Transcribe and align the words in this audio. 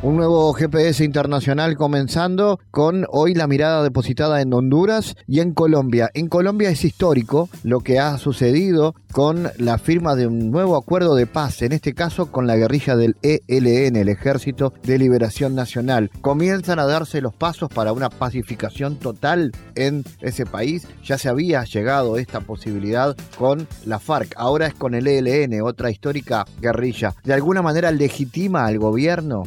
Un 0.00 0.16
nuevo 0.16 0.52
GPS 0.52 1.02
internacional 1.04 1.76
comenzando 1.76 2.60
con 2.70 3.04
hoy 3.10 3.34
la 3.34 3.48
mirada 3.48 3.82
depositada 3.82 4.40
en 4.40 4.54
Honduras 4.54 5.16
y 5.26 5.40
en 5.40 5.54
Colombia. 5.54 6.08
En 6.14 6.28
Colombia 6.28 6.70
es 6.70 6.84
histórico 6.84 7.48
lo 7.64 7.80
que 7.80 7.98
ha 7.98 8.16
sucedido 8.16 8.94
con 9.12 9.50
la 9.58 9.78
firma 9.78 10.14
de 10.14 10.28
un 10.28 10.52
nuevo 10.52 10.76
acuerdo 10.76 11.16
de 11.16 11.26
paz, 11.26 11.62
en 11.62 11.72
este 11.72 11.94
caso 11.94 12.30
con 12.30 12.46
la 12.46 12.54
guerrilla 12.54 12.94
del 12.94 13.16
ELN, 13.22 13.96
el 13.96 14.08
Ejército 14.08 14.72
de 14.84 14.98
Liberación 14.98 15.56
Nacional. 15.56 16.12
Comienzan 16.20 16.78
a 16.78 16.86
darse 16.86 17.20
los 17.20 17.34
pasos 17.34 17.68
para 17.68 17.92
una 17.92 18.08
pacificación 18.08 18.96
total 18.96 19.50
en 19.74 20.04
ese 20.20 20.46
país. 20.46 20.86
Ya 21.04 21.18
se 21.18 21.28
había 21.28 21.64
llegado 21.64 22.18
esta 22.18 22.38
posibilidad 22.38 23.16
con 23.36 23.66
la 23.84 23.98
FARC, 23.98 24.34
ahora 24.36 24.68
es 24.68 24.74
con 24.74 24.94
el 24.94 25.08
ELN, 25.08 25.60
otra 25.62 25.90
histórica 25.90 26.46
guerrilla. 26.60 27.16
De 27.24 27.34
alguna 27.34 27.62
manera 27.62 27.90
legitima 27.90 28.64
al 28.64 28.78
gobierno 28.78 29.42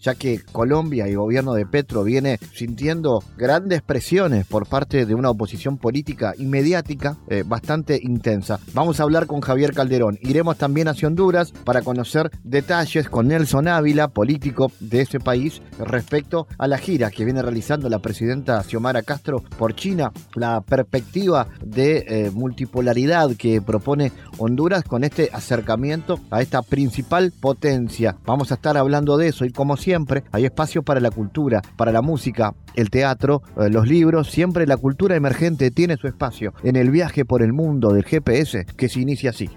ya 0.00 0.14
que 0.14 0.40
Colombia 0.52 1.06
y 1.06 1.12
el 1.12 1.18
gobierno 1.18 1.54
de 1.54 1.66
Petro 1.66 2.04
viene 2.04 2.38
sintiendo 2.54 3.22
grandes 3.36 3.82
presiones 3.82 4.46
por 4.46 4.66
parte 4.66 5.06
de 5.06 5.14
una 5.14 5.30
oposición 5.30 5.78
política 5.78 6.34
y 6.36 6.46
mediática 6.46 7.16
eh, 7.28 7.44
bastante 7.46 7.98
intensa. 8.02 8.58
Vamos 8.74 9.00
a 9.00 9.04
hablar 9.04 9.26
con 9.26 9.40
Javier 9.40 9.72
Calderón. 9.72 10.18
Iremos 10.22 10.58
también 10.58 10.88
hacia 10.88 11.08
Honduras 11.08 11.52
para 11.64 11.82
conocer 11.82 12.30
detalles 12.44 13.08
con 13.08 13.28
Nelson 13.28 13.68
Ávila, 13.68 14.08
político 14.08 14.70
de 14.80 15.02
ese 15.02 15.20
país, 15.20 15.62
respecto 15.78 16.46
a 16.58 16.66
la 16.66 16.78
gira 16.78 17.10
que 17.10 17.24
viene 17.24 17.42
realizando 17.42 17.88
la 17.88 18.00
presidenta 18.00 18.62
Xiomara 18.62 19.02
Castro 19.02 19.42
por 19.58 19.74
China, 19.74 20.12
la 20.34 20.60
perspectiva 20.60 21.48
de 21.64 22.04
eh, 22.06 22.30
multipolaridad 22.32 23.30
que 23.36 23.60
propone 23.60 24.12
Honduras 24.38 24.84
con 24.84 25.04
este 25.04 25.30
acercamiento 25.32 26.18
a 26.30 26.42
esta 26.42 26.62
principal 26.62 27.32
potencia. 27.40 28.16
Vamos 28.24 28.50
a 28.50 28.54
estar 28.54 28.76
hablando 28.76 29.16
de 29.16 29.28
eso 29.28 29.44
y 29.44 29.50
como 29.62 29.76
siempre, 29.76 30.24
hay 30.32 30.44
espacio 30.44 30.82
para 30.82 30.98
la 30.98 31.12
cultura, 31.12 31.62
para 31.76 31.92
la 31.92 32.02
música, 32.02 32.52
el 32.74 32.90
teatro, 32.90 33.42
eh, 33.56 33.70
los 33.70 33.86
libros. 33.86 34.28
Siempre 34.28 34.66
la 34.66 34.76
cultura 34.76 35.14
emergente 35.14 35.70
tiene 35.70 35.96
su 35.96 36.08
espacio 36.08 36.52
en 36.64 36.74
el 36.74 36.90
viaje 36.90 37.24
por 37.24 37.42
el 37.42 37.52
mundo 37.52 37.92
del 37.92 38.02
GPS 38.02 38.64
que 38.76 38.88
se 38.88 38.98
inicia 38.98 39.30
así. 39.30 39.50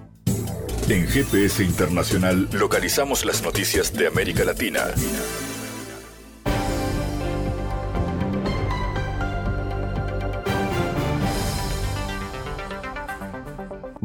En 0.90 1.08
GPS 1.08 1.64
Internacional 1.64 2.48
localizamos 2.54 3.26
las 3.26 3.42
noticias 3.42 3.94
de 3.94 4.06
América 4.06 4.46
Latina. 4.46 4.82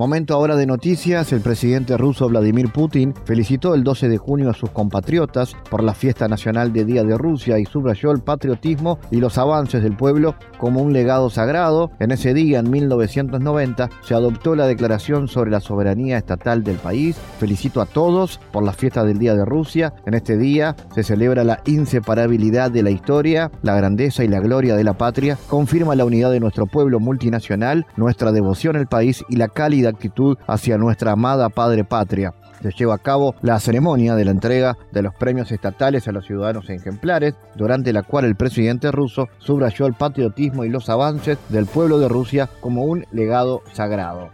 Momento 0.00 0.32
ahora 0.32 0.56
de 0.56 0.64
noticias, 0.64 1.30
el 1.30 1.42
presidente 1.42 1.98
ruso 1.98 2.26
Vladimir 2.26 2.72
Putin 2.72 3.12
felicitó 3.26 3.74
el 3.74 3.84
12 3.84 4.08
de 4.08 4.16
junio 4.16 4.48
a 4.48 4.54
sus 4.54 4.70
compatriotas 4.70 5.54
por 5.68 5.82
la 5.82 5.92
fiesta 5.92 6.26
nacional 6.26 6.72
de 6.72 6.86
Día 6.86 7.04
de 7.04 7.18
Rusia 7.18 7.58
y 7.58 7.66
subrayó 7.66 8.10
el 8.10 8.22
patriotismo 8.22 8.98
y 9.10 9.16
los 9.16 9.36
avances 9.36 9.82
del 9.82 9.98
pueblo 9.98 10.36
como 10.56 10.80
un 10.80 10.94
legado 10.94 11.28
sagrado. 11.28 11.90
En 11.98 12.12
ese 12.12 12.32
día, 12.32 12.60
en 12.60 12.70
1990, 12.70 13.90
se 14.00 14.14
adoptó 14.14 14.54
la 14.54 14.66
declaración 14.66 15.28
sobre 15.28 15.50
la 15.50 15.60
soberanía 15.60 16.16
estatal 16.16 16.64
del 16.64 16.76
país. 16.76 17.18
Felicito 17.38 17.82
a 17.82 17.86
todos 17.86 18.40
por 18.52 18.62
la 18.62 18.72
fiesta 18.72 19.04
del 19.04 19.18
Día 19.18 19.34
de 19.34 19.44
Rusia. 19.44 19.92
En 20.06 20.14
este 20.14 20.38
día 20.38 20.76
se 20.94 21.02
celebra 21.02 21.44
la 21.44 21.60
inseparabilidad 21.66 22.70
de 22.70 22.82
la 22.82 22.90
historia, 22.90 23.50
la 23.60 23.76
grandeza 23.76 24.24
y 24.24 24.28
la 24.28 24.40
gloria 24.40 24.76
de 24.76 24.84
la 24.84 24.94
patria. 24.94 25.36
Confirma 25.46 25.94
la 25.94 26.06
unidad 26.06 26.30
de 26.30 26.40
nuestro 26.40 26.64
pueblo 26.64 27.00
multinacional, 27.00 27.84
nuestra 27.98 28.32
devoción 28.32 28.76
al 28.76 28.86
país 28.86 29.22
y 29.28 29.36
la 29.36 29.48
cálida 29.48 29.89
actitud 29.90 30.38
hacia 30.46 30.78
nuestra 30.78 31.12
amada 31.12 31.48
Padre 31.48 31.84
Patria. 31.84 32.34
Se 32.62 32.72
lleva 32.72 32.94
a 32.94 32.98
cabo 32.98 33.34
la 33.40 33.58
ceremonia 33.58 34.14
de 34.14 34.24
la 34.24 34.32
entrega 34.32 34.76
de 34.92 35.02
los 35.02 35.14
premios 35.14 35.50
estatales 35.50 36.06
a 36.08 36.12
los 36.12 36.26
ciudadanos 36.26 36.68
ejemplares, 36.68 37.34
durante 37.56 37.92
la 37.92 38.02
cual 38.02 38.26
el 38.26 38.36
presidente 38.36 38.90
ruso 38.92 39.28
subrayó 39.38 39.86
el 39.86 39.94
patriotismo 39.94 40.64
y 40.64 40.68
los 40.68 40.90
avances 40.90 41.38
del 41.48 41.66
pueblo 41.66 41.98
de 41.98 42.08
Rusia 42.08 42.50
como 42.60 42.84
un 42.84 43.06
legado 43.12 43.62
sagrado. 43.72 44.30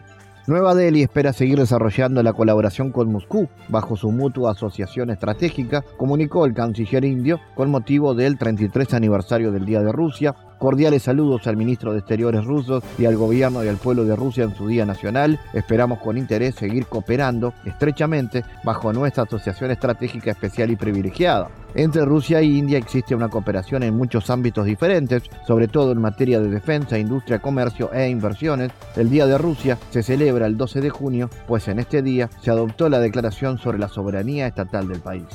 Nueva 0.48 0.76
Delhi 0.76 1.02
espera 1.02 1.32
seguir 1.32 1.58
desarrollando 1.58 2.22
la 2.22 2.32
colaboración 2.32 2.92
con 2.92 3.10
Moscú 3.10 3.48
bajo 3.68 3.96
su 3.96 4.12
mutua 4.12 4.52
asociación 4.52 5.10
estratégica, 5.10 5.82
comunicó 5.96 6.46
el 6.46 6.54
canciller 6.54 7.04
indio 7.04 7.40
con 7.56 7.68
motivo 7.68 8.14
del 8.14 8.38
33 8.38 8.94
aniversario 8.94 9.50
del 9.50 9.66
Día 9.66 9.80
de 9.80 9.90
Rusia, 9.90 10.36
Cordiales 10.58 11.02
saludos 11.02 11.46
al 11.46 11.56
ministro 11.56 11.92
de 11.92 11.98
Exteriores 11.98 12.44
ruso 12.44 12.82
y 12.98 13.04
al 13.04 13.16
gobierno 13.16 13.62
y 13.62 13.68
al 13.68 13.76
pueblo 13.76 14.04
de 14.04 14.16
Rusia 14.16 14.44
en 14.44 14.54
su 14.54 14.66
Día 14.66 14.86
Nacional. 14.86 15.38
Esperamos 15.52 15.98
con 15.98 16.16
interés 16.16 16.54
seguir 16.54 16.86
cooperando 16.86 17.52
estrechamente 17.64 18.42
bajo 18.64 18.92
nuestra 18.92 19.24
asociación 19.24 19.70
estratégica 19.70 20.30
especial 20.30 20.70
y 20.70 20.76
privilegiada. 20.76 21.50
Entre 21.74 22.06
Rusia 22.06 22.40
e 22.40 22.44
India 22.44 22.78
existe 22.78 23.14
una 23.14 23.28
cooperación 23.28 23.82
en 23.82 23.94
muchos 23.94 24.30
ámbitos 24.30 24.64
diferentes, 24.64 25.24
sobre 25.46 25.68
todo 25.68 25.92
en 25.92 26.00
materia 26.00 26.40
de 26.40 26.48
defensa, 26.48 26.98
industria, 26.98 27.38
comercio 27.38 27.92
e 27.92 28.08
inversiones. 28.08 28.72
El 28.96 29.10
Día 29.10 29.26
de 29.26 29.36
Rusia 29.36 29.76
se 29.90 30.02
celebra 30.02 30.46
el 30.46 30.56
12 30.56 30.80
de 30.80 30.88
junio, 30.88 31.28
pues 31.46 31.68
en 31.68 31.78
este 31.78 32.00
día 32.00 32.30
se 32.40 32.50
adoptó 32.50 32.88
la 32.88 32.98
declaración 32.98 33.58
sobre 33.58 33.78
la 33.78 33.88
soberanía 33.88 34.46
estatal 34.46 34.88
del 34.88 35.00
país. 35.00 35.26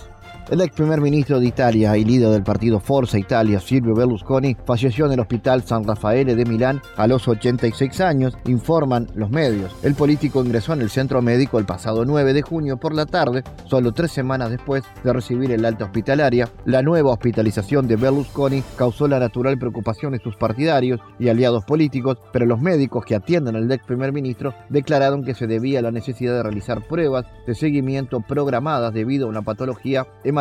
El 0.52 0.60
ex 0.60 0.76
primer 0.76 1.00
ministro 1.00 1.40
de 1.40 1.46
Italia 1.46 1.96
y 1.96 2.04
líder 2.04 2.28
del 2.28 2.44
partido 2.44 2.82
Forza 2.82 3.18
Italia, 3.18 3.62
Silvio 3.62 3.96
Berlusconi, 3.96 4.58
falleció 4.66 5.06
en 5.06 5.14
el 5.14 5.22
hospital 5.22 5.64
San 5.64 5.86
Raffaele 5.86 6.36
de 6.36 6.44
Milán 6.44 6.82
a 6.98 7.08
los 7.08 7.26
86 7.26 8.02
años, 8.02 8.38
informan 8.44 9.08
los 9.16 9.30
medios. 9.30 9.74
El 9.82 9.96
político 9.96 10.44
ingresó 10.44 10.74
en 10.74 10.82
el 10.82 10.90
centro 10.90 11.22
médico 11.22 11.58
el 11.58 11.66
pasado 11.66 12.04
9 12.04 12.34
de 12.34 12.42
junio 12.42 12.76
por 12.76 12.94
la 12.94 13.06
tarde, 13.06 13.46
solo 13.64 13.94
tres 13.94 14.12
semanas 14.12 14.50
después 14.50 14.84
de 15.06 15.14
recibir 15.14 15.52
el 15.52 15.64
alta 15.64 15.86
hospitalaria. 15.86 16.50
La 16.66 16.82
nueva 16.82 17.12
hospitalización 17.12 17.88
de 17.88 17.96
Berlusconi 17.96 18.62
causó 18.76 19.08
la 19.08 19.20
natural 19.20 19.58
preocupación 19.58 20.12
de 20.12 20.20
sus 20.20 20.36
partidarios 20.36 21.00
y 21.18 21.30
aliados 21.30 21.64
políticos, 21.64 22.18
pero 22.34 22.46
los 22.46 22.60
médicos 22.60 23.06
que 23.06 23.16
atienden 23.16 23.56
al 23.56 23.72
ex 23.72 23.86
primer 23.86 24.12
ministro 24.12 24.54
declararon 24.68 25.24
que 25.24 25.34
se 25.34 25.48
debía 25.48 25.80
a 25.80 25.84
la 25.84 25.92
necesidad 25.92 26.34
de 26.34 26.44
realizar 26.44 26.82
pruebas 26.82 27.26
de 27.48 27.56
seguimiento 27.56 28.20
programadas 28.20 28.94
debido 28.94 29.28
a 29.28 29.30
una 29.30 29.44
patología 29.44 30.06
hematológica 30.26 30.41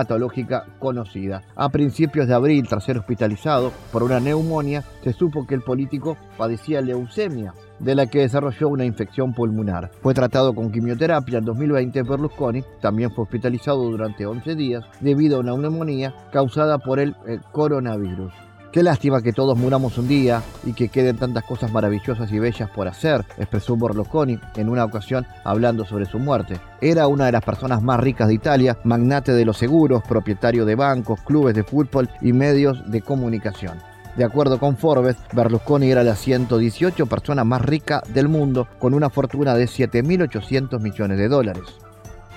conocida. 0.78 1.42
A 1.56 1.68
principios 1.68 2.26
de 2.26 2.34
abril, 2.34 2.66
tras 2.68 2.84
ser 2.84 2.98
hospitalizado 2.98 3.72
por 3.92 4.02
una 4.02 4.20
neumonía, 4.20 4.82
se 5.02 5.12
supo 5.12 5.46
que 5.46 5.54
el 5.54 5.62
político 5.62 6.16
padecía 6.36 6.80
leucemia 6.80 7.54
de 7.78 7.94
la 7.94 8.06
que 8.06 8.20
desarrolló 8.20 8.68
una 8.68 8.84
infección 8.84 9.32
pulmonar. 9.32 9.90
Fue 10.02 10.14
tratado 10.14 10.54
con 10.54 10.70
quimioterapia 10.70 11.38
en 11.38 11.44
2020. 11.44 12.02
Berlusconi 12.02 12.62
también 12.80 13.10
fue 13.10 13.24
hospitalizado 13.24 13.82
durante 13.90 14.26
11 14.26 14.54
días 14.54 14.84
debido 15.00 15.38
a 15.38 15.40
una 15.40 15.56
neumonía 15.56 16.14
causada 16.30 16.78
por 16.78 17.00
el 17.00 17.14
coronavirus. 17.52 18.49
Qué 18.72 18.84
lástima 18.84 19.20
que 19.20 19.32
todos 19.32 19.58
muramos 19.58 19.98
un 19.98 20.06
día 20.06 20.44
y 20.64 20.74
que 20.74 20.90
queden 20.90 21.16
tantas 21.16 21.42
cosas 21.42 21.72
maravillosas 21.72 22.30
y 22.30 22.38
bellas 22.38 22.70
por 22.70 22.86
hacer, 22.86 23.24
expresó 23.36 23.74
Borloconi 23.74 24.38
en 24.54 24.68
una 24.68 24.84
ocasión 24.84 25.26
hablando 25.42 25.84
sobre 25.84 26.06
su 26.06 26.20
muerte. 26.20 26.60
Era 26.80 27.08
una 27.08 27.26
de 27.26 27.32
las 27.32 27.44
personas 27.44 27.82
más 27.82 27.98
ricas 27.98 28.28
de 28.28 28.34
Italia, 28.34 28.78
magnate 28.84 29.32
de 29.32 29.44
los 29.44 29.58
seguros, 29.58 30.04
propietario 30.04 30.64
de 30.64 30.76
bancos, 30.76 31.20
clubes 31.22 31.56
de 31.56 31.64
fútbol 31.64 32.08
y 32.20 32.32
medios 32.32 32.88
de 32.88 33.02
comunicación. 33.02 33.76
De 34.16 34.22
acuerdo 34.22 34.60
con 34.60 34.76
Forbes, 34.76 35.16
Berlusconi 35.32 35.90
era 35.90 36.04
la 36.04 36.14
118 36.14 37.06
persona 37.06 37.42
más 37.42 37.62
rica 37.62 38.04
del 38.14 38.28
mundo, 38.28 38.68
con 38.78 38.94
una 38.94 39.10
fortuna 39.10 39.56
de 39.56 39.64
7.800 39.64 40.80
millones 40.80 41.18
de 41.18 41.28
dólares. 41.28 41.64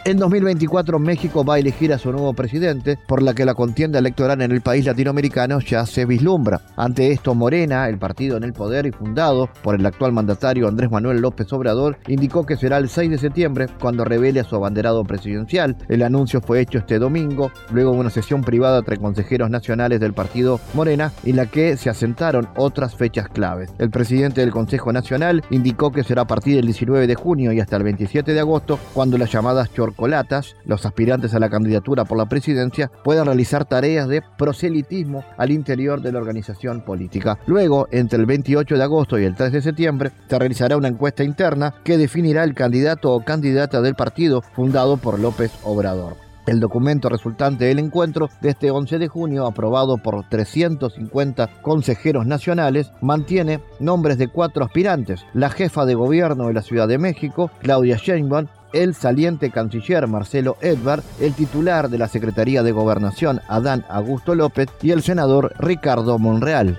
En 0.05 0.17
2024 0.17 0.99
México 0.99 1.45
va 1.45 1.55
a 1.55 1.59
elegir 1.59 1.93
a 1.93 1.97
su 1.97 2.11
nuevo 2.11 2.33
presidente, 2.33 2.99
por 3.07 3.23
la 3.23 3.33
que 3.33 3.45
la 3.45 3.53
contienda 3.53 3.99
electoral 3.99 4.41
en 4.41 4.51
el 4.51 4.59
país 4.59 4.85
latinoamericano 4.85 5.61
ya 5.61 5.85
se 5.85 6.03
vislumbra. 6.03 6.59
Ante 6.75 7.13
esto, 7.13 7.33
Morena, 7.35 7.87
el 7.87 7.97
partido 7.97 8.35
en 8.35 8.43
el 8.43 8.51
poder 8.51 8.85
y 8.85 8.91
fundado 8.91 9.47
por 9.61 9.75
el 9.75 9.85
actual 9.85 10.11
mandatario 10.11 10.67
Andrés 10.67 10.91
Manuel 10.91 11.21
López 11.21 11.53
Obrador, 11.53 11.97
indicó 12.07 12.45
que 12.45 12.57
será 12.57 12.79
el 12.79 12.89
6 12.89 13.11
de 13.11 13.17
septiembre 13.17 13.67
cuando 13.79 14.03
revele 14.03 14.41
a 14.41 14.43
su 14.43 14.57
abanderado 14.57 15.05
presidencial. 15.05 15.77
El 15.87 16.01
anuncio 16.01 16.41
fue 16.41 16.59
hecho 16.59 16.79
este 16.79 16.99
domingo, 16.99 17.53
luego 17.71 17.93
de 17.93 17.99
una 17.99 18.09
sesión 18.09 18.41
privada 18.41 18.79
entre 18.79 18.97
consejeros 18.97 19.49
nacionales 19.49 20.01
del 20.01 20.11
partido 20.11 20.59
Morena, 20.73 21.13
en 21.23 21.37
la 21.37 21.45
que 21.45 21.77
se 21.77 21.89
asentaron 21.89 22.49
otras 22.57 22.93
fechas 22.93 23.29
claves. 23.29 23.71
El 23.79 23.89
presidente 23.89 24.41
del 24.41 24.51
Consejo 24.51 24.91
Nacional 24.91 25.45
indicó 25.49 25.93
que 25.93 26.03
será 26.03 26.23
a 26.23 26.27
partir 26.27 26.57
del 26.57 26.65
19 26.65 27.07
de 27.07 27.15
junio 27.15 27.53
y 27.53 27.61
hasta 27.61 27.77
el 27.77 27.83
27 27.83 28.33
de 28.33 28.39
agosto, 28.41 28.77
cuando 28.93 29.17
las 29.17 29.31
llamadas 29.31 29.69
corcolatas, 29.93 30.55
los 30.65 30.85
aspirantes 30.85 31.33
a 31.33 31.39
la 31.39 31.49
candidatura 31.49 32.03
por 32.05 32.17
la 32.17 32.25
presidencia 32.25 32.91
puedan 33.03 33.27
realizar 33.27 33.65
tareas 33.65 34.07
de 34.07 34.23
proselitismo 34.37 35.23
al 35.37 35.51
interior 35.51 36.01
de 36.01 36.11
la 36.11 36.19
organización 36.19 36.81
política. 36.81 37.37
Luego, 37.45 37.87
entre 37.91 38.19
el 38.19 38.25
28 38.25 38.75
de 38.75 38.83
agosto 38.83 39.19
y 39.19 39.25
el 39.25 39.35
3 39.35 39.51
de 39.51 39.61
septiembre, 39.61 40.11
se 40.27 40.39
realizará 40.39 40.77
una 40.77 40.87
encuesta 40.87 41.23
interna 41.23 41.75
que 41.83 41.97
definirá 41.97 42.43
el 42.43 42.55
candidato 42.55 43.11
o 43.11 43.23
candidata 43.23 43.81
del 43.81 43.95
partido 43.95 44.41
fundado 44.41 44.97
por 44.97 45.19
López 45.19 45.51
Obrador. 45.63 46.22
El 46.45 46.59
documento 46.59 47.07
resultante 47.07 47.65
del 47.65 47.79
encuentro 47.79 48.29
de 48.41 48.49
este 48.49 48.69
11 48.69 48.99
de 48.99 49.07
junio, 49.07 49.45
aprobado 49.45 49.97
por 49.97 50.27
350 50.27 51.61
consejeros 51.61 52.25
nacionales, 52.25 52.91
mantiene 53.01 53.61
nombres 53.79 54.17
de 54.17 54.27
cuatro 54.27 54.65
aspirantes, 54.65 55.25
la 55.33 55.49
jefa 55.49 55.85
de 55.85 55.95
gobierno 55.95 56.47
de 56.47 56.53
la 56.53 56.61
Ciudad 56.61 56.87
de 56.87 56.97
México, 56.97 57.49
Claudia 57.61 57.95
Sheinbaum, 57.95 58.47
el 58.73 58.93
saliente 58.93 59.51
canciller 59.51 60.07
Marcelo 60.07 60.57
Edvard, 60.59 61.03
el 61.21 61.33
titular 61.33 61.89
de 61.89 61.97
la 61.97 62.09
Secretaría 62.09 62.61
de 62.61 62.71
Gobernación 62.73 63.39
Adán 63.47 63.85
Augusto 63.87 64.35
López 64.35 64.67
y 64.81 64.91
el 64.91 65.01
senador 65.01 65.53
Ricardo 65.59 66.19
Monreal. 66.19 66.77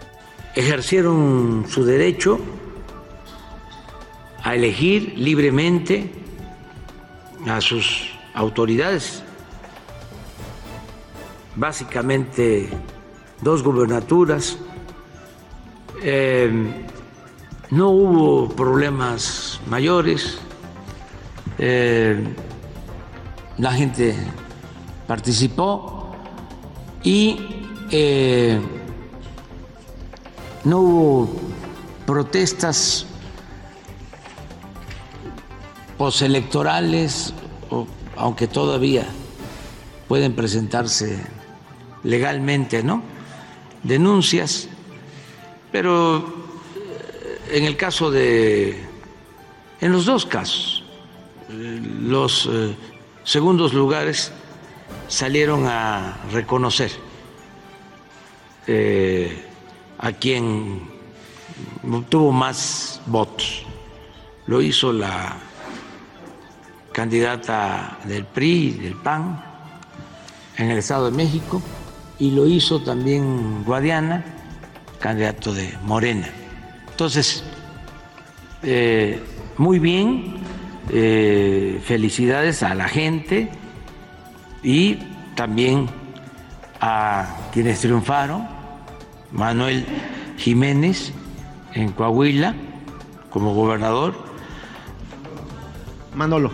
Ejercieron 0.54 1.64
su 1.68 1.84
derecho 1.84 2.38
a 4.42 4.54
elegir 4.54 5.14
libremente 5.16 6.10
a 7.46 7.60
sus 7.60 8.10
autoridades 8.34 9.23
básicamente 11.56 12.68
dos 13.40 13.62
gubernaturas. 13.62 14.58
Eh, 16.02 16.50
no 17.70 17.90
hubo 17.90 18.48
problemas 18.48 19.60
mayores. 19.68 20.38
Eh, 21.58 22.22
la 23.58 23.72
gente 23.72 24.14
participó 25.06 26.14
y 27.02 27.38
eh, 27.90 28.60
no 30.64 30.78
hubo 30.78 31.30
protestas 32.06 33.06
postelectorales, 35.96 37.32
aunque 38.16 38.48
todavía 38.48 39.06
pueden 40.08 40.34
presentarse 40.34 41.33
legalmente, 42.04 42.82
¿no? 42.82 43.02
Denuncias, 43.82 44.68
pero 45.72 46.18
eh, 46.76 47.58
en 47.58 47.64
el 47.64 47.76
caso 47.76 48.10
de, 48.10 48.80
en 49.80 49.92
los 49.92 50.04
dos 50.04 50.26
casos, 50.26 50.84
eh, 51.50 51.80
los 52.00 52.48
eh, 52.50 52.76
segundos 53.24 53.72
lugares 53.74 54.32
salieron 55.08 55.66
a 55.66 56.18
reconocer 56.32 56.90
a 59.98 60.12
quien 60.12 60.88
tuvo 62.08 62.32
más 62.32 63.02
votos. 63.04 63.66
Lo 64.46 64.62
hizo 64.62 64.90
la 64.90 65.36
candidata 66.92 67.98
del 68.04 68.24
PRI, 68.24 68.70
del 68.70 68.94
PAN, 68.96 69.44
en 70.56 70.70
el 70.70 70.78
Estado 70.78 71.10
de 71.10 71.16
México, 71.16 71.60
y 72.18 72.30
lo 72.30 72.46
hizo 72.46 72.80
también 72.80 73.64
Guadiana, 73.64 74.24
candidato 75.00 75.52
de 75.52 75.76
Morena. 75.84 76.28
Entonces, 76.90 77.42
eh, 78.62 79.20
muy 79.58 79.78
bien, 79.78 80.36
eh, 80.90 81.80
felicidades 81.84 82.62
a 82.62 82.74
la 82.74 82.88
gente 82.88 83.50
y 84.62 84.98
también 85.34 85.88
a 86.80 87.36
quienes 87.52 87.80
triunfaron, 87.80 88.46
Manuel 89.32 89.84
Jiménez 90.36 91.12
en 91.74 91.90
Coahuila 91.92 92.54
como 93.30 93.54
gobernador. 93.54 94.14
Manolo. 96.14 96.52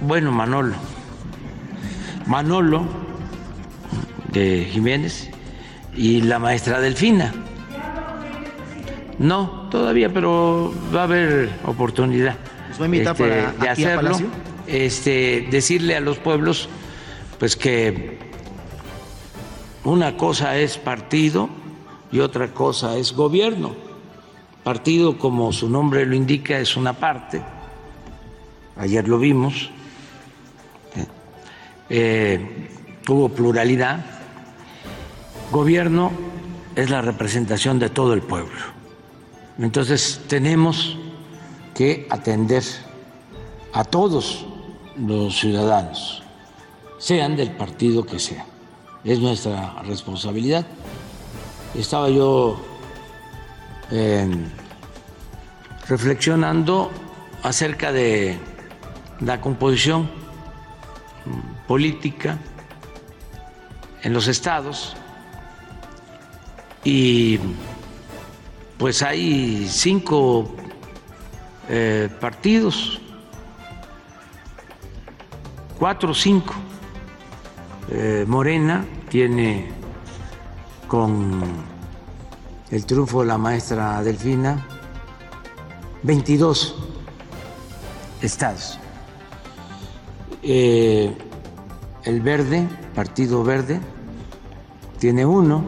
Bueno, 0.00 0.30
Manolo. 0.30 0.74
Manolo 2.26 3.09
de 4.32 4.68
Jiménez 4.70 5.30
y 5.96 6.22
la 6.22 6.38
maestra 6.38 6.80
Delfina. 6.80 7.32
No, 9.18 9.68
todavía, 9.70 10.12
pero 10.12 10.72
va 10.94 11.00
a 11.00 11.04
haber 11.04 11.50
oportunidad 11.66 12.36
este, 12.70 13.12
de 13.60 13.68
hacerlo. 13.68 14.18
Este, 14.66 15.48
decirle 15.50 15.96
a 15.96 16.00
los 16.00 16.18
pueblos, 16.18 16.68
pues 17.38 17.56
que 17.56 18.18
una 19.84 20.16
cosa 20.16 20.56
es 20.56 20.78
partido 20.78 21.50
y 22.12 22.20
otra 22.20 22.52
cosa 22.54 22.96
es 22.96 23.12
gobierno. 23.12 23.74
Partido, 24.62 25.18
como 25.18 25.52
su 25.52 25.68
nombre 25.68 26.06
lo 26.06 26.14
indica, 26.14 26.58
es 26.58 26.76
una 26.76 26.92
parte. 26.92 27.42
Ayer 28.76 29.06
lo 29.08 29.18
vimos. 29.18 29.70
Eh, 31.88 32.68
hubo 33.08 33.28
pluralidad 33.30 34.19
Gobierno 35.50 36.12
es 36.76 36.90
la 36.90 37.02
representación 37.02 37.80
de 37.80 37.88
todo 37.88 38.12
el 38.12 38.22
pueblo. 38.22 38.60
Entonces 39.58 40.20
tenemos 40.28 40.96
que 41.74 42.06
atender 42.08 42.62
a 43.72 43.82
todos 43.82 44.46
los 44.96 45.38
ciudadanos, 45.38 46.22
sean 46.98 47.34
del 47.36 47.50
partido 47.50 48.06
que 48.06 48.20
sea. 48.20 48.46
Es 49.02 49.18
nuestra 49.18 49.82
responsabilidad. 49.82 50.66
Estaba 51.74 52.08
yo 52.10 52.60
eh, 53.90 54.28
reflexionando 55.88 56.92
acerca 57.42 57.92
de 57.92 58.38
la 59.20 59.40
composición 59.40 60.08
política 61.66 62.38
en 64.02 64.12
los 64.12 64.28
estados 64.28 64.94
y 66.84 67.38
pues 68.78 69.02
hay 69.02 69.66
cinco 69.68 70.54
eh, 71.68 72.08
partidos, 72.20 73.00
cuatro 75.78 76.10
o 76.10 76.14
cinco. 76.14 76.54
Eh, 77.90 78.24
Morena 78.26 78.84
tiene 79.08 79.68
con 80.86 81.42
el 82.70 82.86
triunfo 82.86 83.20
de 83.20 83.26
la 83.26 83.38
maestra 83.38 84.02
Delfina 84.02 84.66
22 86.02 86.74
estados. 88.22 88.78
Eh, 90.42 91.14
el 92.04 92.20
Verde, 92.22 92.66
Partido 92.94 93.44
Verde, 93.44 93.80
tiene 94.98 95.26
uno 95.26 95.64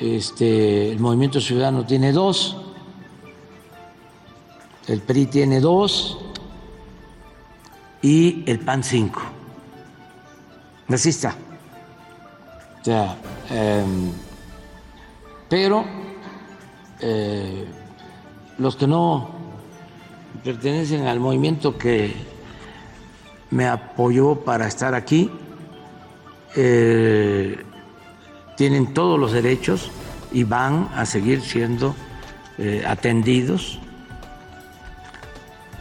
este, 0.00 0.90
el 0.90 0.98
Movimiento 0.98 1.40
Ciudadano 1.40 1.84
tiene 1.84 2.12
dos, 2.12 2.56
el 4.86 5.00
PRI 5.02 5.26
tiene 5.26 5.60
dos 5.60 6.18
y 8.02 8.42
el 8.50 8.60
PAN 8.60 8.82
cinco. 8.82 9.20
Así 10.88 11.10
está. 11.10 11.36
Em, 13.50 14.10
pero 15.48 15.84
eh, 17.00 17.66
los 18.58 18.74
que 18.74 18.86
no 18.86 19.28
pertenecen 20.42 21.06
al 21.06 21.20
movimiento 21.20 21.76
que 21.76 22.14
me 23.50 23.66
apoyó 23.66 24.36
para 24.36 24.66
estar 24.66 24.94
aquí, 24.94 25.30
eh, 26.56 27.62
tienen 28.60 28.92
todos 28.92 29.18
los 29.18 29.32
derechos 29.32 29.90
y 30.32 30.44
van 30.44 30.90
a 30.94 31.06
seguir 31.06 31.40
siendo 31.40 31.96
eh, 32.58 32.84
atendidos, 32.86 33.78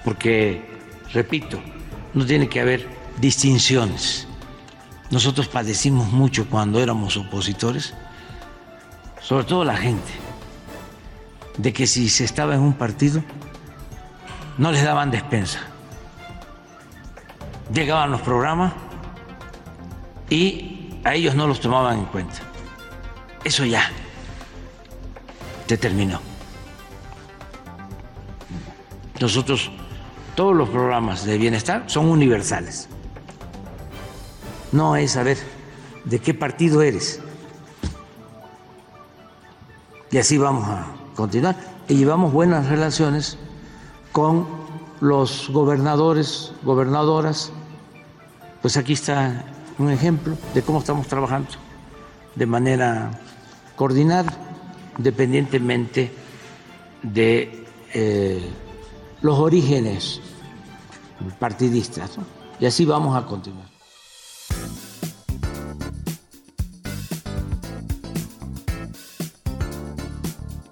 porque, 0.06 0.80
repito, 1.12 1.60
no 2.14 2.26
tiene 2.26 2.48
que 2.48 2.62
haber 2.62 2.88
distinciones. 3.20 4.30
Nosotros 5.12 5.50
padecimos 5.50 6.10
mucho 6.14 6.48
cuando 6.50 6.80
éramos 6.80 7.18
opositores, 7.18 7.94
sobre 9.20 9.44
todo 9.44 9.66
la 9.66 9.76
gente, 9.76 10.14
de 11.58 11.74
que 11.74 11.86
si 11.86 12.08
se 12.08 12.24
estaba 12.24 12.56
en 12.56 12.62
un 12.62 12.76
partido, 12.76 13.22
no 14.58 14.72
les 14.72 14.86
daban 14.86 15.12
despensa. 15.12 15.60
Llegaban 17.74 18.10
los 18.10 18.22
programas 18.22 18.72
y 20.30 20.94
a 21.04 21.14
ellos 21.14 21.36
no 21.36 21.46
los 21.46 21.60
tomaban 21.60 22.00
en 22.00 22.06
cuenta. 22.06 22.49
Eso 23.44 23.66
ya 23.66 23.90
se 25.68 25.78
terminó. 25.78 26.20
Nosotros 29.20 29.72
todos 30.36 30.56
los 30.56 30.70
programas 30.70 31.26
de 31.26 31.38
bienestar 31.38 31.84
son 31.88 32.08
universales. 32.10 32.90
No 34.72 34.96
es 34.96 35.12
saber 35.12 35.38
de 36.06 36.20
qué 36.20 36.34
partido 36.34 36.82
eres. 36.82 37.22
Y 40.12 40.18
así 40.18 40.38
vamos 40.38 40.68
a 40.68 40.88
continuar. 41.16 41.56
Y 41.88 41.96
llevamos 41.96 42.34
buenas 42.34 42.68
relaciones 42.68 43.38
con 44.12 44.48
los 45.02 45.50
gobernadores, 45.50 46.54
gobernadoras. 46.64 47.52
Pues 48.62 48.76
aquí 48.78 48.94
está 48.94 49.46
un 49.78 49.92
ejemplo 49.92 50.38
de 50.54 50.62
cómo 50.62 50.80
estamos 50.80 51.08
trabajando 51.08 51.50
de 52.36 52.46
manera 52.46 53.12
coordinada, 53.80 54.34
independientemente 54.98 56.12
de 57.02 57.64
eh, 57.94 58.42
los 59.22 59.40
orígenes 59.40 60.20
partidistas. 61.40 62.18
Y 62.60 62.66
así 62.66 62.84
vamos 62.84 63.16
a 63.16 63.26
continuar. 63.26 63.69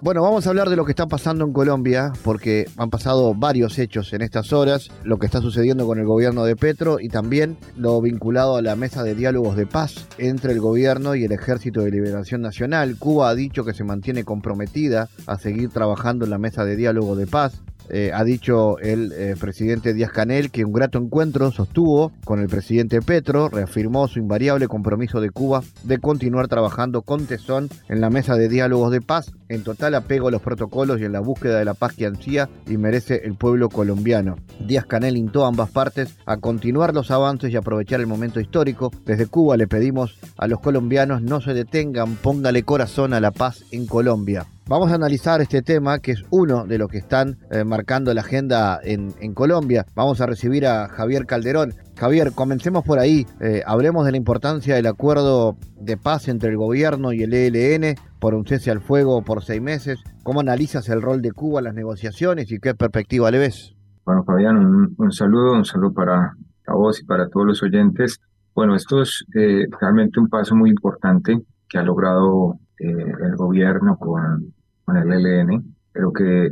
Bueno, 0.00 0.22
vamos 0.22 0.46
a 0.46 0.50
hablar 0.50 0.70
de 0.70 0.76
lo 0.76 0.84
que 0.84 0.92
está 0.92 1.08
pasando 1.08 1.44
en 1.44 1.52
Colombia, 1.52 2.12
porque 2.22 2.66
han 2.76 2.88
pasado 2.88 3.34
varios 3.34 3.80
hechos 3.80 4.12
en 4.12 4.22
estas 4.22 4.52
horas, 4.52 4.92
lo 5.02 5.18
que 5.18 5.26
está 5.26 5.40
sucediendo 5.40 5.88
con 5.88 5.98
el 5.98 6.06
gobierno 6.06 6.44
de 6.44 6.54
Petro 6.54 7.00
y 7.00 7.08
también 7.08 7.56
lo 7.76 8.00
vinculado 8.00 8.54
a 8.54 8.62
la 8.62 8.76
mesa 8.76 9.02
de 9.02 9.16
diálogos 9.16 9.56
de 9.56 9.66
paz 9.66 10.06
entre 10.16 10.52
el 10.52 10.60
gobierno 10.60 11.16
y 11.16 11.24
el 11.24 11.32
Ejército 11.32 11.80
de 11.80 11.90
Liberación 11.90 12.42
Nacional. 12.42 12.96
Cuba 12.96 13.28
ha 13.28 13.34
dicho 13.34 13.64
que 13.64 13.74
se 13.74 13.82
mantiene 13.82 14.22
comprometida 14.22 15.08
a 15.26 15.36
seguir 15.36 15.70
trabajando 15.70 16.24
en 16.24 16.30
la 16.30 16.38
mesa 16.38 16.64
de 16.64 16.76
diálogo 16.76 17.16
de 17.16 17.26
paz. 17.26 17.60
Eh, 17.90 18.10
ha 18.14 18.24
dicho 18.24 18.78
el 18.78 19.12
eh, 19.12 19.34
presidente 19.38 19.94
Díaz 19.94 20.12
Canel 20.12 20.50
que 20.50 20.64
un 20.64 20.72
grato 20.72 20.98
encuentro 20.98 21.50
sostuvo 21.50 22.12
con 22.24 22.40
el 22.40 22.48
presidente 22.48 23.00
Petro, 23.00 23.48
reafirmó 23.48 24.08
su 24.08 24.18
invariable 24.18 24.68
compromiso 24.68 25.20
de 25.20 25.30
Cuba 25.30 25.62
de 25.84 25.98
continuar 25.98 26.48
trabajando 26.48 27.02
con 27.02 27.26
tesón 27.26 27.68
en 27.88 28.00
la 28.00 28.10
mesa 28.10 28.36
de 28.36 28.48
diálogos 28.48 28.92
de 28.92 29.00
paz, 29.00 29.32
en 29.48 29.62
total 29.62 29.94
apego 29.94 30.28
a 30.28 30.30
los 30.30 30.42
protocolos 30.42 31.00
y 31.00 31.04
en 31.04 31.12
la 31.12 31.20
búsqueda 31.20 31.58
de 31.58 31.64
la 31.64 31.74
paz 31.74 31.94
que 31.94 32.06
ansía 32.06 32.48
y 32.66 32.76
merece 32.76 33.22
el 33.24 33.34
pueblo 33.34 33.68
colombiano. 33.68 34.36
Díaz 34.66 34.86
Canel 34.86 35.16
instó 35.16 35.44
a 35.44 35.48
ambas 35.48 35.70
partes 35.70 36.16
a 36.26 36.36
continuar 36.36 36.94
los 36.94 37.10
avances 37.10 37.52
y 37.52 37.56
aprovechar 37.56 38.00
el 38.00 38.06
momento 38.06 38.40
histórico. 38.40 38.90
Desde 39.04 39.26
Cuba 39.26 39.56
le 39.56 39.66
pedimos 39.66 40.18
a 40.36 40.46
los 40.46 40.60
colombianos 40.60 41.22
no 41.22 41.40
se 41.40 41.54
detengan, 41.54 42.16
póngale 42.16 42.62
corazón 42.62 43.12
a 43.12 43.20
la 43.20 43.30
paz 43.30 43.64
en 43.70 43.86
Colombia. 43.86 44.46
Vamos 44.68 44.92
a 44.92 44.96
analizar 44.96 45.40
este 45.40 45.62
tema, 45.62 45.98
que 45.98 46.12
es 46.12 46.22
uno 46.28 46.66
de 46.66 46.76
los 46.76 46.90
que 46.90 46.98
están 46.98 47.38
eh, 47.50 47.64
marcando 47.64 48.12
la 48.12 48.20
agenda 48.20 48.78
en, 48.82 49.32
Colombia. 49.32 49.86
Vamos 49.94 50.20
a 50.20 50.26
recibir 50.26 50.66
a 50.66 50.88
Javier 50.88 51.24
Calderón. 51.24 51.72
Javier, 51.96 52.32
comencemos 52.34 52.84
por 52.84 52.98
ahí. 52.98 53.24
Eh, 53.40 53.62
hablemos 53.64 54.04
de 54.04 54.10
la 54.10 54.18
importancia 54.18 54.74
del 54.74 54.86
acuerdo 54.86 55.56
de 55.80 55.96
paz 55.96 56.28
entre 56.28 56.50
el 56.50 56.58
gobierno 56.58 57.14
y 57.14 57.22
el 57.22 57.32
ELN 57.32 57.94
por 58.20 58.34
un 58.34 58.44
cese 58.44 58.70
al 58.70 58.82
fuego 58.82 59.22
por 59.22 59.42
seis 59.42 59.62
meses. 59.62 60.04
¿Cómo 60.22 60.40
analizas 60.40 60.86
el 60.90 61.00
rol 61.00 61.22
de 61.22 61.32
Cuba 61.32 61.60
en 61.60 61.64
las 61.64 61.74
negociaciones 61.74 62.52
y 62.52 62.58
qué 62.58 62.74
perspectiva 62.74 63.30
le 63.30 63.38
ves? 63.38 63.74
Bueno, 64.04 64.22
Fabián, 64.22 64.58
un, 64.98 65.12
saludo, 65.12 65.54
un 65.54 65.64
saludo 65.64 65.94
para 65.94 66.34
vos 66.66 67.00
y 67.00 67.06
para 67.06 67.26
todos 67.30 67.46
los 67.46 67.62
oyentes. 67.62 68.20
Bueno, 68.54 68.74
esto 68.74 69.00
es 69.00 69.24
eh, 69.34 69.66
realmente 69.80 70.20
un 70.20 70.28
paso 70.28 70.54
muy 70.54 70.68
importante 70.68 71.40
que 71.66 71.78
ha 71.78 71.82
logrado 71.82 72.58
el 72.80 73.34
gobierno 73.34 73.96
con 73.98 74.54
con 74.88 74.96
el 74.96 75.12
ELN. 75.12 75.76
Creo 75.92 76.12
que 76.12 76.50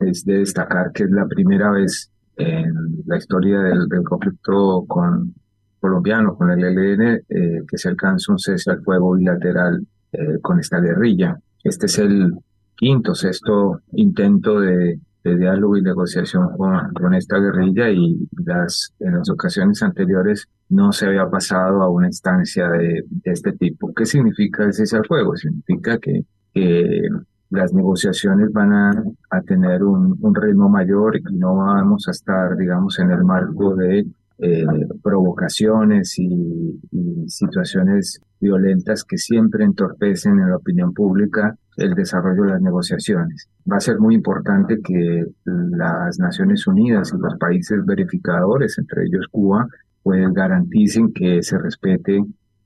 es 0.00 0.24
de 0.26 0.40
destacar 0.40 0.92
que 0.92 1.04
es 1.04 1.10
la 1.10 1.26
primera 1.26 1.70
vez 1.70 2.10
en 2.36 3.02
la 3.06 3.16
historia 3.16 3.60
del, 3.60 3.88
conflicto 4.04 4.84
con 4.86 5.34
colombiano, 5.80 6.36
con 6.36 6.50
el 6.50 6.62
ELN, 6.62 7.24
eh, 7.28 7.62
que 7.66 7.78
se 7.78 7.88
alcanza 7.88 8.32
un 8.32 8.38
cese 8.38 8.72
al 8.72 8.82
fuego 8.82 9.14
bilateral 9.14 9.86
eh, 10.12 10.38
con 10.42 10.60
esta 10.60 10.80
guerrilla. 10.80 11.38
Este 11.64 11.86
es 11.86 11.98
el 11.98 12.34
quinto, 12.76 13.14
sexto 13.14 13.80
intento 13.92 14.60
de, 14.60 15.00
diálogo 15.24 15.76
y 15.76 15.82
negociación 15.82 16.56
con, 16.56 16.90
con, 16.94 17.12
esta 17.12 17.38
guerrilla 17.38 17.90
y 17.90 18.16
las, 18.46 18.94
en 18.98 19.18
las 19.18 19.28
ocasiones 19.28 19.82
anteriores 19.82 20.48
no 20.70 20.90
se 20.90 21.04
había 21.04 21.28
pasado 21.28 21.82
a 21.82 21.90
una 21.90 22.06
instancia 22.06 22.66
de, 22.70 23.04
este 23.24 23.52
tipo. 23.52 23.92
¿Qué 23.94 24.06
significa 24.06 24.64
el 24.64 24.72
cese 24.72 24.96
al 24.96 25.06
fuego? 25.06 25.36
Significa 25.36 25.98
que, 25.98 26.24
que 26.54 27.10
las 27.50 27.72
negociaciones 27.72 28.52
van 28.52 28.72
a, 28.72 29.42
tener 29.46 29.82
un, 29.82 30.34
ritmo 30.34 30.68
mayor 30.68 31.16
y 31.16 31.22
no 31.34 31.56
vamos 31.56 32.06
a 32.08 32.10
estar, 32.10 32.56
digamos, 32.56 32.98
en 32.98 33.10
el 33.10 33.24
marco 33.24 33.74
de 33.74 34.06
eh, 34.38 34.66
provocaciones 35.02 36.18
y, 36.18 36.80
situaciones 37.26 38.20
violentas 38.40 39.04
que 39.04 39.18
siempre 39.18 39.64
entorpecen 39.64 40.38
en 40.38 40.50
la 40.50 40.56
opinión 40.56 40.94
pública 40.94 41.54
el 41.76 41.94
desarrollo 41.94 42.44
de 42.44 42.52
las 42.52 42.62
negociaciones. 42.62 43.48
Va 43.70 43.76
a 43.76 43.80
ser 43.80 43.98
muy 43.98 44.14
importante 44.14 44.80
que 44.82 45.26
las 45.44 46.18
Naciones 46.18 46.66
Unidas 46.66 47.12
y 47.14 47.20
los 47.20 47.36
países 47.36 47.84
verificadores, 47.84 48.78
entre 48.78 49.04
ellos 49.04 49.26
Cuba, 49.30 49.66
pues 50.02 50.26
garanticen 50.32 51.12
que 51.12 51.42
se 51.42 51.58
respete 51.58 52.24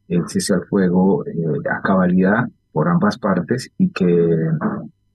el 0.09 0.29
cese 0.29 0.55
al 0.55 0.65
fuego 0.67 1.27
eh, 1.27 1.33
a 1.71 1.81
cabalidad 1.83 2.47
por 2.73 2.89
ambas 2.89 3.19
partes 3.19 3.71
y 3.79 3.91
que 3.91 4.37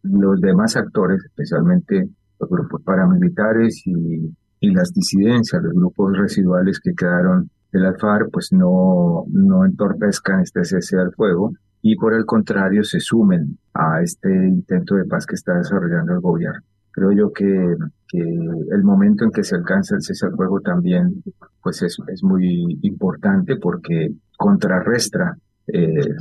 los 0.03 0.39
demás 0.39 0.77
actores, 0.77 1.23
especialmente 1.25 2.07
los 2.39 2.49
grupos 2.49 2.81
paramilitares 2.83 3.81
y, 3.85 4.35
y 4.59 4.71
las 4.71 4.93
disidencias, 4.93 5.61
los 5.61 5.73
grupos 5.73 6.17
residuales 6.17 6.79
que 6.79 6.93
quedaron 6.93 7.49
del 7.71 7.85
Alfar, 7.85 8.29
pues 8.31 8.49
no, 8.51 9.25
no 9.29 9.65
entorpezcan 9.65 10.41
este 10.41 10.63
cese 10.63 10.97
al 10.97 11.13
fuego 11.13 11.51
y 11.81 11.95
por 11.95 12.13
el 12.13 12.25
contrario 12.25 12.83
se 12.83 12.99
sumen 12.99 13.57
a 13.73 14.01
este 14.01 14.29
intento 14.29 14.95
de 14.95 15.05
paz 15.05 15.25
que 15.25 15.35
está 15.35 15.53
desarrollando 15.53 16.13
el 16.13 16.19
gobierno. 16.19 16.61
Creo 16.91 17.11
yo 17.11 17.31
que, 17.31 17.75
que 18.07 18.19
el 18.19 18.83
momento 18.83 19.23
en 19.23 19.31
que 19.31 19.43
se 19.43 19.55
alcanza 19.55 19.95
el 19.95 20.01
cese 20.01 20.25
al 20.25 20.35
fuego 20.35 20.61
también 20.61 21.23
pues 21.61 21.81
es, 21.83 21.97
es 22.07 22.23
muy 22.23 22.79
importante 22.81 23.57
porque 23.57 24.09
contrarrestra 24.37 25.35
eh, 25.35 25.37
el, 25.67 26.15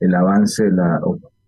el 0.00 0.14
avance 0.14 0.64
de 0.64 0.72
la, 0.72 1.00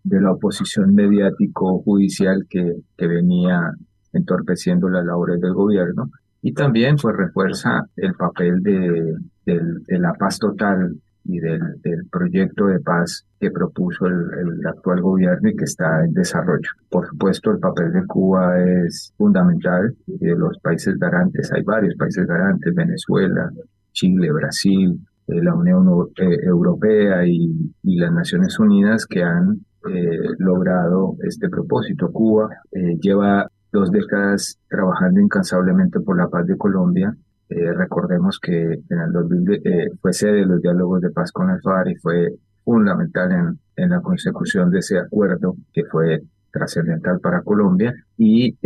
de 0.04 0.21
la 0.21 0.33
oposición 0.33 0.95
mediático-judicial 0.95 2.47
que, 2.49 2.76
que 2.97 3.07
venía 3.07 3.73
entorpeciendo 4.12 4.88
las 4.88 5.04
labores 5.04 5.40
del 5.40 5.54
gobierno 5.54 6.11
y 6.42 6.52
también 6.52 6.97
pues 7.00 7.16
refuerza 7.16 7.87
el 7.97 8.14
papel 8.14 8.62
de, 8.62 9.14
de, 9.47 9.99
la 9.99 10.12
paz 10.14 10.38
total 10.38 10.97
y 11.25 11.38
del, 11.38 11.81
del, 11.83 12.04
proyecto 12.11 12.66
de 12.66 12.81
paz 12.81 13.25
que 13.38 13.52
propuso 13.52 14.07
el, 14.07 14.26
el, 14.40 14.66
actual 14.66 15.00
gobierno 15.00 15.49
y 15.49 15.57
que 15.57 15.64
está 15.64 16.04
en 16.04 16.12
desarrollo. 16.12 16.69
Por 16.90 17.07
supuesto, 17.07 17.52
el 17.52 17.61
papel 17.61 17.92
de 17.92 18.04
Cuba 18.07 18.59
es 18.61 19.14
fundamental 19.16 19.95
y 20.09 20.19
de 20.19 20.37
los 20.37 20.59
países 20.59 20.99
garantes. 20.99 21.52
Hay 21.52 21.62
varios 21.62 21.95
países 21.95 22.26
garantes, 22.26 22.75
Venezuela, 22.75 23.49
Chile, 23.92 24.33
Brasil, 24.33 24.99
la 25.26 25.55
Unión 25.55 25.87
eh, 26.17 26.38
Europea 26.45 27.26
y, 27.26 27.73
las 27.83 28.12
Naciones 28.12 28.59
Unidas 28.59 29.07
que 29.07 29.23
han 29.23 29.64
eh, 29.88 30.19
logrado 30.38 31.17
este 31.23 31.49
propósito. 31.49 32.11
Cuba 32.11 32.49
eh, 32.73 32.97
lleva 33.00 33.49
dos 33.73 33.91
décadas 33.91 34.59
trabajando 34.69 35.21
incansablemente 35.21 36.00
por 36.00 36.17
la 36.17 36.29
paz 36.29 36.47
de 36.47 36.57
Colombia. 36.57 37.14
recordemos 37.49 38.38
que 38.41 38.62
en 38.88 38.99
el 38.99 39.12
2000 39.12 39.99
fue 40.00 40.12
sede 40.12 40.41
de 40.41 40.47
los 40.47 40.61
diálogos 40.61 41.00
de 41.02 41.11
paz 41.11 41.31
con 41.33 41.50
el 41.50 41.61
FARC 41.61 41.91
y 41.91 41.97
fue 41.97 42.35
fundamental 42.64 43.31
en, 43.33 43.59
en 43.76 43.91
la 43.91 44.00
consecución 44.00 44.71
de 44.71 44.79
ese 44.79 44.99
acuerdo 44.99 45.57
que 45.73 45.85
fue 45.85 46.23
trascendental 46.50 47.21
para 47.21 47.43
Colombia 47.43 47.95
y 48.17 48.57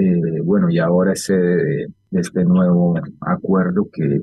bueno 0.43 0.71
y 0.71 0.79
ahora 0.79 1.13
es 1.13 1.25
sede 1.25 1.87
de 2.11 2.21
este 2.21 2.45
nuevo 2.45 2.95
acuerdo 3.21 3.89
que 3.93 4.23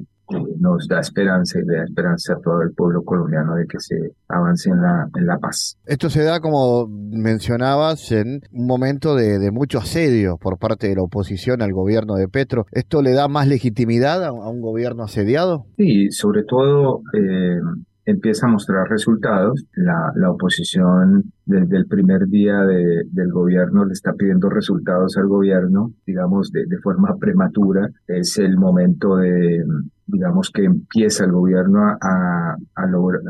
nos 0.59 0.87
da 0.87 0.99
esperanza 0.99 1.59
y 1.59 1.65
le 1.65 1.77
da 1.77 1.83
esperanza 1.83 2.33
a 2.33 2.39
todo 2.39 2.61
el 2.61 2.71
pueblo 2.73 3.03
colombiano 3.03 3.55
de 3.55 3.65
que 3.67 3.79
se 3.79 3.95
avance 4.27 4.69
en 4.69 4.81
la, 4.81 5.09
en 5.15 5.25
la 5.25 5.37
paz. 5.37 5.77
Esto 5.85 6.09
se 6.09 6.23
da, 6.23 6.39
como 6.39 6.87
mencionabas, 6.87 8.11
en 8.11 8.41
un 8.51 8.67
momento 8.67 9.15
de, 9.15 9.51
mucho 9.51 9.79
asedio 9.79 10.37
por 10.37 10.57
parte 10.57 10.87
de 10.87 10.95
la 10.95 11.03
oposición 11.03 11.61
al 11.61 11.73
gobierno 11.73 12.15
de 12.15 12.27
Petro. 12.27 12.65
¿Esto 12.71 13.01
le 13.01 13.11
da 13.11 13.27
más 13.27 13.47
legitimidad 13.47 14.23
a, 14.23 14.31
un 14.31 14.61
gobierno 14.61 15.03
asediado? 15.03 15.65
Sí, 15.77 16.09
sobre 16.11 16.43
todo 16.43 17.01
eh, 17.13 17.59
empieza 18.05 18.47
a 18.47 18.49
mostrar 18.49 18.87
resultados. 18.89 19.65
La, 19.75 20.11
la 20.15 20.31
oposición 20.31 21.31
desde 21.45 21.77
el 21.77 21.85
primer 21.87 22.27
día 22.27 22.61
de, 22.61 23.03
del 23.11 23.31
gobierno 23.31 23.85
le 23.85 23.93
está 23.93 24.13
pidiendo 24.13 24.49
resultados 24.49 25.17
al 25.17 25.27
gobierno, 25.27 25.91
digamos, 26.05 26.51
de, 26.51 26.65
de 26.65 26.77
forma 26.79 27.15
prematura. 27.19 27.89
Es 28.07 28.37
el 28.37 28.57
momento 28.57 29.17
de, 29.17 29.63
digamos, 30.05 30.51
que 30.51 30.65
empieza 30.65 31.25
el 31.25 31.31
gobierno 31.31 31.97
a, 31.99 32.55
a, 32.75 32.87
lograr, 32.87 33.21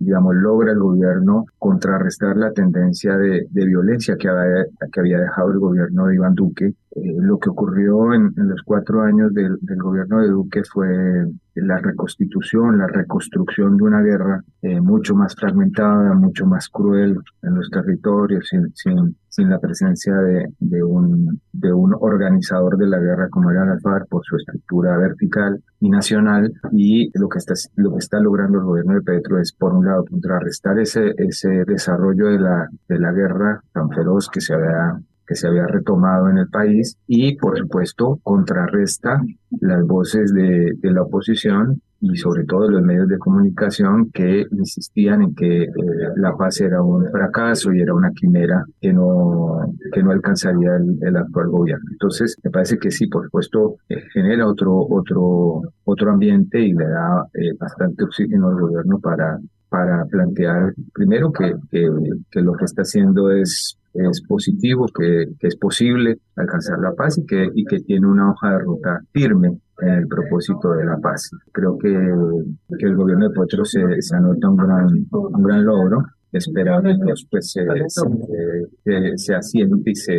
digamos, 0.00 0.34
logra 0.34 0.72
el 0.72 0.78
gobierno 0.78 1.44
contrarrestar 1.58 2.36
la 2.36 2.52
tendencia 2.52 3.16
de, 3.16 3.46
violencia 3.52 4.16
que 4.16 4.28
había, 4.28 4.64
que 4.90 5.00
había 5.00 5.18
dejado 5.18 5.52
el 5.52 5.58
gobierno 5.58 6.06
de 6.06 6.14
Iván 6.14 6.34
Duque. 6.34 6.74
Eh, 6.92 7.16
lo 7.20 7.38
que 7.38 7.50
ocurrió 7.50 8.14
en, 8.14 8.32
los 8.36 8.62
cuatro 8.64 9.02
años 9.02 9.32
del, 9.34 9.58
gobierno 9.76 10.20
de 10.20 10.28
Duque 10.28 10.62
fue 10.64 10.88
la 11.54 11.76
reconstitución, 11.78 12.78
la 12.78 12.86
reconstrucción 12.86 13.76
de 13.76 13.84
una 13.84 14.00
guerra 14.00 14.42
eh, 14.62 14.80
mucho 14.80 15.14
más 15.14 15.36
fragmentada, 15.36 16.14
mucho 16.14 16.46
más 16.46 16.70
cruel 16.70 17.18
en 17.42 17.54
los 17.54 17.68
territorios, 17.70 18.48
sin, 18.48 18.72
sin, 18.74 19.16
sin 19.30 19.48
la 19.48 19.58
presencia 19.58 20.14
de, 20.14 20.82
un, 20.82 21.40
de 21.52 21.72
un 21.72 21.94
organizador 21.98 22.76
de 22.76 22.88
la 22.88 22.98
guerra 22.98 23.28
como 23.30 23.50
era 23.50 23.62
el 23.62 23.80
FARC 23.80 24.08
por 24.08 24.22
su 24.24 24.36
estructura 24.36 24.98
vertical 24.98 25.62
y 25.80 25.88
nacional. 25.88 26.52
Y 26.72 27.10
lo 27.18 27.28
que 27.28 27.38
está, 27.38 27.54
lo 27.76 27.92
que 27.92 27.98
está 27.98 28.18
logrando 28.20 28.58
el 28.58 28.64
gobierno 28.64 28.94
de 28.94 29.02
Petro 29.02 29.40
es, 29.40 29.52
por 29.52 29.72
un 29.72 29.86
lado, 29.86 30.04
contrarrestar 30.04 30.78
ese, 30.80 31.14
ese 31.16 31.64
desarrollo 31.64 32.26
de 32.26 32.40
la, 32.40 32.68
de 32.88 32.98
la 32.98 33.12
guerra 33.12 33.62
tan 33.72 33.88
feroz 33.90 34.28
que 34.28 34.40
se 34.40 34.52
había 34.54 35.00
que 35.26 35.36
se 35.36 35.46
había 35.46 35.64
retomado 35.64 36.28
en 36.28 36.38
el 36.38 36.48
país 36.48 36.98
y, 37.06 37.36
por 37.36 37.56
supuesto, 37.56 38.18
contrarresta 38.24 39.22
las 39.60 39.86
voces 39.86 40.34
de 40.34 40.74
la 40.82 41.02
oposición 41.02 41.80
y 42.00 42.16
sobre 42.16 42.44
todo 42.44 42.68
los 42.68 42.82
medios 42.82 43.08
de 43.08 43.18
comunicación 43.18 44.10
que 44.10 44.46
insistían 44.50 45.22
en 45.22 45.34
que 45.34 45.64
eh, 45.64 45.68
la 46.16 46.34
paz 46.36 46.60
era 46.60 46.82
un 46.82 47.10
fracaso 47.10 47.72
y 47.72 47.80
era 47.80 47.94
una 47.94 48.10
quimera 48.12 48.64
que 48.80 48.92
no, 48.92 49.74
que 49.92 50.02
no 50.02 50.10
alcanzaría 50.10 50.76
el, 50.76 51.16
actual 51.16 51.48
gobierno. 51.48 51.84
Entonces, 51.92 52.36
me 52.42 52.50
parece 52.50 52.78
que 52.78 52.90
sí, 52.90 53.06
por 53.06 53.24
supuesto, 53.24 53.76
eh, 53.88 54.02
genera 54.14 54.46
otro, 54.46 54.86
otro, 54.88 55.62
otro 55.84 56.10
ambiente 56.10 56.60
y 56.60 56.72
le 56.72 56.86
da 56.86 57.26
eh, 57.34 57.52
bastante 57.58 58.04
oxígeno 58.04 58.48
al 58.48 58.60
gobierno 58.60 58.98
para, 58.98 59.38
para 59.68 60.04
plantear 60.06 60.72
primero 60.94 61.30
que, 61.30 61.54
que, 61.70 61.86
que 62.30 62.40
lo 62.40 62.54
que 62.54 62.64
está 62.64 62.82
haciendo 62.82 63.30
es 63.30 63.76
es 63.92 64.22
positivo, 64.22 64.86
que, 64.86 65.26
que, 65.38 65.48
es 65.48 65.56
posible 65.56 66.18
alcanzar 66.36 66.78
la 66.78 66.92
paz 66.92 67.18
y 67.18 67.26
que, 67.26 67.48
y 67.52 67.64
que 67.64 67.80
tiene 67.80 68.06
una 68.06 68.30
hoja 68.30 68.52
de 68.52 68.58
ruta 68.60 69.00
firme 69.12 69.58
en 69.82 69.88
el 69.88 70.06
propósito 70.06 70.72
de 70.72 70.84
la 70.84 70.98
paz. 70.98 71.30
Creo 71.52 71.78
que, 71.78 71.88
que 71.88 72.86
el 72.86 72.96
gobierno 72.96 73.28
de 73.28 73.34
Petro 73.34 73.64
se, 73.64 73.80
anota 74.14 74.48
un 74.48 74.56
gran, 74.56 74.86
un 75.10 75.42
gran 75.42 75.64
logro 75.64 76.02
esperar 76.32 76.82
que 76.82 77.14
pues, 77.30 77.50
se, 77.50 77.60
se, 77.88 79.16
se, 79.16 79.34
asiente 79.34 79.90
y 79.90 79.94
se, 79.94 80.18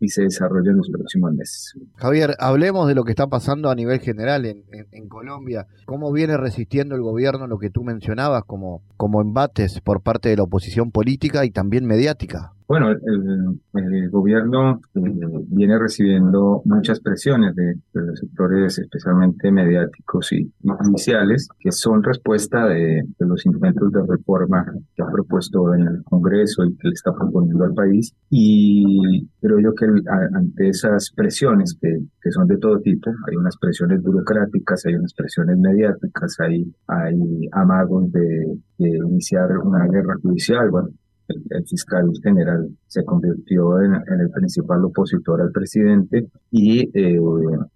y 0.00 0.08
se 0.08 0.22
desarrolle 0.22 0.70
en 0.70 0.76
los 0.76 0.90
próximos 0.90 1.32
meses. 1.32 1.74
Javier, 1.96 2.34
hablemos 2.38 2.88
de 2.88 2.94
lo 2.94 3.04
que 3.04 3.12
está 3.12 3.26
pasando 3.26 3.70
a 3.70 3.74
nivel 3.74 4.00
general 4.00 4.44
en, 4.44 4.64
en, 4.70 5.08
Colombia. 5.08 5.66
¿Cómo 5.86 6.12
viene 6.12 6.36
resistiendo 6.36 6.94
el 6.94 7.02
gobierno 7.02 7.46
lo 7.46 7.58
que 7.58 7.70
tú 7.70 7.84
mencionabas 7.84 8.44
como, 8.44 8.82
como 8.96 9.22
embates 9.22 9.80
por 9.80 10.02
parte 10.02 10.28
de 10.28 10.36
la 10.36 10.42
oposición 10.42 10.90
política 10.90 11.44
y 11.44 11.50
también 11.50 11.86
mediática? 11.86 12.55
Bueno, 12.68 12.90
el, 12.90 14.10
gobierno 14.10 14.80
eh, 14.94 15.00
viene 15.48 15.78
recibiendo 15.78 16.62
muchas 16.64 16.98
presiones 16.98 17.54
de, 17.54 17.76
los 17.92 18.18
sectores, 18.18 18.78
especialmente 18.78 19.52
mediáticos 19.52 20.32
y 20.32 20.52
judiciales, 20.64 21.48
que 21.60 21.70
son 21.70 22.02
respuesta 22.02 22.66
de, 22.66 23.04
los 23.20 23.46
intentos 23.46 23.92
de 23.92 24.00
reforma 24.08 24.66
que 24.96 25.02
ha 25.02 25.06
propuesto 25.06 25.74
en 25.74 25.82
el 25.82 26.02
Congreso 26.04 26.64
y 26.64 26.76
que 26.76 26.88
le 26.88 26.94
está 26.94 27.12
proponiendo 27.14 27.64
al 27.64 27.74
país. 27.74 28.12
Y 28.30 29.28
creo 29.40 29.60
yo 29.60 29.72
que 29.74 29.86
ante 30.34 30.68
esas 30.68 31.12
presiones 31.14 31.78
que, 31.80 32.00
que 32.20 32.30
son 32.32 32.48
de 32.48 32.58
todo 32.58 32.80
tipo, 32.80 33.12
hay 33.28 33.36
unas 33.36 33.56
presiones 33.58 34.02
burocráticas, 34.02 34.84
hay 34.86 34.96
unas 34.96 35.14
presiones 35.14 35.56
mediáticas, 35.56 36.36
hay, 36.40 36.64
hay 36.88 37.48
amagos 37.52 38.10
de, 38.10 38.58
de 38.78 38.96
iniciar 39.08 39.56
una 39.58 39.86
guerra 39.86 40.16
judicial, 40.20 40.68
bueno, 40.70 40.88
el, 41.28 41.66
fiscal 41.66 42.10
general 42.22 42.68
se 42.86 43.04
convirtió 43.04 43.80
en, 43.80 43.94
el 43.94 44.30
principal 44.30 44.84
opositor 44.84 45.40
al 45.40 45.50
presidente 45.50 46.28
y 46.50 46.90
eh, 46.98 47.18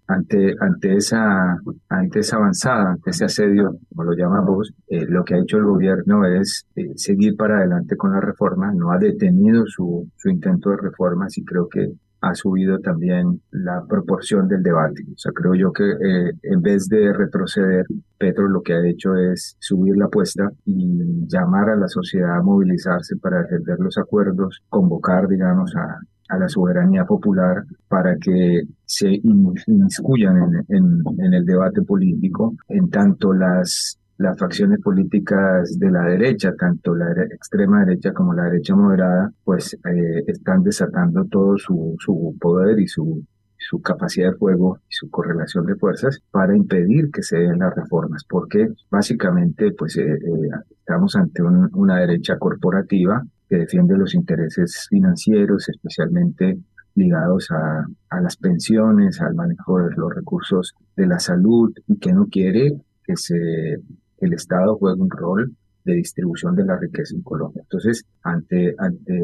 ante, 0.07 0.55
ante, 0.59 0.95
esa, 0.95 1.57
ante 1.89 2.19
esa 2.19 2.37
avanzada, 2.37 2.91
ante 2.91 3.09
ese 3.09 3.25
asedio, 3.25 3.77
como 3.89 4.03
lo 4.03 4.13
llamamos, 4.13 4.73
eh, 4.87 5.05
lo 5.07 5.23
que 5.23 5.35
ha 5.35 5.39
hecho 5.39 5.57
el 5.57 5.65
gobierno 5.65 6.25
es 6.25 6.65
eh, 6.75 6.91
seguir 6.95 7.35
para 7.35 7.57
adelante 7.57 7.97
con 7.97 8.13
la 8.13 8.21
reforma, 8.21 8.71
no 8.73 8.91
ha 8.91 8.97
detenido 8.97 9.65
su, 9.67 10.09
su 10.15 10.29
intento 10.29 10.69
de 10.71 10.77
reforma, 10.77 11.27
y 11.35 11.43
creo 11.43 11.67
que 11.67 11.93
ha 12.21 12.35
subido 12.35 12.79
también 12.79 13.41
la 13.51 13.83
proporción 13.87 14.47
del 14.47 14.61
debate. 14.61 15.03
O 15.13 15.17
sea, 15.17 15.31
creo 15.33 15.55
yo 15.55 15.73
que 15.73 15.83
eh, 15.83 16.31
en 16.43 16.61
vez 16.61 16.87
de 16.87 17.11
retroceder, 17.11 17.85
Petro 18.17 18.47
lo 18.47 18.61
que 18.61 18.73
ha 18.73 18.87
hecho 18.87 19.15
es 19.15 19.57
subir 19.59 19.97
la 19.97 20.05
apuesta 20.05 20.49
y 20.65 21.27
llamar 21.27 21.69
a 21.69 21.75
la 21.75 21.87
sociedad 21.87 22.37
a 22.37 22.43
movilizarse 22.43 23.17
para 23.17 23.41
defender 23.41 23.79
los 23.79 23.97
acuerdos, 23.97 24.61
convocar, 24.69 25.27
digamos, 25.27 25.75
a, 25.75 25.99
la 26.37 26.47
soberanía 26.47 27.03
popular 27.03 27.65
para 27.89 28.15
que 28.15 28.61
se 28.85 29.19
inmiscuyan 29.21 30.63
en, 30.69 31.33
el 31.33 31.45
debate 31.45 31.81
político, 31.81 32.55
en 32.69 32.89
tanto 32.89 33.33
las 33.33 33.99
las 34.21 34.37
facciones 34.37 34.79
políticas 34.79 35.77
de 35.79 35.91
la 35.91 36.03
derecha, 36.03 36.53
tanto 36.55 36.95
la 36.95 37.11
extrema 37.23 37.83
derecha 37.83 38.13
como 38.13 38.33
la 38.33 38.43
derecha 38.43 38.75
moderada, 38.75 39.31
pues 39.43 39.73
eh, 39.73 40.23
están 40.27 40.63
desatando 40.63 41.25
todo 41.25 41.57
su, 41.57 41.95
su 41.99 42.35
poder 42.39 42.79
y 42.79 42.87
su, 42.87 43.23
su 43.57 43.81
capacidad 43.81 44.31
de 44.31 44.37
fuego 44.37 44.77
y 44.89 44.93
su 44.93 45.09
correlación 45.09 45.65
de 45.65 45.75
fuerzas 45.75 46.19
para 46.29 46.55
impedir 46.55 47.09
que 47.11 47.23
se 47.23 47.37
den 47.37 47.59
las 47.59 47.75
reformas, 47.75 48.23
porque 48.29 48.69
básicamente 48.89 49.71
pues 49.71 49.97
eh, 49.97 50.03
eh, 50.03 50.49
estamos 50.79 51.15
ante 51.15 51.41
una 51.41 51.99
derecha 51.99 52.37
corporativa 52.37 53.23
que 53.49 53.57
defiende 53.57 53.97
los 53.97 54.13
intereses 54.13 54.87
financieros, 54.89 55.67
especialmente 55.67 56.59
ligados 56.95 57.49
a, 57.51 57.85
a 58.09 58.21
las 58.21 58.37
pensiones, 58.37 59.19
al 59.21 59.33
manejo 59.33 59.79
de 59.79 59.95
los 59.95 60.13
recursos 60.13 60.75
de 60.95 61.07
la 61.07 61.19
salud 61.19 61.73
y 61.87 61.97
que 61.97 62.13
no 62.13 62.27
quiere 62.27 62.81
que 63.03 63.15
se 63.15 63.81
el 64.21 64.33
Estado 64.33 64.77
juega 64.77 65.01
un 65.01 65.09
rol 65.09 65.55
de 65.83 65.95
distribución 65.95 66.55
de 66.55 66.65
la 66.65 66.77
riqueza 66.77 67.15
en 67.15 67.23
Colombia. 67.23 67.61
Entonces, 67.63 68.05
ante, 68.23 68.75
ante 68.77 69.19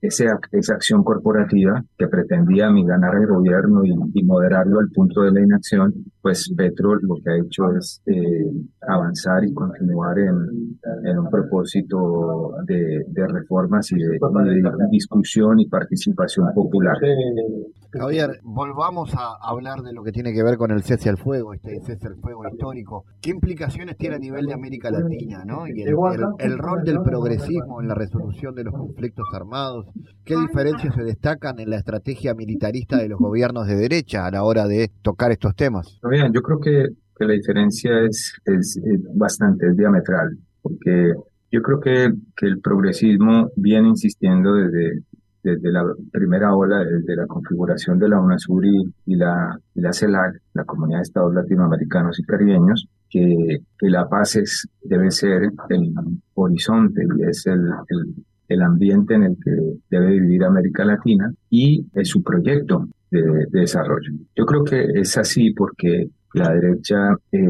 esa, 0.00 0.38
esa 0.52 0.74
acción 0.74 1.02
corporativa 1.02 1.82
que 1.96 2.08
pretendía 2.08 2.68
ganar 2.70 3.14
el 3.16 3.26
gobierno 3.26 3.82
y, 3.84 4.22
moderarlo 4.22 4.80
al 4.80 4.90
punto 4.90 5.22
de 5.22 5.32
la 5.32 5.40
inacción, 5.40 5.94
pues 6.24 6.50
Petro 6.56 6.94
lo 6.94 7.16
que 7.22 7.30
ha 7.30 7.36
hecho 7.36 7.70
es 7.78 8.00
eh, 8.06 8.50
avanzar 8.88 9.44
y 9.44 9.52
continuar 9.52 10.18
en, 10.18 11.18
un 11.18 11.28
propósito 11.30 12.54
de, 12.66 13.04
reformas 13.28 13.92
y 13.92 13.96
de, 13.96 14.08
de, 14.08 14.88
discusión 14.90 15.60
y 15.60 15.66
participación 15.66 16.46
popular. 16.54 16.96
Javier, 17.92 18.40
volvamos 18.42 19.14
a 19.14 19.36
hablar 19.40 19.82
de 19.82 19.92
lo 19.92 20.02
que 20.02 20.10
tiene 20.10 20.32
que 20.32 20.42
ver 20.42 20.56
con 20.56 20.70
el 20.72 20.82
cese 20.82 21.10
al 21.10 21.16
fuego, 21.16 21.54
este 21.54 21.78
cese 21.80 22.08
al 22.08 22.16
fuego 22.16 22.42
histórico. 22.48 23.04
¿Qué 23.20 23.30
implicaciones 23.30 23.96
tiene 23.96 24.16
a 24.16 24.18
nivel 24.18 24.46
de 24.46 24.54
América 24.54 24.90
Latina, 24.90 25.44
¿no? 25.44 25.68
Y 25.68 25.82
el, 25.82 26.58
rol 26.58 26.84
del 26.84 27.02
progresismo 27.02 27.80
en 27.80 27.88
la 27.88 27.94
resolución 27.94 28.54
de 28.54 28.64
los 28.64 28.74
conflictos 28.74 29.26
armados. 29.32 29.86
¿Qué 30.24 30.36
diferencias 30.36 30.94
se 30.94 31.02
destacan 31.02 31.60
en 31.60 31.70
la 31.70 31.76
estrategia 31.76 32.34
militarista 32.34 32.96
de 32.96 33.08
los 33.08 33.20
gobiernos 33.20 33.68
de 33.68 33.76
derecha 33.76 34.26
a 34.26 34.30
la 34.30 34.42
hora 34.42 34.66
de 34.66 34.90
tocar 35.02 35.30
estos 35.30 35.54
temas? 35.54 36.00
Bien, 36.14 36.32
yo 36.32 36.42
creo 36.42 36.60
que, 36.60 36.86
la 37.18 37.32
diferencia 37.32 37.90
es, 38.02 38.40
bastante, 39.16 39.72
diametral, 39.74 40.38
porque 40.62 41.12
yo 41.50 41.60
creo 41.60 41.80
que, 41.80 42.04
el 42.46 42.60
progresismo 42.60 43.50
viene 43.56 43.88
insistiendo 43.88 44.52
desde, 44.54 45.02
la 45.72 45.82
primera 46.12 46.54
ola, 46.54 46.84
desde 46.84 47.16
la 47.16 47.26
configuración 47.26 47.98
de 47.98 48.08
la 48.10 48.20
UNASUR 48.20 48.64
y, 48.64 49.16
la, 49.16 49.58
la 49.74 49.92
CELAC, 49.92 50.40
la 50.52 50.64
Comunidad 50.64 50.98
de 50.98 51.02
Estados 51.02 51.34
Latinoamericanos 51.34 52.20
y 52.20 52.22
Caribeños, 52.22 52.86
que, 53.10 53.62
que 53.76 53.90
la 53.90 54.08
paz 54.08 54.36
es, 54.36 54.68
debe 54.84 55.10
ser 55.10 55.50
el 55.68 55.94
horizonte 56.34 57.02
y 57.18 57.28
es 57.28 57.44
el, 57.48 57.60
el, 58.46 58.62
ambiente 58.62 59.14
en 59.14 59.24
el 59.24 59.36
que 59.44 59.50
debe 59.90 60.20
vivir 60.20 60.44
América 60.44 60.84
Latina 60.84 61.34
y 61.50 61.84
es 61.92 62.08
su 62.08 62.22
proyecto 62.22 62.86
de, 63.22 63.46
desarrollo. 63.50 64.12
Yo 64.36 64.46
creo 64.46 64.64
que 64.64 64.84
es 65.00 65.16
así 65.16 65.52
porque 65.52 66.08
la 66.34 66.52
derecha 66.52 67.16
eh, 67.30 67.40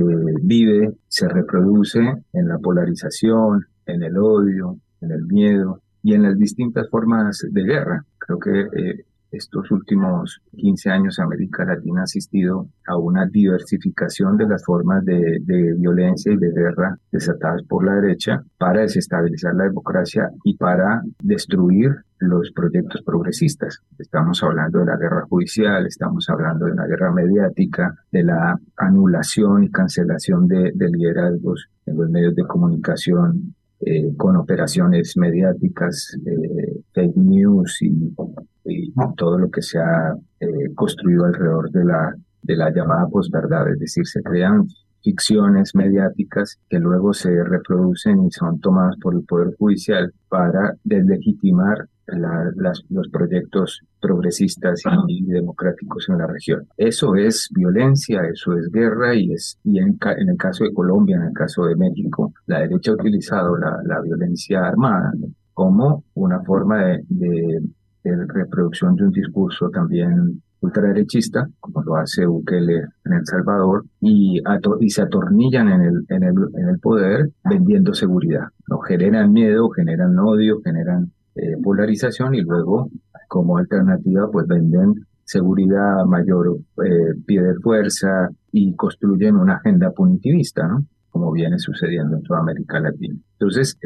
vive, 0.43 0.93
se 1.09 1.29
reproduce 1.29 2.01
en 2.33 2.49
la 2.49 2.59
polarización, 2.59 3.67
en 3.87 4.03
el 4.03 4.17
odio, 4.19 4.79
en 5.01 5.11
el 5.13 5.25
miedo, 5.27 5.81
y 6.03 6.15
en 6.15 6.23
las 6.23 6.39
distintas 6.39 6.89
formas 6.91 7.45
de 7.51 7.63
guerra. 7.63 8.05
Creo 8.19 8.39
que 8.39 8.61
eh, 8.61 9.05
estos 9.31 9.71
últimos 9.71 10.43
15 10.57 10.91
años 10.91 11.19
América 11.19 11.65
Latina 11.65 12.03
ha 12.03 12.05
asistido 12.05 12.69
a 12.87 12.97
una 12.97 13.27
diversificación 13.27 14.37
de 14.37 14.47
las 14.47 14.65
formas 14.65 15.05
de, 15.05 15.39
de, 15.41 15.75
violencia 15.75 16.33
y 16.33 16.37
de 16.37 16.53
guerra 16.53 16.99
desatadas 17.11 17.63
por 17.65 17.85
la 17.85 17.95
derecha 17.95 18.45
para 18.59 18.83
desestabilizar 18.83 19.55
la 19.55 19.65
democracia 19.65 20.31
y 20.45 20.57
para 20.57 21.03
destruir 21.23 21.91
los 22.29 22.51
proyectos 22.53 23.03
progresistas. 23.03 23.81
Estamos 23.99 24.43
hablando 24.43 24.81
de 24.81 24.87
la 24.87 24.97
guerra 24.97 25.27
judicial, 25.29 25.87
estamos 25.87 26.29
hablando 26.29 26.67
de 26.67 26.75
la 26.75 26.87
guerra 26.87 27.13
mediática, 27.13 27.95
de 28.11 28.25
la 28.25 28.59
anulación 28.77 29.65
y 29.65 29.71
cancelación 29.71 30.47
de, 30.49 30.73
de 30.75 30.89
liderazgos 30.89 31.69
en 31.87 31.97
los 31.97 32.11
medios 32.11 32.35
de 32.35 32.45
comunicación 32.45 33.55
eh, 33.81 34.15
con 34.17 34.37
operaciones 34.37 35.15
mediáticas, 35.17 36.17
eh, 36.25 36.81
fake 36.95 37.17
news 37.17 37.83
y, 37.83 38.15
todo 39.17 39.39
lo 39.39 39.51
que 39.51 39.61
se 39.61 39.79
ha 39.79 40.17
construido 40.75 41.27
alrededor 41.27 41.71
de 41.71 41.85
la, 41.85 42.15
de 42.43 42.57
la 42.57 42.71
llamada 42.73 43.07
posverdad. 43.09 43.69
Es 43.71 43.79
decir, 43.79 44.07
se 44.07 44.23
crean 44.23 44.67
ficciones 45.05 45.75
mediáticas 45.75 46.59
que 46.69 46.79
luego 46.79 47.13
se 47.13 47.31
reproducen 47.45 48.25
y 48.25 48.31
son 48.31 48.59
tomadas 48.59 48.97
por 49.01 49.15
el 49.15 49.23
Poder 49.25 49.55
Judicial 49.57 50.13
para 50.29 50.75
deslegitimar 50.83 51.87
los 52.89 53.09
proyectos 53.11 53.81
progresistas 54.01 54.83
y, 55.09 55.25
democráticos 55.25 56.07
en 56.09 56.19
la 56.19 56.27
región. 56.27 56.67
Eso 56.77 57.15
es 57.17 57.49
violencia, 57.55 58.23
eso 58.31 58.57
es 58.59 58.71
guerra 58.71 59.15
y 59.15 59.33
es 59.33 59.59
y 59.65 59.79
en, 59.79 59.99
el 60.03 60.37
caso 60.37 60.65
de 60.65 60.73
Colombia, 60.73 61.17
en 61.17 61.25
el 61.25 61.33
caso 61.33 61.65
de 61.65 61.77
México, 61.77 62.33
la 62.47 62.61
derecha 62.61 62.91
ha 62.91 62.95
utilizado 62.95 63.57
la, 63.57 64.01
violencia 64.03 64.67
armada 64.67 65.13
como 65.55 66.05
una 66.15 66.43
forma 66.43 66.99
de, 67.09 67.63
reproducción 68.03 68.97
de 68.97 69.05
un 69.05 69.13
discurso 69.13 69.71
también 69.71 70.43
ultraderechista, 70.65 71.47
como 71.61 71.83
lo 71.83 71.97
hace 71.97 72.27
Bukele 72.27 72.77
en 73.05 73.13
El 73.13 73.27
Salvador, 73.27 73.85
y, 74.01 74.41
se 74.89 75.03
atornillan 75.03 75.69
en 75.69 75.81
el, 75.83 76.07
en, 76.09 76.23
el, 76.23 76.35
en 76.55 76.69
el 76.69 76.79
poder 76.79 77.31
vendiendo 77.45 77.95
seguridad. 77.95 78.49
¿no? 78.69 78.79
Generan 78.81 79.33
miedo, 79.33 79.69
generan 79.71 80.19
odio, 80.19 80.61
generan 80.63 81.13
eh, 81.35 81.57
polarización 81.63 82.35
y 82.35 82.43
luego 82.43 82.89
como 83.29 83.59
alternativa 83.59 84.29
pues 84.31 84.47
venden 84.47 84.95
seguridad, 85.25 86.05
mayor 86.07 86.59
eh, 86.85 87.15
pie 87.27 87.43
de 87.43 87.55
fuerza 87.57 88.29
y 88.53 88.75
construyen 88.77 89.37
una 89.37 89.57
agenda 89.57 89.91
punitivista, 89.91 90.69
¿no? 90.69 90.85
Como 91.11 91.33
viene 91.33 91.59
sucediendo 91.59 92.17
en 92.17 92.23
toda 92.23 92.41
América 92.41 92.79
Latina. 92.81 93.17
Entonces, 93.39 93.79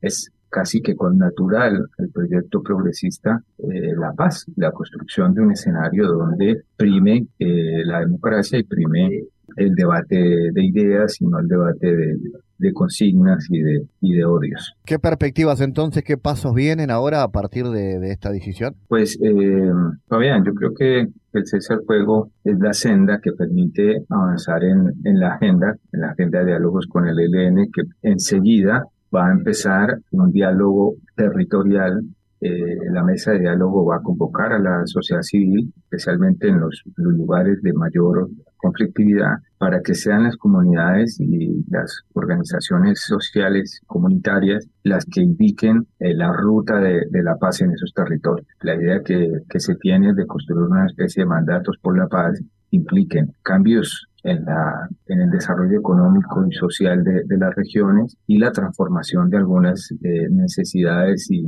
es 0.00 0.30
casi 0.56 0.80
que 0.80 0.96
con 0.96 1.18
natural 1.18 1.86
el 1.98 2.10
proyecto 2.10 2.62
progresista 2.62 3.42
eh, 3.58 3.92
la 3.94 4.14
paz, 4.14 4.46
la 4.56 4.70
construcción 4.72 5.34
de 5.34 5.42
un 5.42 5.52
escenario 5.52 6.06
donde 6.06 6.62
prime 6.78 7.26
eh, 7.38 7.84
la 7.84 8.00
democracia 8.00 8.58
y 8.58 8.62
prime 8.62 9.24
el 9.56 9.74
debate 9.74 10.16
de 10.52 10.64
ideas 10.64 11.20
y 11.20 11.26
no 11.26 11.40
el 11.40 11.46
debate 11.46 11.94
de, 11.94 12.16
de 12.56 12.72
consignas 12.72 13.46
y 13.50 13.60
de, 13.60 13.82
y 14.00 14.14
de 14.14 14.24
odios. 14.24 14.74
¿Qué 14.86 14.98
perspectivas 14.98 15.60
entonces, 15.60 16.02
qué 16.04 16.16
pasos 16.16 16.54
vienen 16.54 16.90
ahora 16.90 17.22
a 17.22 17.28
partir 17.28 17.66
de, 17.66 18.10
esta 18.10 18.30
decisión? 18.30 18.74
Pues, 18.88 19.18
eh, 19.22 19.70
Fabián, 20.08 20.42
yo 20.42 20.54
creo 20.54 20.72
que 20.74 21.00
el 21.00 21.46
cese 21.46 21.74
al 21.74 21.82
fuego 21.86 22.30
es 22.44 22.58
la 22.58 22.72
senda 22.72 23.20
que 23.22 23.32
permite 23.32 24.04
avanzar 24.08 24.64
en, 24.64 24.90
en 25.04 25.20
la 25.20 25.34
agenda, 25.34 25.76
en 25.92 26.00
la 26.00 26.12
agenda 26.12 26.38
de 26.38 26.46
diálogos 26.46 26.86
con 26.86 27.06
el 27.06 27.18
ELN, 27.18 27.70
que 27.70 27.82
enseguida 28.02 28.84
va 29.16 29.28
a 29.28 29.32
empezar 29.32 29.98
un 30.10 30.30
diálogo 30.30 30.96
territorial 31.14 32.04
eh, 32.38 32.76
la 32.90 33.02
mesa 33.02 33.32
de 33.32 33.40
diálogo 33.40 33.86
va 33.86 33.96
a 33.96 34.02
convocar 34.02 34.52
a 34.52 34.58
la 34.58 34.86
sociedad 34.86 35.22
civil, 35.22 35.72
especialmente 35.76 36.48
en 36.48 36.60
los, 36.60 36.82
lugares 36.96 37.62
de 37.62 37.72
mayor 37.72 38.28
conflictividad, 38.58 39.38
para 39.58 39.80
que 39.80 39.94
sean 39.94 40.24
las 40.24 40.36
comunidades 40.36 41.18
y 41.18 41.64
las 41.70 42.02
organizaciones 42.12 43.00
sociales 43.00 43.80
comunitarias 43.86 44.68
las 44.82 45.06
que 45.06 45.22
indiquen 45.22 45.86
eh, 45.98 46.14
la 46.14 46.30
ruta 46.32 46.78
de, 46.78 47.06
la 47.22 47.36
paz 47.36 47.62
en 47.62 47.72
esos 47.72 47.92
territorios. 47.94 48.46
La 48.60 48.74
idea 48.74 49.00
que, 49.02 49.30
que 49.48 49.60
se 49.60 49.74
tiene 49.76 50.12
de 50.12 50.26
construir 50.26 50.64
una 50.64 50.86
especie 50.86 51.22
de 51.22 51.28
mandatos 51.28 51.78
por 51.80 51.96
la 51.96 52.06
paz 52.06 52.38
impliquen 52.70 53.32
cambios 53.42 54.08
en, 54.26 54.44
la, 54.44 54.88
en 55.06 55.20
el 55.20 55.30
desarrollo 55.30 55.78
económico 55.78 56.44
y 56.46 56.52
social 56.52 57.04
de, 57.04 57.38
las 57.38 57.54
regiones 57.54 58.16
y 58.26 58.38
la 58.38 58.50
transformación 58.50 59.30
de 59.30 59.36
algunas 59.36 59.92
eh, 60.02 60.28
necesidades 60.30 61.30
y, 61.30 61.44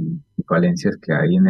falencias 0.47 0.97
que 0.97 1.13
hay 1.13 1.37
en, 1.37 1.47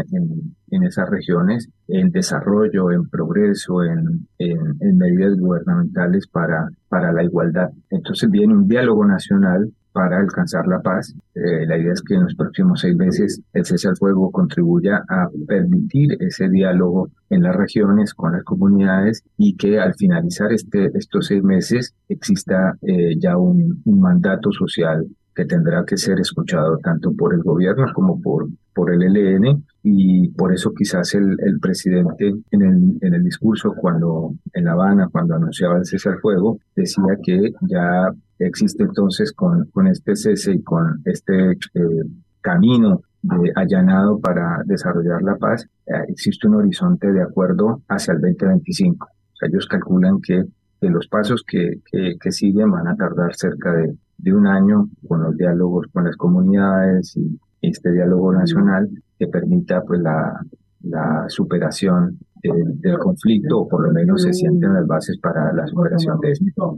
en, 0.71 0.83
esas 0.83 1.09
regiones, 1.09 1.69
en 1.87 2.11
desarrollo, 2.11 2.91
en 2.91 3.09
progreso, 3.09 3.85
en, 3.85 4.27
en, 4.39 4.97
medidas 4.97 5.37
gubernamentales 5.37 6.27
para, 6.27 6.69
para 6.89 7.13
la 7.13 7.23
igualdad. 7.23 7.69
Entonces 7.91 8.29
viene 8.29 8.55
un 8.55 8.67
diálogo 8.67 9.07
nacional 9.07 9.71
para 9.93 10.19
alcanzar 10.19 10.67
la 10.67 10.81
paz. 10.81 11.15
Eh, 11.35 11.67
la 11.67 11.79
idea 11.79 11.93
es 11.93 12.03
que 12.03 12.15
en 12.15 12.25
los 12.25 12.35
próximos 12.35 12.81
seis 12.81 12.97
meses 12.97 13.41
el 13.53 13.65
cese 13.65 13.89
al 13.89 13.97
fuego 13.97 14.31
contribuya 14.31 15.05
a 15.09 15.29
permitir 15.47 16.17
ese 16.21 16.49
diálogo 16.49 17.11
en 17.31 17.43
las 17.43 17.57
regiones 17.57 18.15
con 18.15 18.33
las 18.33 18.45
comunidades 18.45 19.23
y 19.37 19.57
que 19.57 19.79
al 19.79 19.95
finalizar 19.95 20.53
este, 20.53 20.91
estos 20.95 21.27
seis 21.27 21.43
meses 21.43 21.95
exista 22.09 22.77
eh, 22.83 23.19
ya 23.19 23.37
un, 23.37 23.83
mandato 23.85 24.53
social 24.53 25.07
que 25.39 25.45
tendrá 25.45 25.85
que 25.85 25.97
ser 25.97 26.19
escuchado 26.19 26.79
tanto 26.79 27.13
por 27.13 27.33
el 27.33 27.45
gobierno 27.45 27.87
como 27.95 28.21
por, 28.21 28.49
por 28.75 28.93
el 28.93 29.05
ELN 29.05 29.65
y 29.85 30.31
por 30.31 30.53
eso 30.53 30.73
quizás 30.75 31.15
el, 31.15 31.37
el 31.39 31.61
presidente 31.61 32.35
en 32.51 32.63
el, 32.63 32.99
en 33.01 33.15
el 33.15 33.23
discurso 33.23 33.73
cuando 33.81 34.35
en 34.53 34.65
La 34.65 34.73
Habana, 34.73 35.07
cuando 35.13 35.37
anunciaba 35.37 35.79
el 35.79 35.87
cese 35.87 36.09
al 36.09 36.19
fuego, 36.19 36.59
decía 36.75 37.05
que 37.23 37.53
ya 37.71 38.11
existe 38.41 38.83
entonces 38.83 39.33
con, 39.33 39.67
con 39.67 39.87
este 39.87 40.17
cese 40.17 40.55
y 40.55 40.63
con 40.65 41.03
este 41.05 41.53
eh, 41.53 42.03
camino 42.41 43.03
de 43.23 43.53
allanado 43.55 44.19
para 44.19 44.63
desarrollar 44.65 45.23
la 45.23 45.37
paz, 45.37 45.69
eh, 45.87 45.93
existe 46.09 46.49
un 46.49 46.57
horizonte 46.57 47.13
de 47.13 47.23
acuerdo 47.23 47.81
hacia 47.87 48.15
el 48.15 48.21
2025. 48.23 49.07
O 49.07 49.37
sea, 49.37 49.49
ellos 49.49 49.69
calculan 49.69 50.21
que, 50.21 50.43
los 50.81 51.07
pasos 51.07 51.45
que, 51.47 51.81
que, 51.93 52.33
siguen 52.33 52.73
van 52.73 52.89
a 52.89 52.97
tardar 52.97 53.35
cerca 53.35 53.73
de, 53.73 53.97
de 54.19 54.35
un 54.35 54.47
año 54.47 54.89
con 55.07 55.23
los 55.23 55.37
diálogos 55.37 55.87
con 55.93 56.05
las 56.05 56.17
comunidades 56.17 57.17
y 57.17 57.39
este 57.63 57.93
diálogo 57.93 58.33
nacional 58.33 58.89
que 59.19 59.27
permita 59.27 59.83
pues 59.83 60.01
la, 60.01 60.41
la 60.83 61.25
superación 61.29 62.19
del, 62.43 62.99
conflicto, 62.99 63.61
o 63.61 63.69
por 63.69 63.85
lo 63.85 63.93
menos 63.93 64.23
se 64.23 64.33
sienten 64.33 64.73
las 64.73 64.87
bases 64.87 65.19
para 65.21 65.53
la 65.53 65.67
superación 65.67 66.19
de 66.21 66.33
esto. 66.33 66.77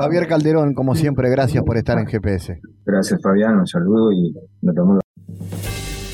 Javier 0.00 0.26
Calderón, 0.26 0.74
como 0.74 0.94
siempre, 0.94 1.28
gracias 1.30 1.62
por 1.64 1.76
estar 1.76 1.98
en 1.98 2.06
GPS. 2.06 2.60
Gracias, 2.84 3.20
Fabián, 3.22 3.58
un 3.58 3.66
saludo 3.66 4.12
y 4.12 4.34
nos 4.62 4.74
vemos. 4.74 5.00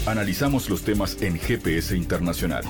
Analizamos 0.07 0.69
los 0.71 0.83
temas 0.83 1.21
en 1.23 1.35
GPS 1.35 1.97
Internacional. 1.97 2.65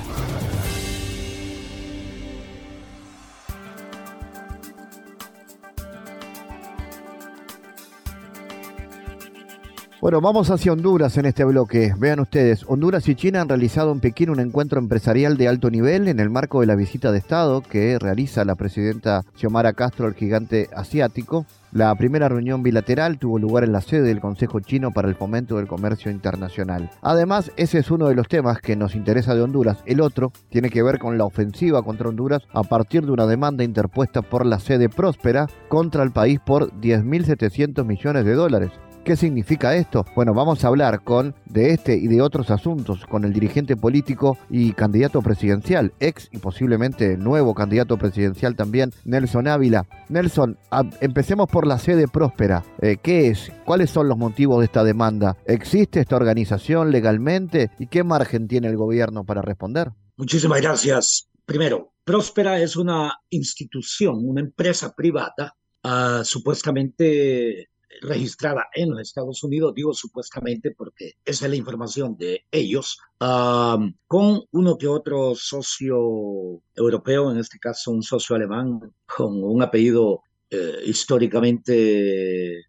Bueno, 10.01 10.23
vamos 10.23 10.49
hacia 10.49 10.73
Honduras 10.73 11.19
en 11.19 11.27
este 11.27 11.45
bloque. 11.45 11.93
Vean 11.99 12.21
ustedes, 12.21 12.65
Honduras 12.67 13.07
y 13.07 13.15
China 13.15 13.43
han 13.43 13.51
realizado 13.51 13.93
en 13.93 14.01
Pekín 14.01 14.31
un 14.31 14.41
encuentro 14.41 14.79
empresarial 14.79 15.37
de 15.37 15.47
alto 15.47 15.71
nivel 15.71 16.09
en 16.09 16.21
el 16.21 16.31
marco 16.31 16.61
de 16.61 16.67
la 16.67 16.75
visita 16.75 17.13
de 17.13 17.19
Estado 17.19 17.61
que 17.61 17.99
realiza 17.99 18.47
la 18.47 18.55
presidenta 18.55 19.27
Xiomara 19.37 19.75
Castro 19.75 20.07
al 20.07 20.15
gigante 20.15 20.71
asiático. 20.75 21.45
La 21.71 21.95
primera 21.97 22.31
reunión 22.31 22.63
bilateral 22.63 23.19
tuvo 23.19 23.39
lugar 23.39 23.63
en 23.63 23.73
la 23.73 23.83
sede 23.83 24.05
del 24.05 24.21
Consejo 24.21 24.61
Chino 24.61 24.91
para 24.91 25.07
el 25.07 25.17
Fomento 25.17 25.57
del 25.57 25.69
Comercio 25.69 26.11
Internacional. 26.11 26.91
Además, 27.03 27.53
ese 27.59 27.79
es 27.79 27.91
uno 27.91 28.09
de 28.09 28.15
los 28.15 28.27
temas 28.27 28.63
que 28.63 28.77
nos 28.77 28.95
interesa 28.95 29.35
de 29.35 29.43
Honduras. 29.43 29.83
El 29.85 30.01
otro 30.01 30.33
tiene 30.49 30.71
que 30.71 30.83
ver 30.83 30.99
con 30.99 31.19
la 31.19 31.27
ofensiva 31.27 31.83
contra 31.83 32.09
Honduras 32.09 32.41
a 32.55 32.63
partir 32.63 33.05
de 33.05 33.13
una 33.13 33.27
demanda 33.27 33.65
interpuesta 33.65 34.23
por 34.23 34.47
la 34.47 34.61
sede 34.61 34.89
Próspera 34.89 35.47
contra 35.69 36.03
el 36.05 36.11
país 36.11 36.41
por 36.41 36.73
10.700 36.81 37.85
millones 37.85 38.25
de 38.25 38.33
dólares. 38.33 38.71
¿Qué 39.11 39.17
significa 39.17 39.75
esto? 39.75 40.07
Bueno, 40.15 40.35
vamos 40.35 40.63
a 40.63 40.69
hablar 40.69 41.03
con 41.03 41.35
de 41.47 41.73
este 41.73 41.97
y 41.97 42.07
de 42.07 42.23
otros 42.23 42.49
asuntos 42.53 43.07
con 43.07 43.25
el 43.25 43.33
dirigente 43.33 43.75
político 43.77 44.39
y 44.49 44.71
candidato 44.73 45.21
presidencial, 45.21 45.93
ex 45.99 46.29
y 46.31 46.39
posiblemente 46.39 47.17
nuevo 47.17 47.53
candidato 47.53 47.99
presidencial 47.99 48.55
también, 48.55 48.93
Nelson 49.05 49.49
Ávila. 49.49 49.89
Nelson, 50.09 50.59
empecemos 51.01 51.49
por 51.49 51.67
la 51.67 51.81
sede 51.81 52.07
próspera. 52.07 52.65
Eh, 52.81 52.99
¿Qué 53.03 53.27
es? 53.27 53.51
¿Cuáles 53.65 53.91
son 53.91 54.07
los 54.07 54.17
motivos 54.17 54.61
de 54.61 54.67
esta 54.67 54.85
demanda? 54.85 55.37
¿Existe 55.45 55.99
esta 55.99 56.15
organización 56.15 56.93
legalmente? 56.93 57.73
¿Y 57.81 57.89
qué 57.89 58.05
margen 58.05 58.47
tiene 58.47 58.69
el 58.69 58.77
gobierno 58.77 59.25
para 59.25 59.43
responder? 59.43 59.91
Muchísimas 60.19 60.63
gracias. 60.63 61.29
Primero, 61.45 61.95
Próspera 62.05 62.61
es 62.61 62.77
una 62.77 63.19
institución, 63.29 64.21
una 64.23 64.41
empresa 64.41 64.95
privada, 64.95 65.57
ah, 65.83 66.23
supuestamente 66.23 67.71
registrada 68.01 68.67
en 68.75 68.91
los 68.91 69.01
Estados 69.01 69.43
Unidos, 69.45 69.75
digo 69.75 69.95
supuestamente 69.95 70.73
porque 70.73 71.15
esa 71.25 71.47
es 71.47 71.51
la 71.51 71.57
información 71.57 72.17
de 72.17 72.45
ellos, 72.51 72.99
con 73.19 74.45
uno 74.51 74.79
que 74.79 74.89
otro 74.89 75.35
socio 75.35 76.63
europeo, 76.75 77.31
en 77.31 77.39
este 77.39 77.59
caso 77.59 77.91
un 77.91 78.03
socio 78.03 78.37
alemán 78.37 78.81
con 79.07 79.43
un 79.43 79.63
apellido 79.63 80.23
eh, 80.51 80.81
históricamente 80.85 82.59
eh, 82.59 82.63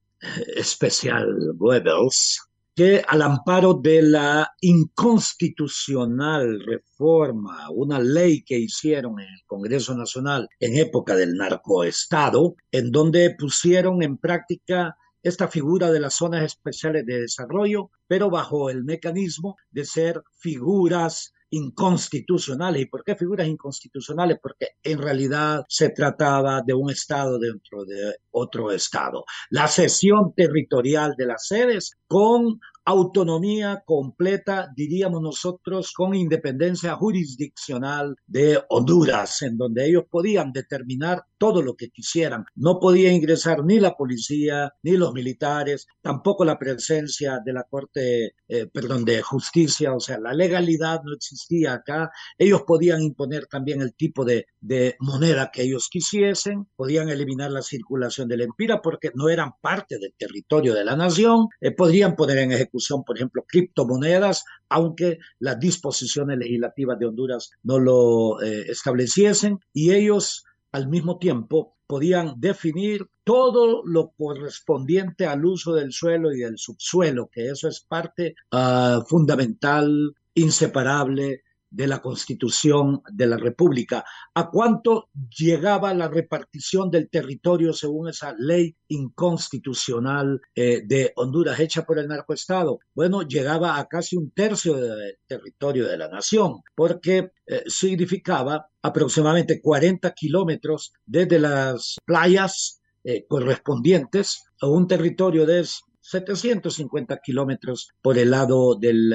especial, 0.55 1.27
Goebbels, 1.55 2.41
que 2.75 3.03
al 3.07 3.21
amparo 3.21 3.73
de 3.73 4.01
la 4.01 4.49
inconstitucional 4.61 6.61
reforma, 6.65 7.69
una 7.71 7.99
ley 7.99 8.43
que 8.43 8.57
hicieron 8.57 9.19
en 9.19 9.27
el 9.27 9.41
Congreso 9.45 9.95
Nacional 9.95 10.47
en 10.59 10.77
época 10.77 11.15
del 11.15 11.35
narcoestado, 11.35 12.55
en 12.71 12.91
donde 12.91 13.35
pusieron 13.37 14.01
en 14.03 14.17
práctica 14.17 14.95
esta 15.23 15.47
figura 15.47 15.91
de 15.91 15.99
las 15.99 16.15
zonas 16.15 16.43
especiales 16.43 17.05
de 17.05 17.21
desarrollo, 17.21 17.91
pero 18.07 18.29
bajo 18.29 18.69
el 18.69 18.83
mecanismo 18.83 19.57
de 19.69 19.85
ser 19.85 20.21
figuras 20.39 21.33
inconstitucionales. 21.51 22.81
¿Y 22.81 22.85
por 22.85 23.03
qué 23.03 23.15
figuras 23.15 23.47
inconstitucionales? 23.47 24.39
Porque 24.41 24.69
en 24.83 24.99
realidad 24.99 25.63
se 25.67 25.89
trataba 25.89 26.61
de 26.65 26.73
un 26.73 26.89
Estado 26.89 27.37
dentro 27.37 27.85
de 27.85 28.15
otro 28.31 28.71
Estado. 28.71 29.25
La 29.49 29.67
cesión 29.67 30.33
territorial 30.35 31.15
de 31.17 31.25
las 31.25 31.45
sedes 31.47 31.97
con 32.07 32.59
autonomía 32.85 33.83
completa, 33.85 34.71
diríamos 34.75 35.21
nosotros, 35.21 35.93
con 35.93 36.15
independencia 36.15 36.95
jurisdiccional 36.95 38.15
de 38.25 38.59
Honduras, 38.69 39.41
en 39.41 39.57
donde 39.57 39.87
ellos 39.87 40.03
podían 40.09 40.51
determinar 40.51 41.23
todo 41.37 41.61
lo 41.61 41.75
que 41.75 41.89
quisieran. 41.89 42.45
No 42.55 42.79
podía 42.79 43.11
ingresar 43.11 43.63
ni 43.63 43.79
la 43.79 43.95
policía, 43.95 44.73
ni 44.83 44.91
los 44.91 45.13
militares, 45.13 45.87
tampoco 46.01 46.45
la 46.45 46.59
presencia 46.59 47.39
de 47.43 47.53
la 47.53 47.63
Corte, 47.63 48.35
eh, 48.47 48.67
perdón, 48.67 49.05
de 49.05 49.21
Justicia, 49.21 49.93
o 49.93 49.99
sea, 49.99 50.19
la 50.19 50.33
legalidad 50.33 51.01
no 51.03 51.13
existía 51.13 51.73
acá. 51.73 52.11
Ellos 52.37 52.63
podían 52.65 53.01
imponer 53.01 53.47
también 53.47 53.81
el 53.81 53.95
tipo 53.95 54.25
de, 54.25 54.47
de 54.59 54.95
moneda 54.99 55.51
que 55.51 55.63
ellos 55.63 55.89
quisiesen, 55.89 56.67
podían 56.75 57.09
eliminar 57.09 57.51
la 57.51 57.61
circulación 57.61 58.27
del 58.27 58.41
empira 58.41 58.81
porque 58.81 59.11
no 59.15 59.29
eran 59.29 59.53
parte 59.61 59.97
del 59.99 60.13
territorio 60.17 60.73
de 60.73 60.83
la 60.83 60.95
nación, 60.95 61.47
eh, 61.59 61.71
podrían 61.71 62.15
poner 62.15 62.37
en 62.39 62.51
ejecución, 62.51 62.70
por 63.05 63.17
ejemplo, 63.17 63.45
criptomonedas, 63.47 64.43
aunque 64.69 65.19
las 65.39 65.59
disposiciones 65.59 66.37
legislativas 66.37 66.97
de 66.99 67.05
Honduras 67.05 67.51
no 67.63 67.79
lo 67.79 68.41
eh, 68.41 68.65
estableciesen, 68.69 69.59
y 69.73 69.93
ellos 69.93 70.45
al 70.71 70.87
mismo 70.87 71.17
tiempo 71.17 71.75
podían 71.87 72.35
definir 72.37 73.07
todo 73.25 73.83
lo 73.85 74.13
correspondiente 74.17 75.25
al 75.25 75.45
uso 75.45 75.73
del 75.73 75.91
suelo 75.91 76.31
y 76.31 76.39
del 76.39 76.57
subsuelo, 76.57 77.29
que 77.29 77.49
eso 77.49 77.67
es 77.67 77.81
parte 77.81 78.35
ah, 78.51 79.03
fundamental, 79.07 80.15
inseparable 80.33 81.43
de 81.71 81.87
la 81.87 82.01
Constitución 82.01 83.01
de 83.11 83.25
la 83.25 83.37
República. 83.37 84.03
¿A 84.35 84.49
cuánto 84.51 85.09
llegaba 85.35 85.93
la 85.93 86.09
repartición 86.09 86.91
del 86.91 87.09
territorio 87.09 87.73
según 87.73 88.09
esa 88.09 88.35
ley 88.37 88.75
inconstitucional 88.89 90.41
eh, 90.53 90.81
de 90.85 91.13
Honduras 91.15 91.59
hecha 91.59 91.85
por 91.85 91.97
el 91.97 92.09
narcoestado? 92.09 92.79
Bueno, 92.93 93.21
llegaba 93.21 93.79
a 93.79 93.87
casi 93.87 94.17
un 94.17 94.31
tercio 94.31 94.75
del 94.75 95.17
territorio 95.25 95.87
de 95.87 95.97
la 95.97 96.09
nación, 96.09 96.61
porque 96.75 97.31
eh, 97.47 97.63
significaba 97.67 98.67
aproximadamente 98.81 99.61
40 99.61 100.11
kilómetros 100.11 100.93
desde 101.05 101.39
las 101.39 101.97
playas 102.05 102.81
eh, 103.03 103.25
correspondientes 103.27 104.43
a 104.59 104.67
un 104.67 104.87
territorio 104.87 105.45
de 105.45 105.65
750 106.01 107.17
kilómetros 107.23 107.89
por 108.01 108.17
el 108.17 108.31
lado 108.31 108.75
del 108.75 109.13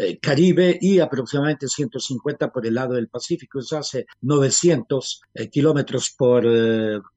eh, 0.00 0.18
Caribe 0.20 0.78
y 0.80 0.98
aproximadamente 0.98 1.68
150 1.68 2.50
por 2.50 2.66
el 2.66 2.74
lado 2.74 2.94
del 2.94 3.08
Pacífico. 3.08 3.60
Eso 3.60 3.78
hace 3.78 4.06
900 4.22 5.22
eh, 5.34 5.48
kilómetros 5.48 6.10
por 6.16 6.44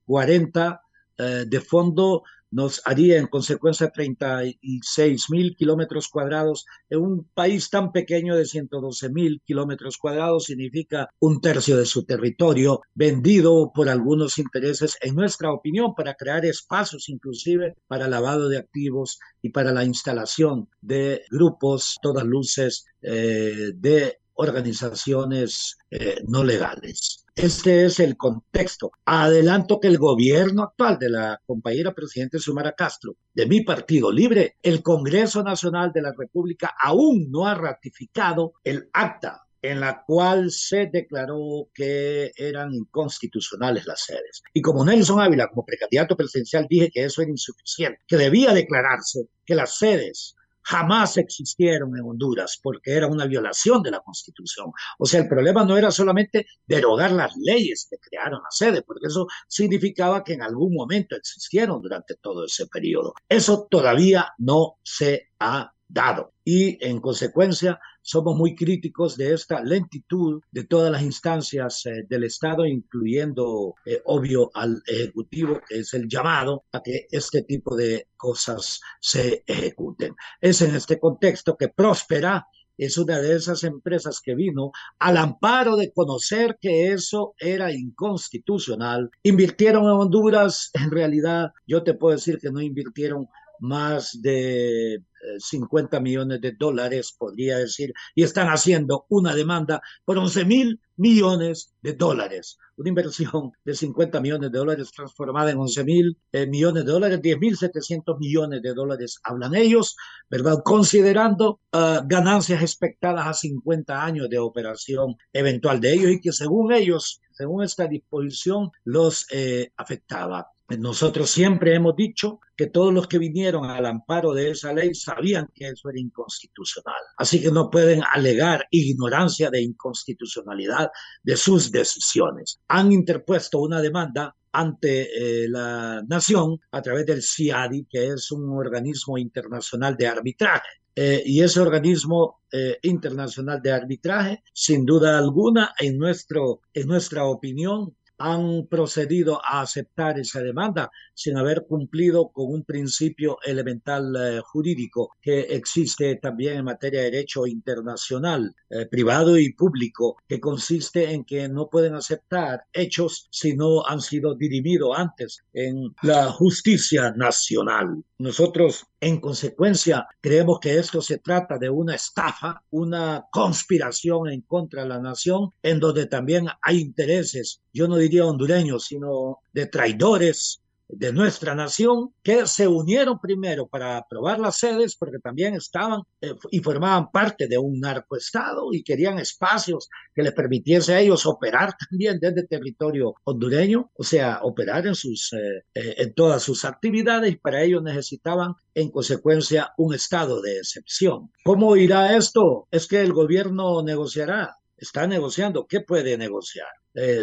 40 0.06 0.82
eh, 1.18 1.46
de 1.48 1.62
fondo 1.62 2.24
nos 2.54 2.82
haría 2.86 3.18
en 3.18 3.28
consecuencia 3.28 3.90
36 3.90 5.30
mil 5.32 5.56
kilómetros 5.56 6.08
cuadrados. 6.08 6.66
En 6.90 7.00
un 7.00 7.30
país 7.34 7.70
tan 7.70 7.92
pequeño 7.92 8.36
de 8.36 8.46
112 8.46 9.10
mil 9.10 9.42
kilómetros 9.44 9.98
cuadrados 9.98 10.46
significa 10.46 11.10
un 11.20 11.42
tercio 11.42 11.78
de 11.78 11.86
su 11.86 12.06
territorio 12.06 12.82
vendido 12.94 13.72
por 13.74 13.90
algunos 13.90 14.38
intereses, 14.38 14.98
en 15.02 15.16
nuestra 15.16 15.52
opinión, 15.52 15.96
para 15.96 16.14
crear 16.14 16.46
espacios 16.46 17.10
inclusive 17.10 17.76
para 17.88 18.08
lavado 18.08 18.50
de 18.50 18.58
activos 18.58 19.20
y 19.42 19.50
para 19.50 19.74
la 19.74 19.84
instalación 19.84 20.70
de 20.82 21.24
grupos, 21.32 21.98
todas 22.02 22.24
luces, 22.24 22.86
eh, 23.02 23.72
de 23.76 24.20
organizaciones 24.36 25.78
eh, 25.92 26.22
no 26.28 26.44
legales. 26.44 27.26
Este 27.36 27.86
es 27.86 28.00
el 28.00 28.16
contexto. 28.16 28.92
Adelanto 29.06 29.80
que 29.80 29.88
el 29.88 29.98
gobierno 29.98 30.64
actual 30.64 31.00
de 31.00 31.10
la 31.10 31.42
compañera 31.46 31.94
presidente 31.94 32.38
Sumara 32.38 32.74
Castro, 32.74 33.16
de 33.34 33.48
mi 33.48 33.62
partido 33.62 34.12
libre, 34.12 34.58
el 34.62 34.84
Congreso 34.84 35.44
Nacional 35.44 35.92
de 35.92 36.04
la 36.04 36.14
República 36.16 36.76
aún 36.80 37.32
no 37.32 37.48
ha 37.48 37.56
ratificado 37.56 38.54
el 38.64 38.90
acta 38.94 39.44
en 39.64 39.80
la 39.80 40.04
cual 40.06 40.52
se 40.52 40.88
declaró 40.92 41.70
que 41.74 42.34
eran 42.36 42.74
inconstitucionales 42.74 43.88
las 43.88 44.04
sedes. 44.04 44.44
Y 44.54 44.62
como 44.62 44.84
Nelson 44.86 45.22
Ávila, 45.22 45.48
como 45.48 45.66
precandidato 45.66 46.18
presidencial, 46.18 46.68
dije 46.70 46.92
que 46.94 47.06
eso 47.06 47.22
era 47.22 47.32
insuficiente, 47.32 48.02
que 48.06 48.18
debía 48.18 48.54
declararse 48.54 49.22
que 49.46 49.56
las 49.56 49.78
sedes 49.78 50.36
jamás 50.64 51.18
existieron 51.18 51.98
en 51.98 52.04
Honduras 52.04 52.60
porque 52.62 52.94
era 52.94 53.08
una 53.08 53.26
violación 53.26 53.82
de 53.84 53.92
la 53.92 54.00
Constitución. 54.00 54.72
O 54.98 55.06
sea, 55.06 55.22
el 55.22 55.28
problema 55.28 55.64
no 55.66 55.78
era 55.78 55.92
solamente 55.92 56.48
derogar 56.66 57.12
las 57.12 57.36
leyes 57.38 57.88
que 57.90 57.98
crearon 57.98 58.42
la 58.42 58.52
sede, 58.52 58.82
porque 58.82 59.08
eso 59.08 59.28
significaba 59.48 60.24
que 60.24 60.34
en 60.34 60.42
algún 60.42 60.74
momento 60.74 61.16
existieron 61.16 61.82
durante 61.82 62.16
todo 62.16 62.46
ese 62.46 62.68
periodo. 62.68 63.14
Eso 63.28 63.68
todavía 63.70 64.34
no 64.38 64.78
se 64.84 65.30
ha 65.40 65.74
dado. 65.88 66.34
Y 66.44 66.84
en 66.86 67.00
consecuencia, 67.00 67.80
somos 68.04 68.36
muy 68.36 68.54
críticos 68.54 69.16
de 69.16 69.34
esta 69.34 69.64
lentitud 69.64 70.42
de 70.52 70.66
todas 70.66 70.92
las 70.92 71.02
instancias 71.02 71.86
eh, 71.86 72.06
del 72.08 72.26
Estado, 72.26 72.66
incluyendo, 72.66 73.76
eh, 73.86 74.02
obvio, 74.06 74.52
al 74.54 74.84
Ejecutivo, 74.86 75.62
que 75.68 75.80
es 75.80 75.94
el 75.94 76.10
llamado 76.10 76.66
a 76.74 76.84
que 76.84 77.08
este 77.10 77.44
tipo 77.44 77.76
de 77.78 78.10
cosas 78.18 78.82
se 79.00 79.44
ejecuten. 79.48 80.16
Es 80.42 80.62
en 80.62 80.76
este 80.76 81.00
contexto 81.00 81.56
que 81.56 81.70
Próspera 81.70 82.46
es 82.78 82.98
una 82.98 83.20
de 83.20 83.36
esas 83.36 83.64
empresas 83.64 84.20
que 84.20 84.36
vino 84.36 84.72
al 85.00 85.18
amparo 85.18 85.76
de 85.76 85.94
conocer 85.94 86.58
que 86.60 86.92
eso 86.92 87.36
era 87.38 87.72
inconstitucional. 87.72 89.12
Invirtieron 89.22 89.84
en 89.84 89.92
Honduras, 89.92 90.72
en 90.74 90.92
realidad 90.92 91.52
yo 91.68 91.84
te 91.84 91.94
puedo 91.94 92.16
decir 92.16 92.40
que 92.40 92.52
no 92.52 92.62
invirtieron 92.62 93.28
más 93.60 94.22
de 94.22 95.04
50 95.38 95.98
eh, 95.98 96.02
millones 96.02 96.42
de 96.42 96.52
dólares, 96.52 97.16
podría 97.18 97.58
decir, 97.58 97.94
y 98.16 98.24
están 98.24 98.48
haciendo 98.48 99.06
una 99.10 99.34
demanda 99.34 99.82
por 100.06 100.18
11 100.18 100.46
mil 100.46 100.82
millones 100.96 101.74
de 101.82 101.94
dólares. 101.94 102.58
Una 102.76 102.90
inversión 102.90 103.52
de 103.64 103.76
50 103.76 104.20
millones 104.20 104.52
de 104.52 104.58
dólares 104.58 104.92
transformada 104.92 105.52
en 105.52 105.58
11 105.58 105.84
mil 105.84 106.18
eh, 106.32 106.48
millones 106.48 106.86
de 106.86 106.92
dólares, 106.92 107.22
10 107.22 107.40
mil 107.40 107.58
700 107.58 108.20
millones 108.20 108.62
de 108.62 108.74
dólares 108.74 109.20
hablan 109.24 109.56
ellos, 109.56 109.96
¿verdad? 110.30 110.62
Considerando 110.64 111.60
ah, 111.72 112.02
ganancias 112.06 112.62
expectadas 112.62 113.28
a 113.28 113.34
50 113.34 114.04
años 114.04 114.30
de 114.30 114.40
operación 114.40 115.16
eventual 115.32 115.80
de 115.80 115.94
ellos 115.94 116.12
y 116.12 116.22
que 116.22 116.32
según 116.32 116.74
ellos, 116.74 117.22
según 117.32 117.64
esta 117.64 117.88
disposición, 117.88 118.72
los 118.84 119.28
eh, 119.32 119.72
afectaba. 119.78 120.50
Nosotros 120.78 121.30
siempre 121.30 121.76
hemos 121.76 121.96
dicho 121.96 122.40
que 122.56 122.68
todos 122.68 122.94
los 122.94 123.08
que 123.08 123.18
vinieron 123.18 123.66
al 123.66 123.86
amparo 123.86 124.34
de 124.34 124.52
esa 124.52 124.74
ley 124.74 124.94
sabían 124.94 125.50
que 125.54 125.70
eso 125.70 125.90
era 125.90 126.00
inconstitucional. 126.00 127.02
Así 127.18 127.42
que 127.42 127.52
no 127.52 127.70
pueden 127.70 128.02
alegar 128.14 128.68
ignorancia 128.72 129.50
de 129.50 129.62
inconstitucionalidad 129.62 130.90
de 131.24 131.38
sus 131.38 131.72
decisiones. 131.72 132.60
Han 132.68 132.92
interpuesto 132.92 133.60
una 133.60 133.82
demanda 133.82 134.36
ante 134.54 135.44
eh, 135.44 135.50
la 135.50 136.04
nación 136.08 136.60
a 136.72 136.82
través 136.82 137.06
del 137.06 137.24
CIADI, 137.24 137.88
que 137.90 138.08
es 138.10 138.32
un 138.32 138.50
organismo 138.52 139.18
internacional 139.18 139.98
de 139.98 140.08
arbitraje. 140.08 140.70
Eh, 140.96 141.24
y 141.26 141.42
ese 141.42 141.60
organismo 141.60 142.42
eh, 142.52 142.78
internacional 142.84 143.60
de 143.64 143.72
arbitraje, 143.72 144.44
sin 144.54 144.86
duda 144.86 145.18
alguna, 145.18 145.74
en, 145.80 145.98
nuestro, 145.98 146.62
en 146.72 146.88
nuestra 146.88 147.26
opinión, 147.26 147.96
han 148.18 148.68
procedido 148.68 149.42
a 149.44 149.62
aceptar 149.62 150.20
esa 150.20 150.42
demanda 150.42 150.92
sin 151.14 151.38
haber 151.38 151.66
cumplido 151.68 152.30
con 152.30 152.52
un 152.52 152.64
principio 152.64 153.38
elemental 153.44 154.16
eh, 154.16 154.42
jurídico 154.44 155.16
que 155.22 155.42
existe 155.42 156.16
también 156.18 156.58
en 156.58 156.66
materia 156.66 157.02
de 157.02 157.12
derecho 157.12 157.48
internacional, 157.48 158.56
eh, 158.70 158.86
privado 158.86 159.38
y 159.38 159.54
público, 159.54 160.18
que 160.28 160.40
consiste 160.40 161.12
en 161.12 161.24
que 161.24 161.50
no 161.50 161.70
pueden 161.70 161.96
aceptar 161.96 162.64
hechos 162.72 163.28
si 163.32 163.56
no 163.56 163.86
han 163.86 164.02
sido 164.02 164.36
dirimidos 164.36 164.98
antes 164.98 165.44
en 165.54 165.94
la 166.02 166.32
justicia 166.32 167.12
nacional. 167.12 168.04
Nosotros, 168.18 168.86
en 169.04 169.20
consecuencia, 169.20 170.08
creemos 170.22 170.60
que 170.62 170.78
esto 170.80 171.02
se 171.02 171.18
trata 171.18 171.58
de 171.58 171.70
una 171.70 171.96
estafa, 171.96 172.64
una 172.72 173.26
conspiración 173.32 174.30
en 174.30 174.42
contra 174.42 174.84
de 174.84 174.90
la 174.90 175.00
nación, 175.00 175.50
en 175.62 175.80
donde 175.82 176.06
también 176.06 176.48
hay 176.62 176.80
intereses, 176.80 177.62
yo 177.74 177.90
no 177.90 177.98
diría 177.98 178.26
hondureños, 178.26 178.86
sino 178.86 179.40
de 179.52 179.68
traidores 179.68 180.63
de 180.88 181.14
nuestra 181.14 181.56
nación 181.56 182.14
que 182.22 182.46
se 182.46 182.68
unieron 182.68 183.20
primero 183.20 183.68
para 183.68 183.98
aprobar 183.98 184.40
las 184.40 184.58
sedes 184.58 184.96
porque 184.96 185.20
también 185.20 185.56
estaban 185.56 186.02
eh, 186.22 186.34
y 186.52 186.60
formaban 186.60 187.10
parte 187.12 187.48
de 187.48 187.58
un 187.58 187.80
narcoestado 187.80 188.74
y 188.74 188.84
querían 188.84 189.20
espacios 189.20 189.90
que 190.14 190.24
les 190.24 190.34
permitiese 190.34 190.94
a 190.94 191.00
ellos 191.00 191.26
operar 191.26 191.74
también 191.90 192.20
desde 192.20 192.48
territorio 192.48 193.16
hondureño, 193.24 193.92
o 193.96 194.04
sea, 194.04 194.40
operar 194.44 194.86
en 194.88 194.96
sus 194.96 195.34
eh, 195.34 195.64
eh, 195.74 195.96
en 195.98 196.14
todas 196.14 196.44
sus 196.44 196.66
actividades 196.66 197.34
y 197.34 197.38
para 197.38 197.62
ello 197.64 197.82
necesitaban 197.82 198.54
en 198.74 198.92
consecuencia 198.92 199.74
un 199.78 199.94
estado 199.94 200.42
de 200.42 200.58
excepción. 200.58 201.32
¿Cómo 201.44 201.76
irá 201.76 202.16
esto? 202.16 202.68
Es 202.72 202.88
que 202.88 203.02
el 203.02 203.14
gobierno 203.14 203.82
negociará 203.84 204.58
está 204.78 205.08
negociando. 205.08 205.66
¿Qué 205.68 205.82
puede 205.82 206.18
negociar? 206.18 206.68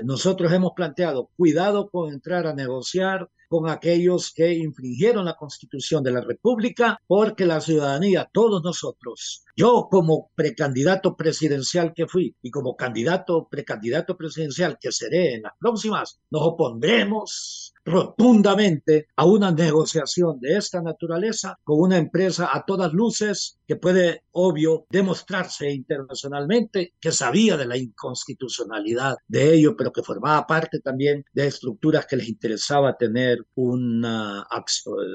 nosotros 0.02 0.52
hemos 0.52 0.72
planteado, 0.74 1.30
cuidado 1.36 1.90
con 1.90 2.12
entrar 2.12 2.48
a 2.48 2.54
negociar 2.54 3.30
con 3.50 3.68
aquellos 3.68 4.32
que 4.32 4.54
infringieron 4.54 5.24
la 5.24 5.34
constitución 5.34 6.04
de 6.04 6.12
la 6.12 6.20
República, 6.20 7.00
porque 7.08 7.44
la 7.44 7.60
ciudadanía, 7.60 8.30
todos 8.32 8.62
nosotros, 8.62 9.44
yo 9.56 9.88
como 9.90 10.30
precandidato 10.36 11.16
presidencial 11.16 11.92
que 11.92 12.06
fui 12.06 12.36
y 12.42 12.50
como 12.52 12.76
candidato, 12.76 13.48
precandidato 13.50 14.16
presidencial 14.16 14.78
que 14.80 14.92
seré 14.92 15.34
en 15.34 15.42
las 15.42 15.52
próximas, 15.58 16.20
nos 16.30 16.42
opondremos 16.42 17.74
rotundamente 17.84 19.08
a 19.16 19.24
una 19.24 19.50
negociación 19.50 20.38
de 20.38 20.56
esta 20.56 20.80
naturaleza 20.80 21.58
con 21.64 21.80
una 21.80 21.98
empresa 21.98 22.50
a 22.52 22.64
todas 22.64 22.92
luces 22.92 23.58
que 23.66 23.76
puede, 23.76 24.22
obvio, 24.32 24.86
demostrarse 24.90 25.70
internacionalmente 25.70 26.94
que 27.00 27.10
sabía 27.10 27.56
de 27.56 27.66
la 27.66 27.76
inconstitucionalidad 27.76 29.16
de 29.26 29.54
ello, 29.54 29.76
pero 29.76 29.92
que 29.92 30.02
formaba 30.02 30.46
parte 30.46 30.80
también 30.80 31.24
de 31.32 31.46
estructuras 31.46 32.06
que 32.06 32.16
les 32.16 32.28
interesaba 32.28 32.96
tener 32.96 33.39
una, 33.54 34.46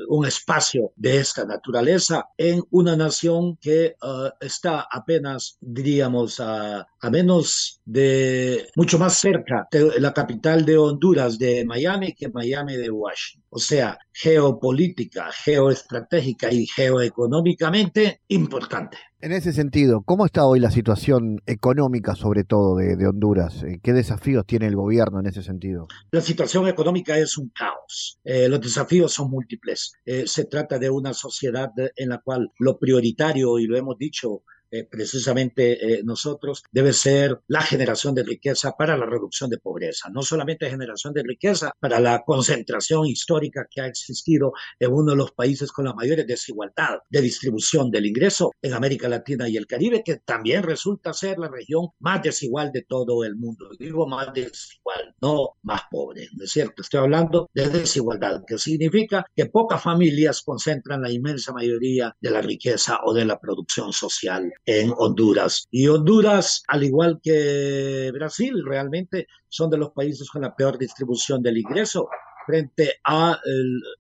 un 0.07 0.25
espacio 0.25 0.91
de 0.95 1.17
esta 1.17 1.45
naturaleza 1.45 2.29
en 2.37 2.63
una 2.71 2.95
nación 2.95 3.57
que 3.57 3.85
eh, 3.85 3.95
está 4.39 4.87
apenas, 4.91 5.57
diríamos, 5.61 6.39
a, 6.39 6.87
a 6.99 7.09
menos 7.09 7.81
de 7.85 8.67
mucho 8.75 8.97
más 8.97 9.17
cerca 9.17 9.67
de 9.71 9.99
la 9.99 10.13
capital 10.13 10.65
de 10.65 10.77
Honduras, 10.77 11.37
de 11.37 11.65
Miami, 11.65 12.13
que 12.13 12.29
Miami 12.29 12.75
de 12.75 12.89
Washington. 12.89 13.45
O 13.49 13.59
sea, 13.59 13.97
geopolítica, 14.11 15.31
geoestratégica 15.31 16.51
y 16.51 16.67
geoeconómicamente 16.67 18.21
importante. 18.27 18.97
En 19.21 19.31
ese 19.31 19.53
sentido, 19.53 20.03
¿cómo 20.03 20.25
está 20.25 20.45
hoy 20.45 20.59
la 20.59 20.71
situación 20.71 21.41
económica, 21.45 22.15
sobre 22.15 22.43
todo, 22.43 22.75
de, 22.75 23.07
Honduras? 23.07 23.63
Eh, 23.63 23.79
¿Qué 23.81 23.93
desafíos 23.93 24.45
tiene 24.45 24.67
el 24.67 24.75
gobierno 24.75 25.21
en 25.21 25.25
ese 25.25 25.41
sentido? 25.41 25.87
La 26.11 26.19
situación 26.19 26.67
económica 26.67 27.17
es 27.17 27.37
un 27.37 27.49
caos. 27.49 28.19
Eh, 28.25 28.49
los 28.49 28.59
desafíos 28.59 29.13
son 29.13 29.31
múltiples. 29.31 29.93
Eh, 30.05 30.27
se 30.27 30.45
trata 30.45 30.77
de 30.79 30.89
una 30.89 31.13
sociedad 31.13 31.71
en 31.95 32.09
la 32.09 32.19
cual 32.19 32.51
lo 32.59 32.77
prioritario, 32.77 33.57
y 33.57 33.67
lo 33.67 33.77
hemos 33.77 33.97
dicho 33.97 34.43
eh, 34.71 34.83
precisamente 34.83 35.95
eh, 35.99 36.01
nosotros 36.03 36.63
debe 36.71 36.93
ser 36.93 37.41
la 37.47 37.61
generación 37.61 38.15
de 38.15 38.23
riqueza 38.23 38.73
para 38.77 38.97
la 38.97 39.05
reducción 39.05 39.49
de 39.49 39.57
pobreza, 39.57 40.09
no 40.09 40.21
solamente 40.21 40.69
generación 40.69 41.13
de 41.13 41.23
riqueza 41.23 41.71
para 41.79 41.99
la 41.99 42.23
concentración 42.23 43.05
histórica 43.05 43.67
que 43.69 43.81
ha 43.81 43.87
existido 43.87 44.53
en 44.79 44.91
uno 44.91 45.11
de 45.11 45.17
los 45.17 45.31
países 45.31 45.71
con 45.71 45.85
la 45.85 45.93
mayores 45.93 46.27
desigualdad 46.27 46.99
de 47.09 47.21
distribución 47.21 47.89
del 47.89 48.05
ingreso 48.05 48.51
en 48.61 48.73
América 48.73 49.07
Latina 49.07 49.47
y 49.47 49.57
el 49.57 49.67
Caribe, 49.67 50.03
que 50.03 50.17
también 50.17 50.63
resulta 50.63 51.13
ser 51.13 51.39
la 51.39 51.47
región 51.47 51.87
más 51.99 52.21
desigual 52.21 52.71
de 52.71 52.83
todo 52.83 53.23
el 53.23 53.35
mundo. 53.35 53.69
Digo 53.79 54.07
más 54.07 54.33
desigual, 54.33 55.15
no 55.21 55.51
más 55.63 55.81
pobre, 55.89 56.27
¿no 56.33 56.43
es 56.43 56.51
cierto? 56.51 56.81
Estoy 56.81 56.99
hablando 56.99 57.49
de 57.53 57.69
desigualdad, 57.69 58.43
que 58.45 58.57
significa 58.57 59.25
que 59.35 59.45
pocas 59.45 59.81
familias 59.81 60.41
concentran 60.41 61.01
la 61.01 61.11
inmensa 61.11 61.53
mayoría 61.53 62.15
de 62.19 62.31
la 62.31 62.41
riqueza 62.41 62.99
o 63.03 63.13
de 63.13 63.25
la 63.25 63.39
producción 63.39 63.93
social 63.93 64.51
en 64.65 64.93
Honduras. 64.97 65.67
Y 65.71 65.87
Honduras, 65.87 66.63
al 66.67 66.83
igual 66.83 67.19
que 67.21 68.11
Brasil, 68.13 68.63
realmente 68.65 69.27
son 69.47 69.69
de 69.69 69.77
los 69.77 69.91
países 69.91 70.29
con 70.29 70.41
la 70.41 70.55
peor 70.55 70.77
distribución 70.77 71.41
del 71.41 71.57
ingreso 71.57 72.07
frente 72.45 72.95
a 73.03 73.39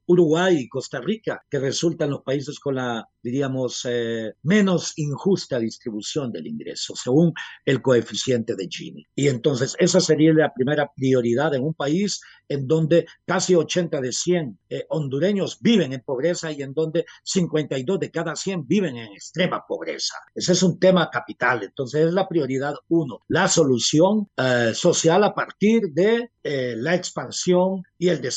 Uruguay 0.07 0.57
y 0.57 0.69
Costa 0.69 0.99
Rica, 1.01 1.43
que 1.49 1.59
resultan 1.59 2.09
los 2.09 2.21
países 2.21 2.59
con 2.59 2.75
la, 2.75 3.07
diríamos, 3.25 3.87
eh, 3.89 4.33
menos 4.43 4.93
injusta 4.97 5.57
distribución 5.57 6.31
del 6.31 6.45
ingreso, 6.45 6.95
según 6.95 7.33
el 7.65 7.81
coeficiente 7.81 8.55
de 8.55 8.67
Gini. 8.69 9.05
Y 9.15 9.29
entonces 9.29 9.75
esa 9.79 9.99
sería 9.99 10.31
la 10.33 10.53
primera 10.53 10.91
prioridad 10.95 11.55
en 11.55 11.63
un 11.63 11.73
país 11.73 12.21
en 12.47 12.67
donde 12.67 13.07
casi 13.25 13.55
80 13.55 13.99
de 13.99 14.11
100 14.11 14.59
eh, 14.69 14.85
hondureños 14.89 15.59
viven 15.59 15.93
en 15.93 16.01
pobreza 16.01 16.51
y 16.51 16.61
en 16.61 16.73
donde 16.73 17.05
52 17.23 17.99
de 17.99 18.11
cada 18.11 18.35
100 18.35 18.67
viven 18.67 18.95
en 18.97 19.11
extrema 19.13 19.65
pobreza. 19.67 20.17
Ese 20.35 20.51
es 20.51 20.61
un 20.61 20.79
tema 20.79 21.09
capital. 21.09 21.63
Entonces 21.63 22.07
es 22.07 22.13
la 22.13 22.27
prioridad 22.27 22.75
uno, 22.89 23.21
la 23.27 23.47
solución 23.47 24.29
eh, 24.37 24.73
social 24.75 25.23
a 25.23 25.33
partir 25.33 25.89
de 25.93 26.29
la 26.47 26.93
expansión 26.93 27.81
y 27.97 28.09
el 28.09 28.21
desarrollo 28.21 28.34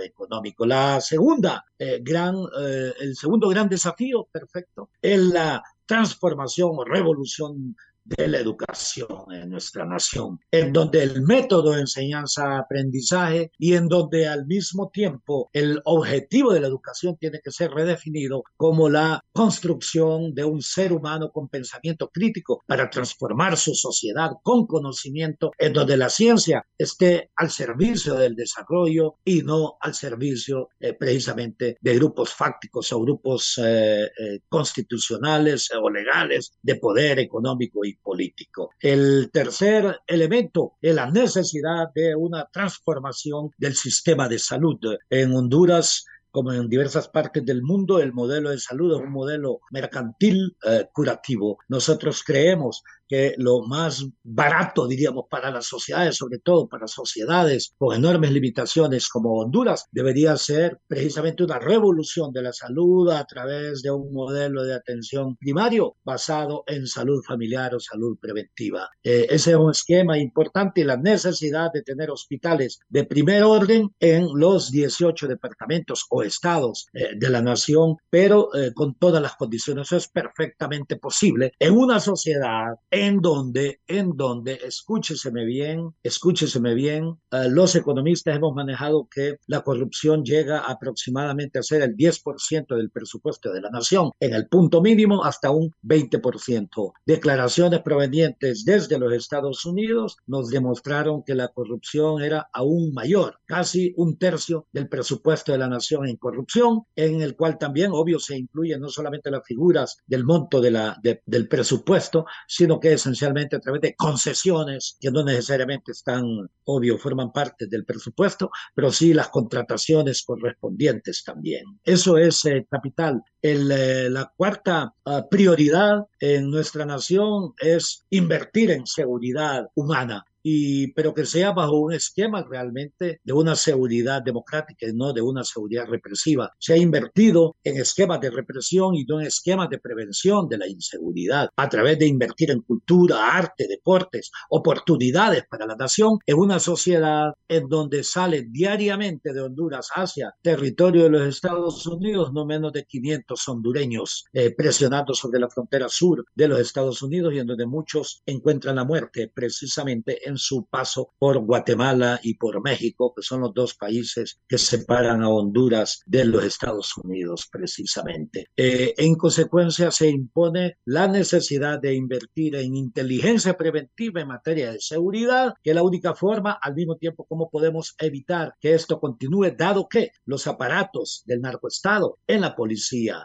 económico. 0.00 0.66
La 0.66 1.00
segunda 1.00 1.64
eh, 1.78 2.00
gran, 2.02 2.36
eh, 2.60 2.92
el 3.00 3.16
segundo 3.16 3.48
gran 3.48 3.68
desafío, 3.68 4.28
perfecto, 4.30 4.90
es 5.00 5.18
la 5.18 5.62
transformación 5.86 6.70
o 6.74 6.84
revolución 6.84 7.76
de 8.04 8.28
la 8.28 8.38
educación 8.38 9.32
en 9.32 9.50
nuestra 9.50 9.84
nación, 9.84 10.38
en 10.50 10.72
donde 10.72 11.02
el 11.02 11.22
método 11.22 11.72
de 11.72 11.80
enseñanza-aprendizaje 11.80 13.50
y 13.58 13.74
en 13.74 13.88
donde 13.88 14.28
al 14.28 14.46
mismo 14.46 14.90
tiempo 14.90 15.48
el 15.52 15.80
objetivo 15.84 16.52
de 16.52 16.60
la 16.60 16.68
educación 16.68 17.16
tiene 17.16 17.40
que 17.42 17.50
ser 17.50 17.70
redefinido 17.70 18.44
como 18.56 18.88
la 18.88 19.20
construcción 19.32 20.34
de 20.34 20.44
un 20.44 20.60
ser 20.60 20.92
humano 20.92 21.30
con 21.32 21.48
pensamiento 21.48 22.08
crítico 22.08 22.62
para 22.66 22.90
transformar 22.90 23.56
su 23.56 23.74
sociedad 23.74 24.30
con 24.42 24.66
conocimiento, 24.66 25.52
en 25.58 25.72
donde 25.72 25.96
la 25.96 26.08
ciencia 26.08 26.66
esté 26.76 27.30
al 27.36 27.50
servicio 27.50 28.14
del 28.14 28.34
desarrollo 28.34 29.16
y 29.24 29.42
no 29.42 29.76
al 29.80 29.94
servicio 29.94 30.68
eh, 30.78 30.92
precisamente 30.92 31.76
de 31.80 31.94
grupos 31.94 32.34
fácticos 32.34 32.92
o 32.92 33.00
grupos 33.00 33.60
eh, 33.62 34.04
eh, 34.04 34.40
constitucionales 34.48 35.70
o 35.80 35.90
legales 35.90 36.52
de 36.62 36.76
poder 36.76 37.18
económico 37.18 37.84
y 37.84 37.93
político. 38.02 38.70
El 38.80 39.30
tercer 39.32 40.00
elemento 40.06 40.74
es 40.80 40.94
la 40.94 41.10
necesidad 41.10 41.92
de 41.94 42.14
una 42.14 42.46
transformación 42.52 43.50
del 43.58 43.74
sistema 43.74 44.28
de 44.28 44.38
salud. 44.38 44.78
En 45.10 45.34
Honduras 45.34 46.04
como 46.34 46.52
en 46.52 46.68
diversas 46.68 47.06
partes 47.06 47.46
del 47.46 47.62
mundo, 47.62 48.00
el 48.00 48.12
modelo 48.12 48.50
de 48.50 48.58
salud 48.58 48.96
es 48.96 49.00
un 49.00 49.12
modelo 49.12 49.60
mercantil 49.70 50.56
eh, 50.66 50.88
curativo. 50.92 51.58
Nosotros 51.68 52.24
creemos 52.24 52.82
que 53.08 53.34
lo 53.38 53.62
más 53.62 54.06
barato, 54.22 54.86
diríamos, 54.86 55.24
para 55.30 55.50
las 55.50 55.66
sociedades, 55.66 56.16
sobre 56.16 56.38
todo 56.38 56.68
para 56.68 56.86
sociedades 56.86 57.74
con 57.78 57.94
enormes 57.96 58.30
limitaciones 58.32 59.08
como 59.08 59.40
Honduras, 59.40 59.86
debería 59.90 60.36
ser 60.36 60.80
precisamente 60.86 61.44
una 61.44 61.58
revolución 61.58 62.32
de 62.32 62.42
la 62.42 62.52
salud 62.52 63.10
a 63.10 63.24
través 63.24 63.82
de 63.82 63.90
un 63.90 64.12
modelo 64.12 64.62
de 64.62 64.74
atención 64.74 65.36
primario 65.36 65.96
basado 66.04 66.64
en 66.66 66.86
salud 66.86 67.22
familiar 67.22 67.74
o 67.74 67.80
salud 67.80 68.18
preventiva. 68.20 68.88
Eh, 69.02 69.26
ese 69.30 69.50
es 69.50 69.56
un 69.56 69.70
esquema 69.70 70.18
importante 70.18 70.80
y 70.80 70.84
la 70.84 70.96
necesidad 70.96 71.72
de 71.72 71.82
tener 71.82 72.10
hospitales 72.10 72.80
de 72.88 73.04
primer 73.04 73.42
orden 73.42 73.90
en 74.00 74.28
los 74.34 74.70
18 74.70 75.28
departamentos 75.28 76.06
o 76.10 76.22
estados 76.22 76.86
eh, 76.92 77.10
de 77.16 77.30
la 77.30 77.42
nación, 77.42 77.96
pero 78.10 78.54
eh, 78.54 78.72
con 78.74 78.94
todas 78.94 79.22
las 79.22 79.36
condiciones. 79.36 79.86
Eso 79.86 79.96
es 79.96 80.08
perfectamente 80.08 80.96
posible 80.96 81.52
en 81.58 81.74
una 81.76 82.00
sociedad 82.00 82.74
en 82.90 83.03
donde, 83.20 83.80
en 83.86 84.16
donde, 84.16 84.60
escúcheseme 84.64 85.44
bien, 85.44 85.94
escúcheseme 86.02 86.74
bien, 86.74 87.18
los 87.50 87.74
economistas 87.76 88.36
hemos 88.36 88.54
manejado 88.54 89.08
que 89.10 89.38
la 89.46 89.62
corrupción 89.62 90.24
llega 90.24 90.60
aproximadamente 90.60 91.58
a 91.58 91.62
ser 91.62 91.82
el 91.82 91.96
10% 91.96 92.76
del 92.76 92.90
presupuesto 92.90 93.52
de 93.52 93.60
la 93.60 93.70
nación, 93.70 94.10
en 94.20 94.34
el 94.34 94.48
punto 94.48 94.80
mínimo 94.80 95.24
hasta 95.24 95.50
un 95.50 95.72
20%. 95.82 96.92
Declaraciones 97.06 97.80
provenientes 97.80 98.64
desde 98.64 98.98
los 98.98 99.12
Estados 99.12 99.64
Unidos 99.64 100.16
nos 100.26 100.48
demostraron 100.48 101.22
que 101.22 101.34
la 101.34 101.48
corrupción 101.48 102.22
era 102.22 102.48
aún 102.52 102.92
mayor, 102.92 103.40
casi 103.44 103.92
un 103.96 104.16
tercio 104.16 104.66
del 104.72 104.88
presupuesto 104.88 105.52
de 105.52 105.58
la 105.58 105.68
nación 105.68 106.06
en 106.08 106.16
corrupción, 106.16 106.84
en 106.96 107.20
el 107.20 107.36
cual 107.36 107.58
también, 107.58 107.90
obvio, 107.92 108.18
se 108.18 108.36
incluyen 108.36 108.80
no 108.80 108.88
solamente 108.88 109.30
las 109.30 109.44
figuras 109.44 109.98
del 110.06 110.24
monto 110.24 110.60
del 110.60 111.48
presupuesto, 111.48 112.26
sino 112.46 112.80
esencialmente 112.92 113.56
a 113.56 113.60
través 113.60 113.80
de 113.80 113.94
concesiones 113.94 114.96
que 115.00 115.10
no 115.10 115.24
necesariamente 115.24 115.92
están, 115.92 116.24
obvio, 116.64 116.98
forman 116.98 117.32
parte 117.32 117.66
del 117.66 117.84
presupuesto, 117.84 118.50
pero 118.74 118.90
sí 118.92 119.14
las 119.14 119.28
contrataciones 119.28 120.22
correspondientes 120.22 121.24
también. 121.24 121.64
Eso 121.82 122.18
es 122.18 122.44
eh, 122.44 122.66
capital. 122.70 123.22
Eh, 123.42 124.08
la 124.10 124.32
cuarta 124.36 124.94
ah, 125.04 125.24
prioridad 125.30 126.04
en 126.20 126.50
nuestra 126.50 126.84
nación 126.84 127.54
es 127.58 128.04
invertir 128.10 128.70
en 128.70 128.86
seguridad 128.86 129.68
humana 129.74 130.24
y, 130.44 130.92
pero 130.92 131.14
que 131.14 131.24
sea 131.24 131.52
bajo 131.52 131.78
un 131.78 131.94
esquema 131.94 132.44
realmente 132.48 133.20
de 133.24 133.32
una 133.32 133.56
seguridad 133.56 134.22
democrática 134.22 134.86
y 134.86 134.92
no 134.92 135.12
de 135.12 135.22
una 135.22 135.42
seguridad 135.42 135.86
represiva. 135.86 136.52
Se 136.58 136.74
ha 136.74 136.76
invertido 136.76 137.56
en 137.64 137.78
esquemas 137.78 138.20
de 138.20 138.30
represión 138.30 138.94
y 138.94 139.04
no 139.04 139.20
en 139.20 139.26
esquemas 139.26 139.70
de 139.70 139.78
prevención 139.78 140.46
de 140.48 140.58
la 140.58 140.68
inseguridad 140.68 141.48
a 141.56 141.68
través 141.68 141.98
de 141.98 142.06
invertir 142.06 142.50
en 142.50 142.60
cultura, 142.60 143.34
arte, 143.34 143.66
deportes, 143.66 144.30
oportunidades 144.50 145.44
para 145.48 145.66
la 145.66 145.76
nación 145.76 146.18
en 146.26 146.38
una 146.38 146.60
sociedad 146.60 147.32
en 147.48 147.68
donde 147.68 148.04
sale 148.04 148.42
diariamente 148.42 149.32
de 149.32 149.40
Honduras 149.40 149.88
hacia 149.94 150.34
territorio 150.42 151.04
de 151.04 151.10
los 151.10 151.26
Estados 151.26 151.86
Unidos 151.86 152.32
no 152.34 152.44
menos 152.44 152.72
de 152.72 152.84
500 152.84 153.48
hondureños 153.48 154.26
eh, 154.34 154.54
presionando 154.54 155.14
sobre 155.14 155.40
la 155.40 155.48
frontera 155.48 155.88
sur 155.88 156.24
de 156.34 156.48
los 156.48 156.60
Estados 156.60 157.00
Unidos 157.00 157.32
y 157.32 157.38
en 157.38 157.46
donde 157.46 157.66
muchos 157.66 158.22
encuentran 158.26 158.76
la 158.76 158.84
muerte 158.84 159.30
precisamente 159.34 160.28
en 160.28 160.33
su 160.36 160.66
paso 160.66 161.12
por 161.18 161.38
Guatemala 161.38 162.20
y 162.22 162.34
por 162.34 162.62
México, 162.62 163.12
que 163.14 163.22
son 163.22 163.40
los 163.40 163.54
dos 163.54 163.74
países 163.74 164.40
que 164.48 164.58
separan 164.58 165.22
a 165.22 165.28
Honduras 165.28 166.02
de 166.06 166.24
los 166.24 166.44
Estados 166.44 166.96
Unidos 166.96 167.48
precisamente. 167.50 168.48
Eh, 168.56 168.94
en 168.96 169.14
consecuencia, 169.14 169.90
se 169.90 170.08
impone 170.08 170.78
la 170.84 171.08
necesidad 171.08 171.80
de 171.80 171.94
invertir 171.94 172.56
en 172.56 172.74
inteligencia 172.76 173.56
preventiva 173.56 174.20
en 174.20 174.28
materia 174.28 174.72
de 174.72 174.80
seguridad, 174.80 175.54
que 175.62 175.70
es 175.70 175.76
la 175.76 175.82
única 175.82 176.14
forma, 176.14 176.58
al 176.60 176.74
mismo 176.74 176.96
tiempo, 176.96 177.24
como 177.24 177.50
podemos 177.50 177.94
evitar 177.98 178.54
que 178.60 178.74
esto 178.74 179.00
continúe, 179.00 179.50
dado 179.56 179.88
que 179.88 180.10
los 180.24 180.46
aparatos 180.46 181.22
del 181.26 181.40
narcoestado 181.40 182.18
en 182.26 182.40
la 182.40 182.54
policía, 182.54 183.24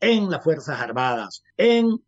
en 0.00 0.30
las 0.30 0.42
Fuerzas 0.42 0.80
Armadas, 0.80 1.42
en 1.60 1.86
uh, 1.86 2.00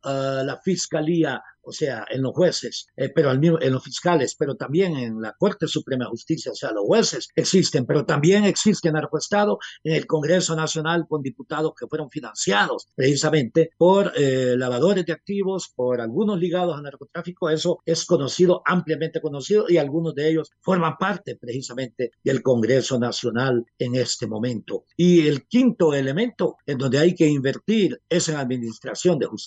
la 0.45 0.59
Fiscalía, 0.65 1.43
o 1.63 1.73
sea, 1.73 2.05
en 2.11 2.23
los 2.23 2.33
jueces, 2.33 2.87
eh, 2.97 3.11
pero 3.11 3.31
al 3.31 3.39
mismo, 3.39 3.59
en 3.61 3.73
los 3.73 3.85
fiscales, 3.85 4.35
pero 4.37 4.57
también 4.57 4.97
en 4.97 5.21
la 5.21 5.35
Corte 5.39 5.69
Suprema 5.69 6.05
de 6.05 6.11
Justicia, 6.11 6.53
o 6.53 6.55
sea, 6.55 6.73
los 6.73 6.85
jueces 6.85 7.29
existen, 7.37 7.87
pero 7.87 8.05
también 8.05 8.45
existe 8.45 8.91
narcoestado 8.91 9.59
en 9.85 9.95
el 9.95 10.07
Congreso 10.07 10.57
Nacional 10.57 11.07
con 11.09 11.23
diputados 11.23 11.73
que 11.79 11.87
fueron 11.87 12.11
financiados 12.11 12.89
precisamente 12.95 13.71
por 13.77 14.13
eh, 14.17 14.55
lavadores 14.57 15.07
de 15.07 15.13
activos, 15.13 15.73
por 15.75 16.01
algunos 16.01 16.39
ligados 16.39 16.77
al 16.77 16.83
narcotráfico, 16.83 17.49
eso 17.51 17.81
es 17.85 18.05
conocido, 18.05 18.63
ampliamente 18.65 19.21
conocido, 19.21 19.67
y 19.69 19.77
algunos 19.77 20.15
de 20.15 20.31
ellos 20.31 20.51
forman 20.61 20.97
parte 20.99 21.37
precisamente 21.37 22.11
del 22.25 22.43
Congreso 22.43 22.99
Nacional 22.99 23.65
en 23.79 23.95
este 23.95 24.27
momento. 24.27 24.85
Y 24.97 25.29
el 25.29 25.47
quinto 25.47 25.95
elemento 25.95 26.57
en 26.67 26.79
donde 26.79 26.99
hay 26.99 27.15
que 27.15 27.27
invertir 27.27 28.01
es 28.09 28.29
en 28.29 28.37
administración 28.37 29.19
de 29.19 29.27
justicia, 29.27 29.41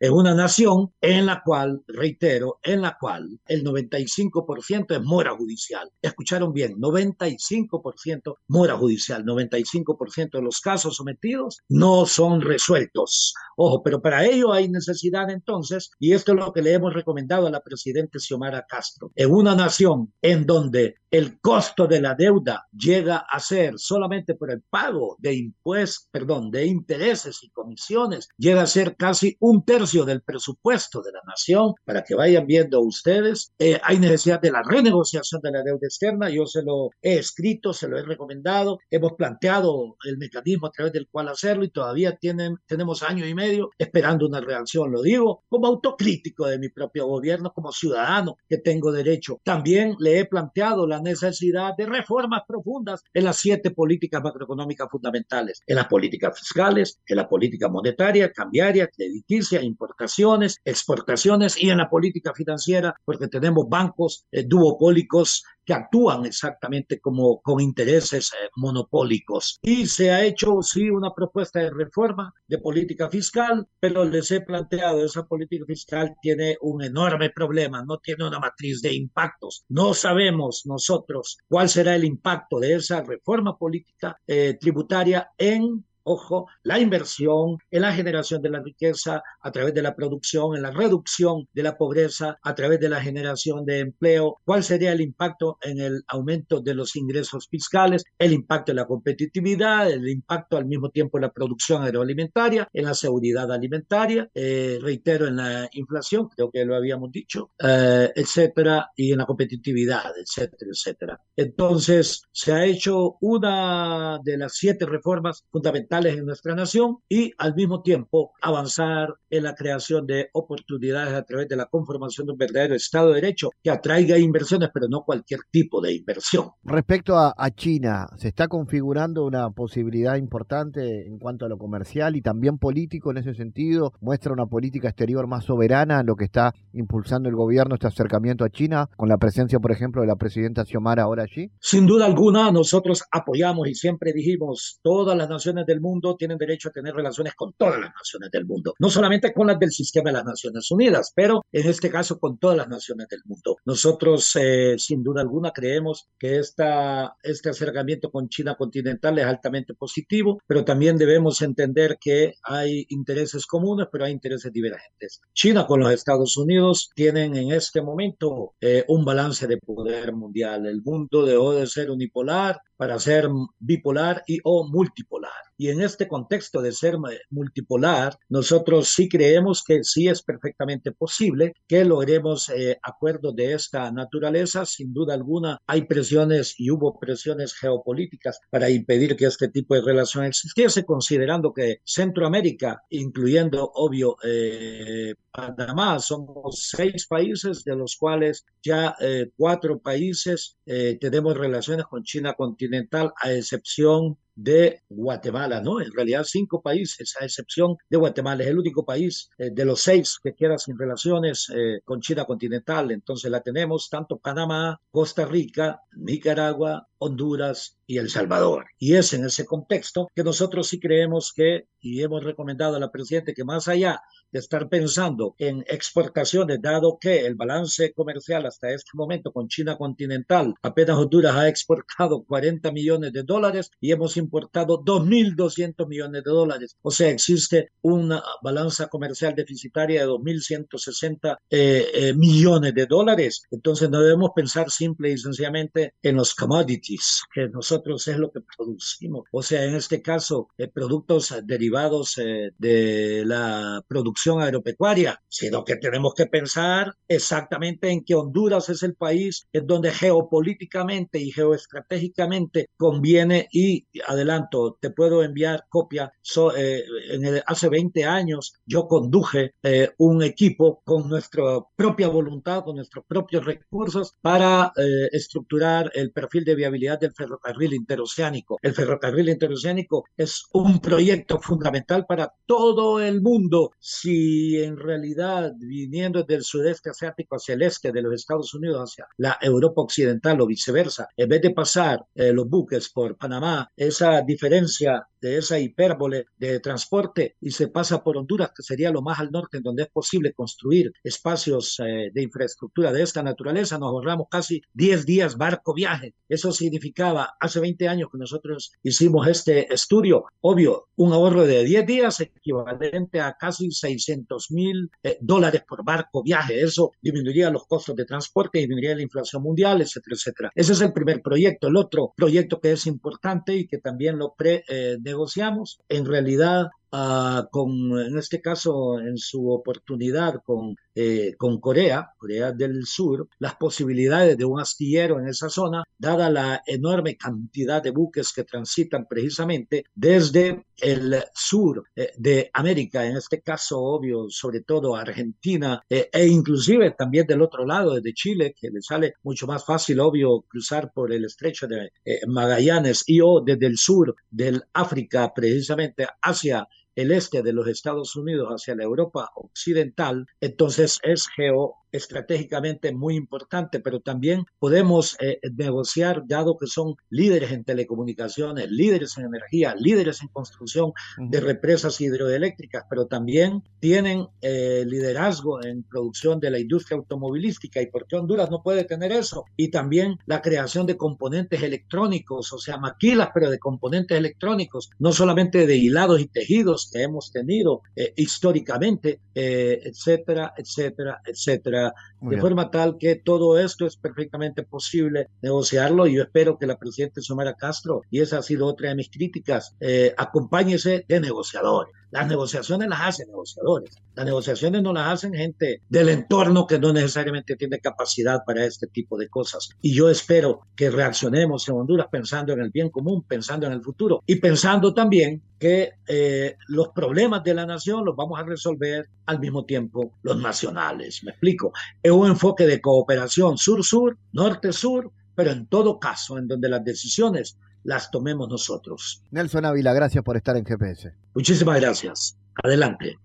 en 0.00 0.12
una 0.12 0.34
nación 0.34 0.92
en 1.00 1.26
la 1.26 1.42
cual, 1.44 1.82
reitero, 1.86 2.58
en 2.62 2.82
la 2.82 2.96
cual 2.98 3.40
el 3.46 3.64
95% 3.64 4.96
es 4.96 5.02
mora 5.02 5.36
judicial. 5.36 5.90
Escucharon 6.02 6.52
bien, 6.52 6.74
95% 6.76 8.36
mora 8.48 8.76
judicial, 8.76 9.24
95% 9.24 10.30
de 10.32 10.42
los 10.42 10.60
casos 10.60 10.96
sometidos 10.96 11.58
no 11.68 12.06
son 12.06 12.40
resueltos. 12.40 13.34
Ojo, 13.56 13.82
pero 13.82 14.00
para 14.00 14.24
ello 14.24 14.52
hay 14.52 14.68
necesidad 14.68 15.30
entonces, 15.30 15.90
y 15.98 16.12
esto 16.12 16.32
es 16.32 16.38
lo 16.38 16.52
que 16.52 16.62
le 16.62 16.72
hemos 16.72 16.94
recomendado 16.94 17.46
a 17.46 17.50
la 17.50 17.60
presidenta 17.60 18.18
Xiomara 18.18 18.64
Castro, 18.68 19.12
en 19.14 19.30
una 19.30 19.54
nación 19.54 20.12
en 20.22 20.46
donde 20.46 20.96
el 21.10 21.40
costo 21.40 21.86
de 21.86 22.00
la 22.00 22.14
deuda 22.14 22.66
llega 22.72 23.18
a 23.18 23.40
ser 23.40 23.74
solamente 23.78 24.34
por 24.34 24.50
el 24.50 24.62
pago 24.62 25.16
de 25.18 25.34
impuestos, 25.34 26.08
perdón, 26.10 26.50
de 26.50 26.66
intereses 26.66 27.42
y 27.42 27.50
comisiones, 27.50 28.28
llega 28.38 28.62
a 28.62 28.66
ser 28.66 28.96
casi 28.96 29.19
un 29.40 29.64
tercio 29.64 30.04
del 30.04 30.22
presupuesto 30.22 31.02
de 31.02 31.12
la 31.12 31.20
nación, 31.26 31.74
para 31.84 32.02
que 32.02 32.14
vayan 32.14 32.46
viendo 32.46 32.80
ustedes. 32.80 33.52
Eh, 33.58 33.80
hay 33.82 33.98
necesidad 33.98 34.40
de 34.40 34.50
la 34.50 34.62
renegociación 34.62 35.40
de 35.42 35.50
la 35.50 35.62
deuda 35.62 35.86
externa, 35.86 36.30
yo 36.30 36.46
se 36.46 36.62
lo 36.62 36.90
he 37.02 37.18
escrito, 37.18 37.72
se 37.72 37.88
lo 37.88 37.98
he 37.98 38.02
recomendado, 38.02 38.78
hemos 38.90 39.12
planteado 39.12 39.96
el 40.04 40.18
mecanismo 40.18 40.66
a 40.66 40.70
través 40.70 40.92
del 40.92 41.08
cual 41.08 41.28
hacerlo 41.28 41.64
y 41.64 41.70
todavía 41.70 42.16
tienen, 42.16 42.56
tenemos 42.66 43.02
año 43.02 43.26
y 43.26 43.34
medio 43.34 43.70
esperando 43.78 44.26
una 44.26 44.40
reacción, 44.40 44.90
lo 44.90 45.02
digo 45.02 45.44
como 45.48 45.66
autocrítico 45.66 46.46
de 46.46 46.58
mi 46.58 46.68
propio 46.68 47.06
gobierno, 47.06 47.52
como 47.52 47.72
ciudadano 47.72 48.36
que 48.48 48.58
tengo 48.58 48.92
derecho. 48.92 49.40
También 49.44 49.96
le 49.98 50.18
he 50.18 50.24
planteado 50.26 50.86
la 50.86 51.00
necesidad 51.00 51.76
de 51.76 51.86
reformas 51.86 52.42
profundas 52.46 53.02
en 53.12 53.24
las 53.24 53.36
siete 53.36 53.70
políticas 53.70 54.22
macroeconómicas 54.22 54.88
fundamentales, 54.90 55.62
en 55.66 55.76
las 55.76 55.86
políticas 55.86 56.38
fiscales, 56.38 57.00
en 57.06 57.16
la 57.16 57.28
política 57.28 57.68
monetaria, 57.68 58.32
cambiaria, 58.32 58.88
crediticia, 59.10 59.62
importaciones, 59.62 60.60
exportaciones 60.64 61.60
y 61.60 61.70
en 61.70 61.78
la 61.78 61.90
política 61.90 62.32
financiera, 62.34 62.94
porque 63.04 63.28
tenemos 63.28 63.68
bancos 63.68 64.26
eh, 64.30 64.44
duopólicos 64.44 65.42
que 65.64 65.74
actúan 65.74 66.24
exactamente 66.24 67.00
como 67.00 67.40
con 67.42 67.60
intereses 67.60 68.32
eh, 68.32 68.48
monopólicos. 68.56 69.58
Y 69.62 69.86
se 69.86 70.10
ha 70.10 70.24
hecho, 70.24 70.62
sí, 70.62 70.88
una 70.90 71.12
propuesta 71.14 71.60
de 71.60 71.70
reforma 71.70 72.32
de 72.46 72.58
política 72.58 73.08
fiscal, 73.08 73.66
pero 73.78 74.04
les 74.04 74.30
he 74.30 74.40
planteado, 74.40 75.04
esa 75.04 75.26
política 75.26 75.64
fiscal 75.66 76.16
tiene 76.22 76.56
un 76.60 76.82
enorme 76.82 77.30
problema, 77.30 77.84
no 77.84 77.98
tiene 77.98 78.26
una 78.26 78.38
matriz 78.38 78.80
de 78.80 78.94
impactos. 78.94 79.64
No 79.68 79.94
sabemos 79.94 80.62
nosotros 80.66 81.38
cuál 81.48 81.68
será 81.68 81.94
el 81.94 82.04
impacto 82.04 82.58
de 82.58 82.74
esa 82.74 83.02
reforma 83.02 83.56
política 83.58 84.16
eh, 84.26 84.56
tributaria 84.60 85.30
en 85.36 85.84
ojo, 86.04 86.46
la 86.62 86.78
inversión 86.78 87.58
en 87.70 87.82
la 87.82 87.92
generación 87.92 88.42
de 88.42 88.50
la 88.50 88.60
riqueza 88.60 89.22
a 89.40 89.50
través 89.50 89.74
de 89.74 89.82
la 89.82 89.94
producción, 89.94 90.56
en 90.56 90.62
la 90.62 90.70
reducción 90.70 91.48
de 91.52 91.62
la 91.62 91.76
pobreza 91.76 92.38
a 92.42 92.54
través 92.54 92.80
de 92.80 92.88
la 92.88 93.00
generación 93.00 93.64
de 93.64 93.80
empleo, 93.80 94.38
cuál 94.44 94.62
sería 94.64 94.92
el 94.92 95.00
impacto 95.00 95.58
en 95.62 95.80
el 95.80 96.02
aumento 96.08 96.60
de 96.60 96.74
los 96.74 96.96
ingresos 96.96 97.48
fiscales, 97.48 98.04
el 98.18 98.32
impacto 98.32 98.72
en 98.72 98.76
la 98.76 98.86
competitividad, 98.86 99.90
el 99.90 100.08
impacto 100.08 100.56
al 100.56 100.66
mismo 100.66 100.90
tiempo 100.90 101.18
en 101.18 101.22
la 101.22 101.32
producción 101.32 101.82
agroalimentaria, 101.82 102.68
en 102.72 102.84
la 102.84 102.94
seguridad 102.94 103.50
alimentaria, 103.52 104.28
eh, 104.34 104.78
reitero, 104.80 105.26
en 105.26 105.36
la 105.36 105.68
inflación, 105.72 106.28
creo 106.28 106.50
que 106.50 106.64
lo 106.64 106.76
habíamos 106.76 107.10
dicho, 107.10 107.50
eh, 107.58 108.10
etcétera, 108.14 108.90
y 108.96 109.12
en 109.12 109.18
la 109.18 109.26
competitividad, 109.26 110.12
etcétera, 110.18 110.70
etcétera. 110.70 111.20
Entonces, 111.36 112.22
se 112.32 112.52
ha 112.52 112.64
hecho 112.64 113.16
una 113.20 114.18
de 114.22 114.36
las 114.36 114.54
siete 114.54 114.86
reformas 114.86 115.44
fundamentales 115.50 115.89
en 115.92 116.24
nuestra 116.24 116.54
nación 116.54 116.98
y 117.08 117.32
al 117.36 117.56
mismo 117.56 117.82
tiempo 117.82 118.32
avanzar 118.40 119.16
en 119.28 119.42
la 119.42 119.56
creación 119.56 120.06
de 120.06 120.28
oportunidades 120.32 121.14
a 121.14 121.24
través 121.24 121.48
de 121.48 121.56
la 121.56 121.66
conformación 121.66 122.26
de 122.28 122.32
un 122.32 122.38
verdadero 122.38 122.76
Estado 122.76 123.08
de 123.08 123.16
Derecho 123.16 123.50
que 123.60 123.70
atraiga 123.70 124.16
inversiones, 124.16 124.70
pero 124.72 124.86
no 124.88 125.02
cualquier 125.02 125.40
tipo 125.50 125.80
de 125.80 125.92
inversión. 125.92 126.50
Respecto 126.62 127.18
a, 127.18 127.34
China, 127.56 128.06
¿se 128.16 128.28
está 128.28 128.46
configurando 128.46 129.24
una 129.24 129.50
posibilidad 129.50 130.14
importante 130.14 131.08
en 131.08 131.18
cuanto 131.18 131.44
a 131.44 131.48
lo 131.48 131.58
comercial 131.58 132.14
y 132.14 132.22
también 132.22 132.58
político 132.58 133.10
en 133.10 133.18
ese 133.18 133.34
sentido? 133.34 133.92
¿Muestra 134.00 134.32
una 134.32 134.46
política 134.46 134.88
exterior 134.88 135.26
más 135.26 135.44
soberana 135.44 136.04
lo 136.04 136.14
que 136.14 136.26
está 136.26 136.54
impulsando 136.72 137.28
el 137.28 137.34
gobierno 137.34 137.74
este 137.74 137.88
acercamiento 137.88 138.44
a 138.44 138.50
China 138.50 138.88
con 138.96 139.08
la 139.08 139.18
presencia, 139.18 139.58
por 139.58 139.72
ejemplo, 139.72 140.02
de 140.02 140.06
la 140.06 140.14
presidenta 140.14 140.64
Xiomara 140.64 141.02
ahora 141.02 141.24
allí? 141.24 141.50
Sin 141.60 141.86
duda 141.86 142.06
alguna, 142.06 142.52
nosotros 142.52 143.02
apoyamos 143.10 143.68
y 143.68 143.74
siempre 143.74 144.12
dijimos, 144.12 144.78
todas 144.82 145.18
las 145.18 145.28
naciones 145.28 145.66
del 145.66 145.79
mundo 145.80 146.16
tienen 146.16 146.38
derecho 146.38 146.68
a 146.68 146.72
tener 146.72 146.94
relaciones 146.94 147.34
con 147.34 147.52
todas 147.54 147.80
las 147.80 147.90
naciones 147.94 148.30
del 148.30 148.46
mundo, 148.46 148.74
no 148.78 148.90
solamente 148.90 149.32
con 149.32 149.46
las 149.46 149.58
del 149.58 149.72
sistema 149.72 150.10
de 150.10 150.16
las 150.18 150.24
Naciones 150.24 150.70
Unidas, 150.70 151.12
pero 151.14 151.44
en 151.52 151.68
este 151.68 151.90
caso 151.90 152.18
con 152.18 152.38
todas 152.38 152.56
las 152.56 152.68
naciones 152.68 153.08
del 153.08 153.20
mundo. 153.24 153.56
Nosotros, 153.64 154.36
eh, 154.36 154.76
sin 154.78 155.02
duda 155.02 155.20
alguna, 155.20 155.52
creemos 155.52 156.08
que 156.18 156.38
esta, 156.38 157.16
este 157.22 157.50
acercamiento 157.50 158.10
con 158.10 158.28
China 158.28 158.54
continental 158.54 159.18
es 159.18 159.24
altamente 159.24 159.74
positivo, 159.74 160.40
pero 160.46 160.64
también 160.64 160.96
debemos 160.96 161.42
entender 161.42 161.98
que 162.00 162.34
hay 162.42 162.86
intereses 162.88 163.46
comunes, 163.46 163.88
pero 163.90 164.04
hay 164.04 164.12
intereses 164.12 164.52
divergentes. 164.52 165.20
China 165.32 165.66
con 165.66 165.80
los 165.80 165.92
Estados 165.92 166.36
Unidos 166.36 166.90
tienen 166.94 167.36
en 167.36 167.52
este 167.52 167.82
momento 167.82 168.54
eh, 168.60 168.84
un 168.88 169.04
balance 169.04 169.46
de 169.46 169.58
poder 169.58 170.12
mundial. 170.12 170.66
El 170.66 170.82
mundo 170.82 171.24
dejó 171.24 171.54
de 171.54 171.66
ser 171.66 171.90
unipolar 171.90 172.60
para 172.76 172.98
ser 172.98 173.28
bipolar 173.58 174.22
y 174.26 174.38
o 174.44 174.66
multipolar. 174.68 175.49
Y 175.60 175.68
en 175.68 175.82
este 175.82 176.08
contexto 176.08 176.62
de 176.62 176.72
ser 176.72 176.96
multipolar, 177.28 178.18
nosotros 178.30 178.88
sí 178.88 179.10
creemos 179.10 179.62
que 179.62 179.84
sí 179.84 180.08
es 180.08 180.22
perfectamente 180.22 180.90
posible 180.90 181.52
que 181.68 181.84
logremos 181.84 182.48
eh, 182.48 182.78
acuerdos 182.82 183.36
de 183.36 183.52
esta 183.52 183.92
naturaleza. 183.92 184.64
Sin 184.64 184.94
duda 184.94 185.12
alguna, 185.12 185.58
hay 185.66 185.82
presiones 185.82 186.54
y 186.56 186.70
hubo 186.70 186.98
presiones 186.98 187.52
geopolíticas 187.52 188.40
para 188.48 188.70
impedir 188.70 189.16
que 189.16 189.26
este 189.26 189.48
tipo 189.48 189.74
de 189.74 189.82
relación 189.82 190.24
existiese, 190.24 190.86
considerando 190.86 191.52
que 191.52 191.82
Centroamérica, 191.84 192.82
incluyendo, 192.88 193.70
obvio, 193.74 194.16
eh, 194.24 195.14
Panamá, 195.30 195.98
somos 195.98 196.70
seis 196.74 197.06
países, 197.06 197.64
de 197.64 197.76
los 197.76 197.96
cuales 197.96 198.46
ya 198.62 198.96
eh, 198.98 199.30
cuatro 199.36 199.78
países 199.78 200.56
tenemos 200.64 201.36
relaciones 201.36 201.84
con 201.86 202.04
China 202.04 202.34
continental, 202.34 203.12
a 203.20 203.32
excepción 203.32 204.16
de 204.34 204.80
Guatemala, 204.88 205.60
¿no? 205.60 205.80
En 205.80 205.92
realidad 205.92 206.24
cinco 206.24 206.62
países, 206.62 207.14
a 207.20 207.24
excepción 207.24 207.76
de 207.88 207.96
Guatemala, 207.96 208.42
es 208.42 208.50
el 208.50 208.58
único 208.58 208.84
país 208.84 209.30
eh, 209.38 209.50
de 209.52 209.64
los 209.64 209.80
seis 209.82 210.18
que 210.22 210.34
queda 210.34 210.58
sin 210.58 210.78
relaciones 210.78 211.50
eh, 211.54 211.80
con 211.84 212.00
China 212.00 212.24
continental. 212.24 212.90
Entonces 212.90 213.30
la 213.30 213.40
tenemos 213.40 213.88
tanto 213.90 214.18
Panamá, 214.18 214.80
Costa 214.90 215.24
Rica, 215.24 215.80
Nicaragua, 215.96 216.88
Honduras 216.98 217.78
y 217.86 217.98
El 217.98 218.10
Salvador. 218.10 218.66
Y 218.78 218.94
es 218.94 219.12
en 219.14 219.24
ese 219.24 219.44
contexto 219.46 220.08
que 220.14 220.22
nosotros 220.22 220.68
sí 220.68 220.78
creemos 220.78 221.32
que, 221.34 221.66
y 221.80 222.02
hemos 222.02 222.22
recomendado 222.22 222.76
a 222.76 222.80
la 222.80 222.90
Presidenta 222.90 223.32
que 223.32 223.44
más 223.44 223.68
allá 223.68 224.02
de 224.32 224.38
estar 224.38 224.68
pensando 224.68 225.34
en 225.38 225.64
exportaciones, 225.66 226.60
dado 226.62 226.98
que 227.00 227.26
el 227.26 227.34
balance 227.34 227.92
comercial 227.92 228.46
hasta 228.46 228.70
este 228.70 228.90
momento 228.94 229.32
con 229.32 229.48
China 229.48 229.76
continental, 229.76 230.54
apenas 230.62 230.98
Honduras 230.98 231.34
ha 231.34 231.48
exportado 231.48 232.22
40 232.24 232.70
millones 232.70 233.12
de 233.12 233.22
dólares 233.22 233.70
y 233.80 233.92
hemos 233.92 234.16
importado 234.16 234.82
2.200 234.84 235.88
millones 235.88 236.22
de 236.22 236.30
dólares. 236.30 236.76
O 236.82 236.90
sea, 236.90 237.10
existe 237.10 237.72
una 237.82 238.22
balanza 238.42 238.88
comercial 238.88 239.34
deficitaria 239.34 240.02
de 240.02 240.08
2.160 240.08 241.38
eh, 241.50 241.86
eh, 241.92 242.14
millones 242.14 242.74
de 242.74 242.86
dólares. 242.86 243.42
Entonces 243.50 243.90
no 243.90 244.00
debemos 244.00 244.30
pensar 244.34 244.70
simple 244.70 245.10
y 245.10 245.18
sencillamente 245.18 245.94
en 246.02 246.16
los 246.16 246.34
commodities, 246.34 247.22
que 247.32 247.48
nosotros 247.48 248.06
es 248.06 248.16
lo 248.16 248.30
que 248.30 248.40
producimos. 248.56 249.24
O 249.32 249.42
sea, 249.42 249.64
en 249.64 249.74
este 249.74 250.02
caso, 250.02 250.48
eh, 250.56 250.68
productos 250.68 251.34
derivados 251.44 251.69
de 251.70 253.22
la 253.26 253.82
producción 253.88 254.40
agropecuaria, 254.42 255.22
sino 255.28 255.64
que 255.64 255.76
tenemos 255.76 256.14
que 256.14 256.26
pensar 256.26 256.94
exactamente 257.08 257.90
en 257.90 258.04
que 258.04 258.14
Honduras 258.14 258.68
es 258.68 258.82
el 258.82 258.94
país 258.94 259.46
en 259.52 259.66
donde 259.66 259.90
geopolíticamente 259.92 261.18
y 261.18 261.32
geoestratégicamente 261.32 262.68
conviene 262.76 263.48
y 263.52 263.86
adelanto, 264.06 264.78
te 264.80 264.90
puedo 264.90 265.22
enviar 265.22 265.64
copia. 265.68 266.12
Eh, 266.56 266.84
en 267.10 267.42
hace 267.46 267.68
20 267.68 268.04
años 268.04 268.54
yo 268.66 268.86
conduje 268.86 269.52
eh, 269.62 269.90
un 269.98 270.22
equipo 270.22 270.82
con 270.84 271.08
nuestra 271.08 271.42
propia 271.76 272.08
voluntad, 272.08 272.64
con 272.64 272.76
nuestros 272.76 273.04
propios 273.06 273.44
recursos 273.44 274.14
para 274.20 274.72
eh, 274.76 275.08
estructurar 275.12 275.90
el 275.94 276.12
perfil 276.12 276.44
de 276.44 276.54
viabilidad 276.54 276.98
del 276.98 277.12
ferrocarril 277.12 277.74
interoceánico. 277.74 278.58
El 278.62 278.74
ferrocarril 278.74 279.28
interoceánico 279.28 280.04
es 280.16 280.44
un 280.52 280.80
proyecto 280.80 281.38
fundamental 281.40 281.59
para 282.06 282.32
todo 282.46 283.00
el 283.00 283.20
mundo. 283.20 283.72
Si 283.78 284.62
en 284.62 284.76
realidad 284.76 285.52
viniendo 285.58 286.22
del 286.22 286.42
sudeste 286.42 286.90
asiático 286.90 287.36
hacia 287.36 287.54
el 287.54 287.62
este 287.62 287.92
de 287.92 288.02
los 288.02 288.14
Estados 288.14 288.54
Unidos, 288.54 288.90
hacia 288.90 289.06
la 289.18 289.38
Europa 289.40 289.82
occidental 289.82 290.40
o 290.40 290.46
viceversa, 290.46 291.08
en 291.16 291.28
vez 291.28 291.42
de 291.42 291.50
pasar 291.50 292.04
los 292.14 292.48
buques 292.48 292.90
por 292.90 293.16
Panamá, 293.16 293.70
esa 293.76 294.22
diferencia 294.22 295.06
de 295.20 295.38
esa 295.38 295.58
hipérbole 295.58 296.26
de 296.38 296.60
transporte 296.60 297.36
y 297.40 297.50
se 297.50 297.68
pasa 297.68 298.02
por 298.02 298.16
Honduras, 298.16 298.52
que 298.54 298.62
sería 298.62 298.90
lo 298.90 299.02
más 299.02 299.18
al 299.20 299.30
norte, 299.30 299.58
en 299.58 299.62
donde 299.62 299.84
es 299.84 299.88
posible 299.88 300.32
construir 300.32 300.92
espacios 301.02 301.80
eh, 301.80 302.10
de 302.12 302.22
infraestructura 302.22 302.92
de 302.92 303.02
esta 303.02 303.22
naturaleza, 303.22 303.78
nos 303.78 303.88
ahorramos 303.88 304.26
casi 304.30 304.62
10 304.74 305.06
días 305.06 305.36
barco 305.36 305.74
viaje. 305.74 306.14
Eso 306.28 306.52
significaba 306.52 307.36
hace 307.40 307.60
20 307.60 307.88
años 307.88 308.08
que 308.10 308.18
nosotros 308.18 308.72
hicimos 308.82 309.26
este 309.26 309.72
estudio, 309.72 310.24
obvio, 310.40 310.88
un 310.96 311.12
ahorro 311.12 311.46
de 311.46 311.64
10 311.64 311.86
días 311.86 312.20
equivalente 312.20 313.20
a 313.20 313.36
casi 313.38 313.70
600 313.70 314.50
mil 314.50 314.90
eh, 315.02 315.18
dólares 315.20 315.62
por 315.66 315.84
barco 315.84 316.22
viaje. 316.22 316.60
Eso 316.60 316.92
disminuiría 317.00 317.50
los 317.50 317.66
costos 317.66 317.96
de 317.96 318.04
transporte, 318.04 318.58
disminuiría 318.58 318.94
la 318.94 319.02
inflación 319.02 319.42
mundial, 319.42 319.80
etcétera, 319.80 320.16
etcétera. 320.16 320.52
Ese 320.54 320.72
es 320.72 320.80
el 320.80 320.92
primer 320.92 321.22
proyecto. 321.22 321.68
El 321.68 321.76
otro 321.76 322.12
proyecto 322.16 322.60
que 322.60 322.72
es 322.72 322.86
importante 322.86 323.54
y 323.54 323.66
que 323.66 323.78
también 323.78 324.18
lo 324.18 324.34
pre 324.34 324.64
eh, 324.68 324.96
negociamos, 325.10 325.80
en 325.88 326.04
realidad 326.06 326.70
Ah, 326.92 327.46
con, 327.52 327.70
en 328.00 328.18
este 328.18 328.40
caso, 328.40 328.98
en 328.98 329.16
su 329.16 329.48
oportunidad 329.48 330.42
con, 330.44 330.74
eh, 330.92 331.34
con 331.38 331.60
Corea, 331.60 332.10
Corea 332.18 332.50
del 332.50 332.84
Sur, 332.84 333.28
las 333.38 333.54
posibilidades 333.54 334.36
de 334.36 334.44
un 334.44 334.58
astillero 334.58 335.20
en 335.20 335.28
esa 335.28 335.48
zona, 335.48 335.84
dada 335.96 336.28
la 336.30 336.62
enorme 336.66 337.16
cantidad 337.16 337.80
de 337.80 337.92
buques 337.92 338.32
que 338.32 338.42
transitan 338.42 339.06
precisamente 339.06 339.84
desde 339.94 340.64
el 340.78 341.22
sur 341.32 341.84
eh, 341.94 342.10
de 342.16 342.50
América, 342.54 343.06
en 343.06 343.16
este 343.16 343.40
caso, 343.40 343.78
obvio, 343.80 344.28
sobre 344.28 344.62
todo 344.62 344.96
Argentina, 344.96 345.80
eh, 345.88 346.08
e 346.12 346.26
inclusive 346.26 346.90
también 346.98 347.24
del 347.24 347.42
otro 347.42 347.64
lado, 347.64 347.94
desde 347.94 348.14
Chile, 348.14 348.54
que 348.58 348.68
le 348.68 348.82
sale 348.82 349.14
mucho 349.22 349.46
más 349.46 349.64
fácil, 349.64 350.00
obvio, 350.00 350.40
cruzar 350.48 350.92
por 350.92 351.12
el 351.12 351.24
estrecho 351.24 351.68
de 351.68 351.92
Magallanes 352.26 353.04
y 353.06 353.20
o 353.20 353.40
desde 353.40 353.66
el 353.66 353.78
sur 353.78 354.16
del 354.28 354.64
África, 354.72 355.32
precisamente 355.32 356.08
hacia 356.20 356.66
el 357.00 357.12
este 357.12 357.42
de 357.42 357.54
los 357.54 357.66
Estados 357.66 358.14
Unidos 358.14 358.48
hacia 358.50 358.74
la 358.74 358.84
Europa 358.84 359.30
occidental, 359.34 360.26
entonces 360.38 360.98
es 361.02 361.28
geo 361.34 361.76
estratégicamente 361.92 362.92
muy 362.92 363.16
importante, 363.16 363.80
pero 363.80 364.00
también 364.00 364.44
podemos 364.58 365.16
eh, 365.20 365.40
negociar, 365.56 366.22
dado 366.26 366.56
que 366.56 366.66
son 366.66 366.94
líderes 367.08 367.52
en 367.52 367.64
telecomunicaciones, 367.64 368.70
líderes 368.70 369.16
en 369.18 369.26
energía, 369.26 369.74
líderes 369.78 370.22
en 370.22 370.28
construcción 370.28 370.92
de 371.18 371.40
represas 371.40 372.00
hidroeléctricas, 372.00 372.84
pero 372.88 373.06
también 373.06 373.62
tienen 373.80 374.28
eh, 374.40 374.84
liderazgo 374.86 375.64
en 375.64 375.82
producción 375.82 376.40
de 376.40 376.50
la 376.50 376.58
industria 376.58 376.98
automovilística. 376.98 377.80
¿Y 377.80 377.86
por 377.86 378.06
qué 378.06 378.16
Honduras 378.16 378.50
no 378.50 378.62
puede 378.62 378.84
tener 378.84 379.12
eso? 379.12 379.44
Y 379.56 379.70
también 379.70 380.18
la 380.26 380.42
creación 380.42 380.86
de 380.86 380.96
componentes 380.96 381.62
electrónicos, 381.62 382.52
o 382.52 382.58
sea, 382.58 382.78
maquilas, 382.78 383.30
pero 383.34 383.50
de 383.50 383.58
componentes 383.58 384.16
electrónicos, 384.16 384.90
no 384.98 385.12
solamente 385.12 385.66
de 385.66 385.76
hilados 385.76 386.20
y 386.20 386.26
tejidos 386.26 386.90
que 386.92 387.02
hemos 387.02 387.32
tenido 387.32 387.82
eh, 387.96 388.12
históricamente, 388.16 389.20
etcétera, 389.34 390.52
etcétera, 390.56 391.22
etcétera 391.24 391.79
de 392.20 392.40
forma 392.40 392.70
tal 392.70 392.98
que 392.98 393.16
todo 393.16 393.58
esto 393.58 393.86
es 393.86 393.96
perfectamente 393.96 394.62
posible 394.62 395.28
negociarlo 395.42 396.06
y 396.06 396.16
yo 396.16 396.22
espero 396.22 396.58
que 396.58 396.66
la 396.66 396.78
presidenta 396.78 397.20
Xiomara 397.20 397.54
Castro, 397.54 398.02
y 398.10 398.20
esa 398.20 398.38
ha 398.38 398.42
sido 398.42 398.66
otra 398.66 398.90
de 398.90 398.96
mis 398.96 399.10
críticas, 399.10 399.76
eh, 399.80 400.14
acompáñese 400.16 401.04
de 401.08 401.20
negociadores. 401.20 401.94
Las 402.10 402.26
negociaciones 402.26 402.88
las 402.88 403.00
hacen 403.00 403.28
negociadores. 403.28 403.94
Las 404.14 404.26
negociaciones 404.26 404.82
no 404.82 404.92
las 404.92 405.12
hacen 405.12 405.32
gente 405.32 405.82
del 405.88 406.08
entorno 406.08 406.66
que 406.66 406.78
no 406.78 406.92
necesariamente 406.92 407.56
tiene 407.56 407.78
capacidad 407.78 408.40
para 408.44 408.64
este 408.64 408.88
tipo 408.88 409.16
de 409.16 409.28
cosas. 409.28 409.70
Y 409.80 409.94
yo 409.94 410.10
espero 410.10 410.62
que 410.74 410.90
reaccionemos 410.90 411.68
en 411.68 411.76
Honduras 411.76 412.08
pensando 412.10 412.52
en 412.52 412.60
el 412.60 412.70
bien 412.70 412.90
común, 412.90 413.22
pensando 413.22 413.66
en 413.66 413.72
el 413.72 413.82
futuro 413.82 414.22
y 414.26 414.36
pensando 414.36 414.92
también 414.92 415.42
que 415.58 415.92
eh, 416.08 416.56
los 416.68 416.88
problemas 416.88 417.44
de 417.44 417.54
la 417.54 417.66
nación 417.66 418.04
los 418.04 418.16
vamos 418.16 418.40
a 418.40 418.44
resolver 418.44 419.08
al 419.26 419.38
mismo 419.38 419.64
tiempo 419.64 420.14
los 420.22 420.40
nacionales. 420.40 421.22
Me 421.22 421.32
explico. 421.32 421.69
Es 422.02 422.12
un 422.12 422.28
enfoque 422.28 422.66
de 422.66 422.80
cooperación 422.80 423.58
sur-sur, 423.58 424.18
norte-sur, 424.32 425.12
pero 425.34 425.50
en 425.50 425.66
todo 425.66 425.98
caso, 425.98 426.38
en 426.38 426.48
donde 426.48 426.68
las 426.68 426.84
decisiones 426.84 427.56
las 427.82 428.10
tomemos 428.10 428.48
nosotros. 428.48 429.22
Nelson 429.30 429.64
Ávila, 429.64 429.92
gracias 429.92 430.22
por 430.22 430.36
estar 430.36 430.56
en 430.56 430.64
GPS. 430.64 431.14
Muchísimas 431.34 431.80
gracias. 431.80 432.36
Adelante. 432.62 433.16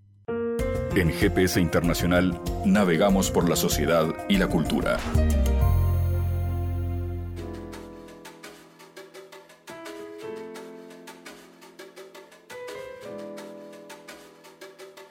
En 0.96 1.12
GPS 1.12 1.60
Internacional 1.60 2.40
navegamos 2.64 3.30
por 3.30 3.50
la 3.50 3.58
sociedad 3.58 4.06
y 4.30 4.38
la 4.38 4.48
cultura. 4.48 4.98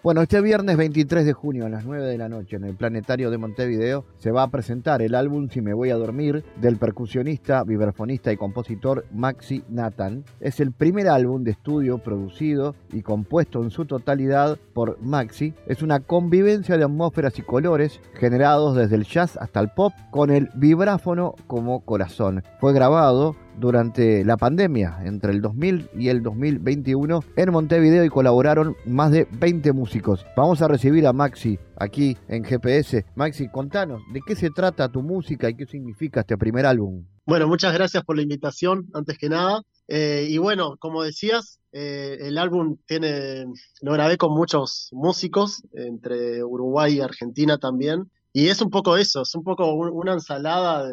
Bueno, 0.04 0.20
este 0.20 0.42
viernes 0.42 0.76
23 0.76 1.24
de 1.24 1.32
junio 1.32 1.64
a 1.64 1.70
las 1.70 1.86
9 1.86 2.04
de 2.04 2.18
la 2.18 2.28
noche 2.28 2.56
en 2.56 2.64
el 2.64 2.76
Planetario 2.76 3.30
de 3.30 3.38
Montevideo 3.38 4.04
se 4.18 4.32
va 4.32 4.42
a 4.42 4.50
presentar 4.50 5.00
el 5.00 5.14
álbum 5.14 5.48
Si 5.48 5.62
me 5.62 5.72
voy 5.72 5.88
a 5.88 5.96
dormir 5.96 6.44
del 6.60 6.76
percusionista, 6.76 7.64
vibrafonista 7.64 8.30
y 8.30 8.36
compositor 8.36 9.06
Maxi 9.14 9.64
Nathan. 9.70 10.22
Es 10.40 10.60
el 10.60 10.72
primer 10.72 11.08
álbum 11.08 11.42
de 11.42 11.52
estudio 11.52 11.96
producido 11.96 12.74
y 12.92 13.00
compuesto 13.00 13.62
en 13.62 13.70
su 13.70 13.86
totalidad 13.86 14.58
por 14.74 15.00
Maxi. 15.00 15.54
Es 15.66 15.80
una 15.80 16.00
convivencia 16.00 16.76
de 16.76 16.84
atmósferas 16.84 17.38
y 17.38 17.42
colores 17.42 18.02
generados 18.12 18.76
desde 18.76 18.96
el 18.96 19.04
jazz 19.04 19.38
hasta 19.38 19.60
el 19.60 19.70
pop 19.70 19.94
con 20.10 20.28
el 20.28 20.50
vibráfono 20.54 21.34
como 21.46 21.80
corazón. 21.80 22.44
Fue 22.60 22.74
grabado 22.74 23.36
durante 23.58 24.24
la 24.24 24.36
pandemia 24.36 24.98
entre 25.04 25.32
el 25.32 25.40
2000 25.40 25.90
y 25.98 26.08
el 26.08 26.22
2021 26.22 27.24
en 27.36 27.50
Montevideo 27.50 28.04
y 28.04 28.08
colaboraron 28.08 28.76
más 28.86 29.10
de 29.10 29.26
20 29.32 29.72
músicos. 29.72 30.26
Vamos 30.36 30.62
a 30.62 30.68
recibir 30.68 31.06
a 31.06 31.12
Maxi 31.12 31.58
aquí 31.76 32.16
en 32.28 32.44
GPS. 32.44 33.04
Maxi, 33.14 33.48
contanos, 33.48 34.02
¿de 34.12 34.20
qué 34.26 34.36
se 34.36 34.50
trata 34.50 34.90
tu 34.90 35.02
música 35.02 35.48
y 35.48 35.56
qué 35.56 35.66
significa 35.66 36.20
este 36.20 36.36
primer 36.36 36.66
álbum? 36.66 37.04
Bueno, 37.26 37.48
muchas 37.48 37.72
gracias 37.72 38.04
por 38.04 38.16
la 38.16 38.22
invitación, 38.22 38.86
antes 38.92 39.18
que 39.18 39.28
nada. 39.28 39.62
Eh, 39.88 40.26
y 40.28 40.38
bueno, 40.38 40.76
como 40.78 41.02
decías, 41.02 41.58
eh, 41.72 42.18
el 42.20 42.38
álbum 42.38 42.76
tiene, 42.86 43.46
lo 43.80 43.92
grabé 43.92 44.18
con 44.18 44.34
muchos 44.34 44.88
músicos, 44.92 45.62
entre 45.72 46.44
Uruguay 46.44 46.96
y 46.96 47.00
Argentina 47.00 47.58
también. 47.58 48.10
Y 48.32 48.48
es 48.48 48.60
un 48.60 48.70
poco 48.70 48.96
eso, 48.96 49.22
es 49.22 49.34
un 49.34 49.44
poco 49.44 49.72
una 49.74 50.14
ensalada 50.14 50.86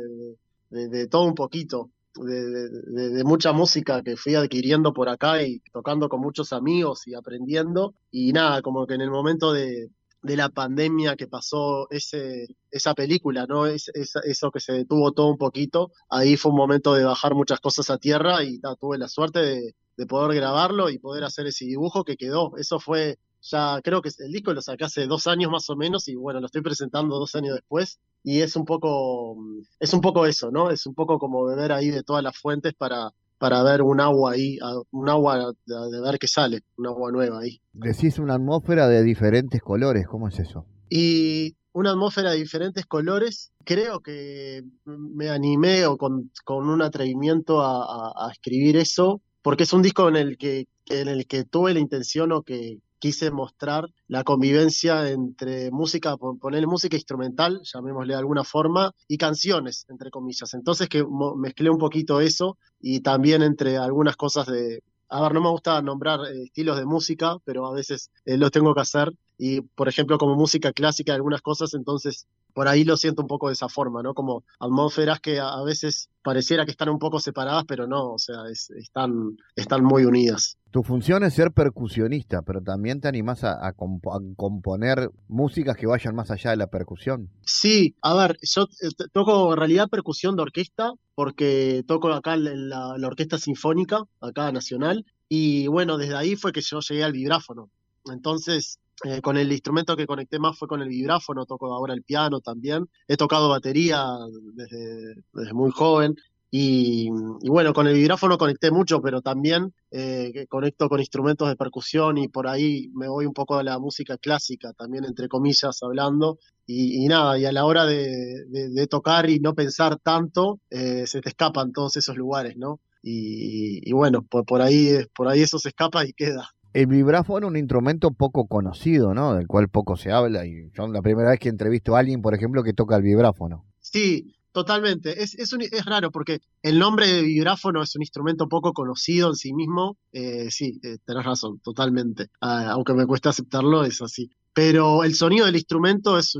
de 0.69 1.07
todo 1.07 1.25
un 1.25 1.35
poquito. 1.35 1.89
De, 2.15 3.23
mucha 3.23 3.53
música 3.53 4.01
que 4.03 4.17
fui 4.17 4.35
adquiriendo 4.35 4.93
por 4.93 5.09
acá 5.09 5.43
y 5.43 5.61
tocando 5.71 6.09
con 6.09 6.21
muchos 6.21 6.53
amigos 6.53 7.07
y 7.07 7.13
aprendiendo. 7.13 7.93
Y 8.11 8.33
nada, 8.33 8.61
como 8.61 8.85
que 8.87 8.95
en 8.95 9.01
el 9.01 9.11
momento 9.11 9.53
de, 9.53 9.89
la 10.23 10.49
pandemia 10.49 11.15
que 11.15 11.27
pasó 11.27 11.89
ese, 11.89 12.47
esa 12.69 12.93
película, 12.93 13.45
¿no? 13.47 13.65
Es, 13.65 13.89
eso 13.95 14.51
que 14.51 14.59
se 14.59 14.73
detuvo 14.73 15.11
todo 15.13 15.27
un 15.27 15.37
poquito, 15.37 15.91
ahí 16.09 16.37
fue 16.37 16.51
un 16.51 16.57
momento 16.57 16.93
de 16.93 17.03
bajar 17.03 17.33
muchas 17.33 17.59
cosas 17.59 17.89
a 17.89 17.97
tierra 17.97 18.43
y 18.43 18.59
tuve 18.79 18.97
la 18.97 19.07
suerte 19.07 19.39
de, 19.39 19.75
de 19.97 20.05
poder 20.05 20.35
grabarlo 20.35 20.89
y 20.89 20.99
poder 20.99 21.23
hacer 21.23 21.47
ese 21.47 21.65
dibujo 21.65 22.03
que 22.03 22.17
quedó. 22.17 22.55
Eso 22.57 22.79
fue 22.79 23.17
ya 23.41 23.81
creo 23.83 24.01
que 24.01 24.09
el 24.19 24.31
disco 24.31 24.53
lo 24.53 24.61
saqué 24.61 24.85
hace 24.85 25.07
dos 25.07 25.27
años 25.27 25.51
más 25.51 25.69
o 25.69 25.75
menos 25.75 26.07
y 26.07 26.15
bueno, 26.15 26.39
lo 26.39 26.45
estoy 26.45 26.61
presentando 26.61 27.17
dos 27.17 27.35
años 27.35 27.55
después 27.55 27.99
y 28.23 28.41
es 28.41 28.55
un 28.55 28.65
poco, 28.65 29.35
es 29.79 29.93
un 29.93 30.01
poco 30.01 30.25
eso, 30.25 30.51
¿no? 30.51 30.69
Es 30.69 30.85
un 30.85 30.93
poco 30.93 31.17
como 31.17 31.45
beber 31.45 31.71
ahí 31.71 31.89
de 31.89 32.03
todas 32.03 32.23
las 32.23 32.37
fuentes 32.37 32.73
para, 32.75 33.11
para 33.39 33.63
ver 33.63 33.81
un 33.81 33.99
agua 33.99 34.33
ahí, 34.33 34.59
un 34.91 35.09
agua 35.09 35.53
de, 35.65 36.01
ver 36.01 36.19
qué 36.19 36.27
sale, 36.27 36.61
un 36.77 36.87
agua 36.87 37.11
nueva 37.11 37.39
ahí. 37.39 37.59
Decís 37.73 38.19
una 38.19 38.35
atmósfera 38.35 38.87
de 38.87 39.03
diferentes 39.03 39.61
colores, 39.61 40.07
¿cómo 40.07 40.27
es 40.27 40.39
eso? 40.39 40.65
Y 40.89 41.55
una 41.73 41.91
atmósfera 41.91 42.31
de 42.31 42.37
diferentes 42.37 42.85
colores, 42.85 43.51
creo 43.63 44.01
que 44.01 44.63
me 44.85 45.29
animé 45.29 45.87
o 45.87 45.97
con, 45.97 46.31
con 46.45 46.69
un 46.69 46.81
atrevimiento 46.83 47.61
a, 47.61 48.27
a, 48.27 48.31
escribir 48.31 48.77
eso, 48.77 49.21
porque 49.41 49.63
es 49.63 49.73
un 49.73 49.81
disco 49.81 50.07
en 50.09 50.17
el 50.17 50.37
que, 50.37 50.67
en 50.87 51.07
el 51.07 51.25
que 51.25 51.43
tuve 51.43 51.73
la 51.73 51.79
intención 51.79 52.31
o 52.33 52.43
que, 52.43 52.77
quise 53.01 53.31
mostrar 53.31 53.89
la 54.07 54.23
convivencia 54.23 55.09
entre 55.09 55.71
música, 55.71 56.15
poner 56.17 56.67
música 56.67 56.95
instrumental, 56.95 57.59
llamémosle 57.63 58.13
de 58.13 58.19
alguna 58.19 58.43
forma, 58.43 58.93
y 59.07 59.17
canciones, 59.17 59.85
entre 59.89 60.11
comillas. 60.11 60.53
Entonces 60.53 60.87
que 60.87 61.03
mezclé 61.35 61.69
un 61.71 61.79
poquito 61.79 62.21
eso 62.21 62.57
y 62.79 63.01
también 63.01 63.41
entre 63.41 63.77
algunas 63.77 64.15
cosas 64.15 64.45
de... 64.45 64.83
A 65.09 65.21
ver, 65.21 65.33
no 65.33 65.41
me 65.41 65.49
gusta 65.49 65.81
nombrar 65.81 66.21
eh, 66.21 66.43
estilos 66.43 66.77
de 66.77 66.85
música, 66.85 67.37
pero 67.43 67.65
a 67.65 67.73
veces 67.73 68.11
eh, 68.23 68.37
lo 68.37 68.49
tengo 68.49 68.73
que 68.73 68.81
hacer. 68.81 69.11
Y, 69.43 69.61
por 69.61 69.89
ejemplo, 69.89 70.19
como 70.19 70.35
música 70.35 70.71
clásica, 70.71 71.15
algunas 71.15 71.41
cosas, 71.41 71.73
entonces 71.73 72.27
por 72.53 72.67
ahí 72.67 72.83
lo 72.83 72.95
siento 72.95 73.23
un 73.23 73.27
poco 73.27 73.47
de 73.47 73.53
esa 73.53 73.69
forma, 73.69 74.03
¿no? 74.03 74.13
Como 74.13 74.43
atmósferas 74.59 75.19
que 75.19 75.39
a, 75.39 75.63
veces 75.63 76.11
pareciera 76.21 76.63
que 76.63 76.69
están 76.69 76.89
un 76.89 76.99
poco 76.99 77.19
separadas, 77.19 77.63
pero 77.67 77.87
no, 77.87 78.11
o 78.11 78.19
sea, 78.19 78.43
están, 78.51 79.35
están 79.55 79.83
muy 79.83 80.05
unidas. 80.05 80.59
Tu 80.69 80.83
función 80.83 81.23
es 81.23 81.33
ser 81.33 81.53
percusionista, 81.53 82.43
pero 82.43 82.61
también 82.61 83.01
te 83.01 83.07
animás 83.07 83.43
a, 83.43 83.73
componer 83.73 85.09
músicas 85.27 85.75
que 85.75 85.87
vayan 85.87 86.13
más 86.13 86.29
allá 86.29 86.51
de 86.51 86.57
la 86.57 86.67
percusión. 86.67 87.31
Sí, 87.41 87.95
a 88.03 88.13
ver, 88.13 88.37
yo 88.43 88.67
eh, 88.83 88.89
toco 89.11 89.53
en 89.53 89.57
realidad 89.57 89.89
percusión 89.89 90.35
de 90.35 90.43
orquesta, 90.43 90.93
porque 91.15 91.83
toco 91.87 92.13
acá 92.13 92.35
en 92.35 92.69
la, 92.69 92.95
la 92.95 93.07
Orquesta 93.07 93.39
Sinfónica, 93.39 94.03
acá 94.19 94.51
nacional, 94.51 95.03
y 95.27 95.65
bueno, 95.65 95.97
desde 95.97 96.15
ahí 96.15 96.35
fue 96.35 96.51
que 96.51 96.61
yo 96.61 96.79
llegué 96.81 97.03
al 97.03 97.13
vibráfono. 97.13 97.71
Entonces, 98.05 98.79
eh, 99.03 99.21
con 99.21 99.37
el 99.37 99.51
instrumento 99.51 99.97
que 99.97 100.05
conecté 100.05 100.37
más 100.39 100.57
fue 100.57 100.67
con 100.67 100.81
el 100.81 100.89
vibráfono, 100.89 101.45
toco 101.45 101.73
ahora 101.73 101.93
el 101.93 102.03
piano 102.03 102.39
también. 102.39 102.87
He 103.07 103.17
tocado 103.17 103.49
batería 103.49 104.05
desde, 104.53 105.53
muy 105.53 105.71
joven. 105.71 106.15
Y, 106.53 107.09
bueno, 107.47 107.73
con 107.73 107.87
el 107.87 107.93
vibráfono 107.93 108.37
conecté 108.37 108.71
mucho, 108.71 109.01
pero 109.01 109.21
también 109.21 109.73
eh, 109.89 110.45
conecto 110.49 110.89
con 110.89 110.99
instrumentos 110.99 111.47
de 111.47 111.55
percusión 111.55 112.17
y 112.17 112.27
por 112.27 112.45
ahí 112.45 112.89
me 112.93 113.07
voy 113.07 113.25
un 113.25 113.33
poco 113.33 113.55
a 113.55 113.63
la 113.63 113.79
música 113.79 114.17
clásica, 114.17 114.73
también 114.73 115.05
entre 115.05 115.29
comillas 115.29 115.81
hablando. 115.81 116.39
Y, 116.67 117.07
nada, 117.07 117.39
y 117.39 117.45
a 117.45 117.51
la 117.53 117.65
hora 117.65 117.85
de, 117.85 118.87
tocar 118.89 119.29
y 119.29 119.39
no 119.39 119.55
pensar 119.55 119.97
tanto, 119.97 120.59
eh, 120.69 121.05
se 121.07 121.21
te 121.21 121.29
escapan 121.29 121.71
todos 121.71 121.97
esos 121.97 122.17
lugares, 122.17 122.57
¿no? 122.57 122.81
Y, 123.01 123.91
bueno, 123.93 124.21
por, 124.21 124.45
por, 124.45 124.61
ahí, 124.61 124.91
por 125.15 125.27
ahí 125.27 125.41
eso 125.41 125.57
se 125.57 125.69
escapa 125.69 126.05
y 126.05 126.13
queda. 126.13 126.49
El 126.73 126.87
vibráfono 126.87 127.47
es 127.47 127.51
un 127.51 127.57
instrumento 127.57 128.11
poco 128.11 128.47
conocido, 128.47 129.13
¿no? 129.13 129.35
Del 129.35 129.47
cual 129.47 129.69
poco 129.69 129.97
se 129.97 130.11
habla. 130.11 130.45
Y 130.45 130.71
yo 130.73 130.87
la 130.87 131.01
primera 131.01 131.31
vez 131.31 131.39
que 131.39 131.49
entrevisto 131.49 131.95
a 131.95 131.99
alguien, 131.99 132.21
por 132.21 132.33
ejemplo, 132.33 132.63
que 132.63 132.73
toca 132.73 132.95
el 132.95 133.03
vibráfono. 133.03 133.65
Sí, 133.79 134.35
totalmente. 134.51 135.21
Es, 135.21 135.35
es, 135.35 135.51
es 135.53 135.85
raro 135.85 136.11
porque 136.11 136.39
el 136.61 136.79
nombre 136.79 137.07
de 137.07 137.23
vibráfono 137.23 137.83
es 137.83 137.95
un 137.95 138.03
instrumento 138.03 138.47
poco 138.47 138.71
conocido 138.73 139.29
en 139.29 139.35
sí 139.35 139.53
mismo. 139.53 139.97
Eh, 140.13 140.49
sí, 140.49 140.79
eh, 140.83 140.97
tenés 141.05 141.25
razón, 141.25 141.59
totalmente. 141.59 142.27
Ah, 142.39 142.69
aunque 142.71 142.93
me 142.93 143.05
cuesta 143.05 143.29
aceptarlo, 143.29 143.83
es 143.83 144.01
así 144.01 144.29
pero 144.53 145.03
el 145.03 145.15
sonido 145.15 145.45
del 145.45 145.55
instrumento 145.55 146.17
es, 146.17 146.37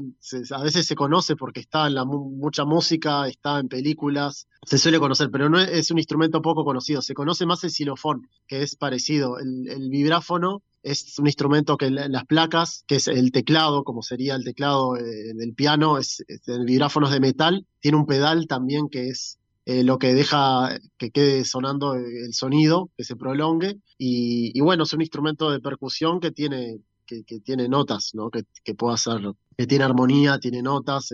a 0.51 0.61
veces 0.61 0.85
se 0.85 0.95
conoce 0.95 1.37
porque 1.37 1.61
está 1.61 1.87
en 1.87 1.95
la 1.95 2.03
mucha 2.03 2.65
música, 2.65 3.27
está 3.27 3.59
en 3.59 3.69
películas, 3.69 4.47
se 4.65 4.77
suele 4.77 4.99
conocer, 4.99 5.29
pero 5.31 5.49
no 5.49 5.59
es, 5.59 5.91
un 5.91 5.97
instrumento 5.97 6.41
poco 6.41 6.65
conocido. 6.65 7.01
Se 7.01 7.13
conoce 7.13 7.45
más 7.45 7.63
el 7.63 7.71
xilofón, 7.71 8.27
que 8.47 8.63
es 8.63 8.75
parecido. 8.75 9.39
El, 9.39 9.89
vibráfono 9.89 10.61
es 10.83 11.17
un 11.19 11.27
instrumento 11.27 11.77
que 11.77 11.89
las 11.89 12.25
placas, 12.25 12.83
que 12.85 12.95
es 12.95 13.07
el 13.07 13.31
teclado, 13.31 13.83
como 13.85 14.01
sería 14.01 14.35
el 14.35 14.43
teclado 14.43 14.97
eh, 14.97 15.33
del 15.33 15.53
piano, 15.53 15.97
es, 15.97 16.23
el 16.47 16.65
vibráfono 16.65 17.07
es 17.07 17.13
de 17.13 17.19
metal, 17.21 17.65
tiene 17.79 17.97
un 17.97 18.05
pedal 18.05 18.47
también 18.47 18.89
que 18.89 19.07
es 19.07 19.39
eh, 19.65 19.83
lo 19.83 19.99
que 19.99 20.13
deja 20.13 20.79
que 20.97 21.11
quede 21.11 21.45
sonando 21.45 21.93
el 21.93 22.33
sonido, 22.33 22.89
que 22.97 23.05
se 23.05 23.15
prolongue. 23.15 23.77
Y, 23.97 24.51
y, 24.53 24.59
bueno, 24.59 24.83
es 24.83 24.93
un 24.93 25.01
instrumento 25.01 25.49
de 25.49 25.61
percusión 25.61 26.19
que 26.19 26.31
tiene 26.31 26.79
que, 27.25 27.39
tiene 27.39 27.67
notas, 27.67 28.11
¿no? 28.13 28.29
Que, 28.29 28.43
que 28.63 28.75
hacer, 28.89 29.21
que 29.57 29.67
tiene 29.67 29.83
armonía, 29.83 30.39
tiene 30.39 30.61
notas. 30.61 31.09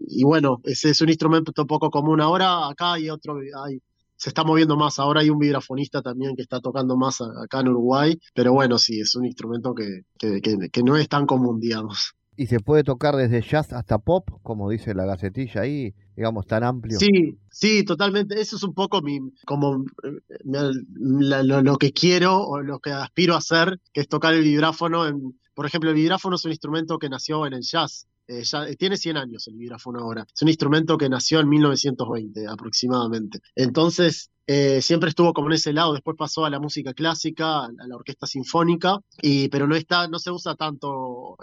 y 0.00 0.24
bueno, 0.24 0.60
ese 0.64 0.90
es 0.90 1.00
un 1.00 1.08
instrumento 1.08 1.66
poco 1.66 1.90
común. 1.90 2.20
Ahora 2.20 2.68
acá 2.68 2.94
hay 2.94 3.10
otro, 3.10 3.38
hay, 3.64 3.80
se 4.16 4.30
está 4.30 4.44
moviendo 4.44 4.76
más. 4.76 4.98
Ahora 4.98 5.20
hay 5.20 5.30
un 5.30 5.38
vibrafonista 5.38 6.02
también 6.02 6.34
que 6.36 6.42
está 6.42 6.60
tocando 6.60 6.96
más 6.96 7.20
acá 7.20 7.60
en 7.60 7.68
Uruguay, 7.68 8.18
pero 8.34 8.52
bueno, 8.52 8.78
sí, 8.78 9.00
es 9.00 9.14
un 9.14 9.26
instrumento 9.26 9.74
que, 9.74 10.02
que, 10.18 10.40
que, 10.40 10.82
no 10.82 10.96
es 10.96 11.08
tan 11.08 11.26
común, 11.26 11.60
digamos. 11.60 12.14
Y 12.36 12.46
se 12.46 12.60
puede 12.60 12.84
tocar 12.84 13.16
desde 13.16 13.40
jazz 13.42 13.72
hasta 13.72 13.98
pop, 13.98 14.28
como 14.42 14.68
dice 14.68 14.94
la 14.94 15.06
gacetilla 15.06 15.62
ahí, 15.62 15.94
digamos, 16.16 16.46
tan 16.46 16.64
amplio. 16.64 16.98
Sí, 16.98 17.38
sí, 17.50 17.84
totalmente. 17.84 18.40
Eso 18.40 18.56
es 18.56 18.62
un 18.62 18.72
poco 18.72 19.02
mi, 19.02 19.20
como 19.44 19.84
eh, 20.02 20.10
lo, 20.44 21.76
que 21.76 21.92
quiero 21.92 22.40
o 22.42 22.62
lo 22.62 22.80
que 22.80 22.90
aspiro 22.90 23.34
a 23.34 23.38
hacer, 23.38 23.80
que 23.92 24.00
es 24.00 24.08
tocar 24.08 24.32
el 24.32 24.42
vibráfono. 24.42 25.06
En, 25.06 25.38
por 25.54 25.66
ejemplo, 25.66 25.90
el 25.90 25.96
vibráfono 25.96 26.36
es 26.36 26.44
un 26.44 26.52
instrumento 26.52 26.98
que 26.98 27.10
nació 27.10 27.46
en 27.46 27.52
el 27.52 27.62
jazz. 27.62 28.06
Eh, 28.28 28.42
ya, 28.42 28.66
tiene 28.76 28.96
100 28.96 29.16
años 29.18 29.46
el 29.46 29.56
vibráfono 29.56 30.00
ahora. 30.00 30.26
Es 30.34 30.42
un 30.42 30.48
instrumento 30.48 30.96
que 30.96 31.08
nació 31.08 31.40
en 31.40 31.48
1920 31.50 32.46
aproximadamente. 32.48 33.40
Entonces, 33.54 34.30
eh, 34.46 34.80
siempre 34.82 35.08
estuvo 35.08 35.32
como 35.32 35.48
en 35.48 35.54
ese 35.54 35.72
lado, 35.72 35.92
después 35.92 36.16
pasó 36.16 36.44
a 36.44 36.50
la 36.50 36.60
música 36.60 36.94
clásica, 36.94 37.64
a 37.64 37.86
la 37.86 37.96
orquesta 37.96 38.26
sinfónica, 38.26 38.98
y, 39.20 39.48
pero 39.48 39.66
no, 39.66 39.74
está, 39.74 40.08
no 40.08 40.18
se 40.18 40.30
usa 40.30 40.54
tanto 40.54 41.36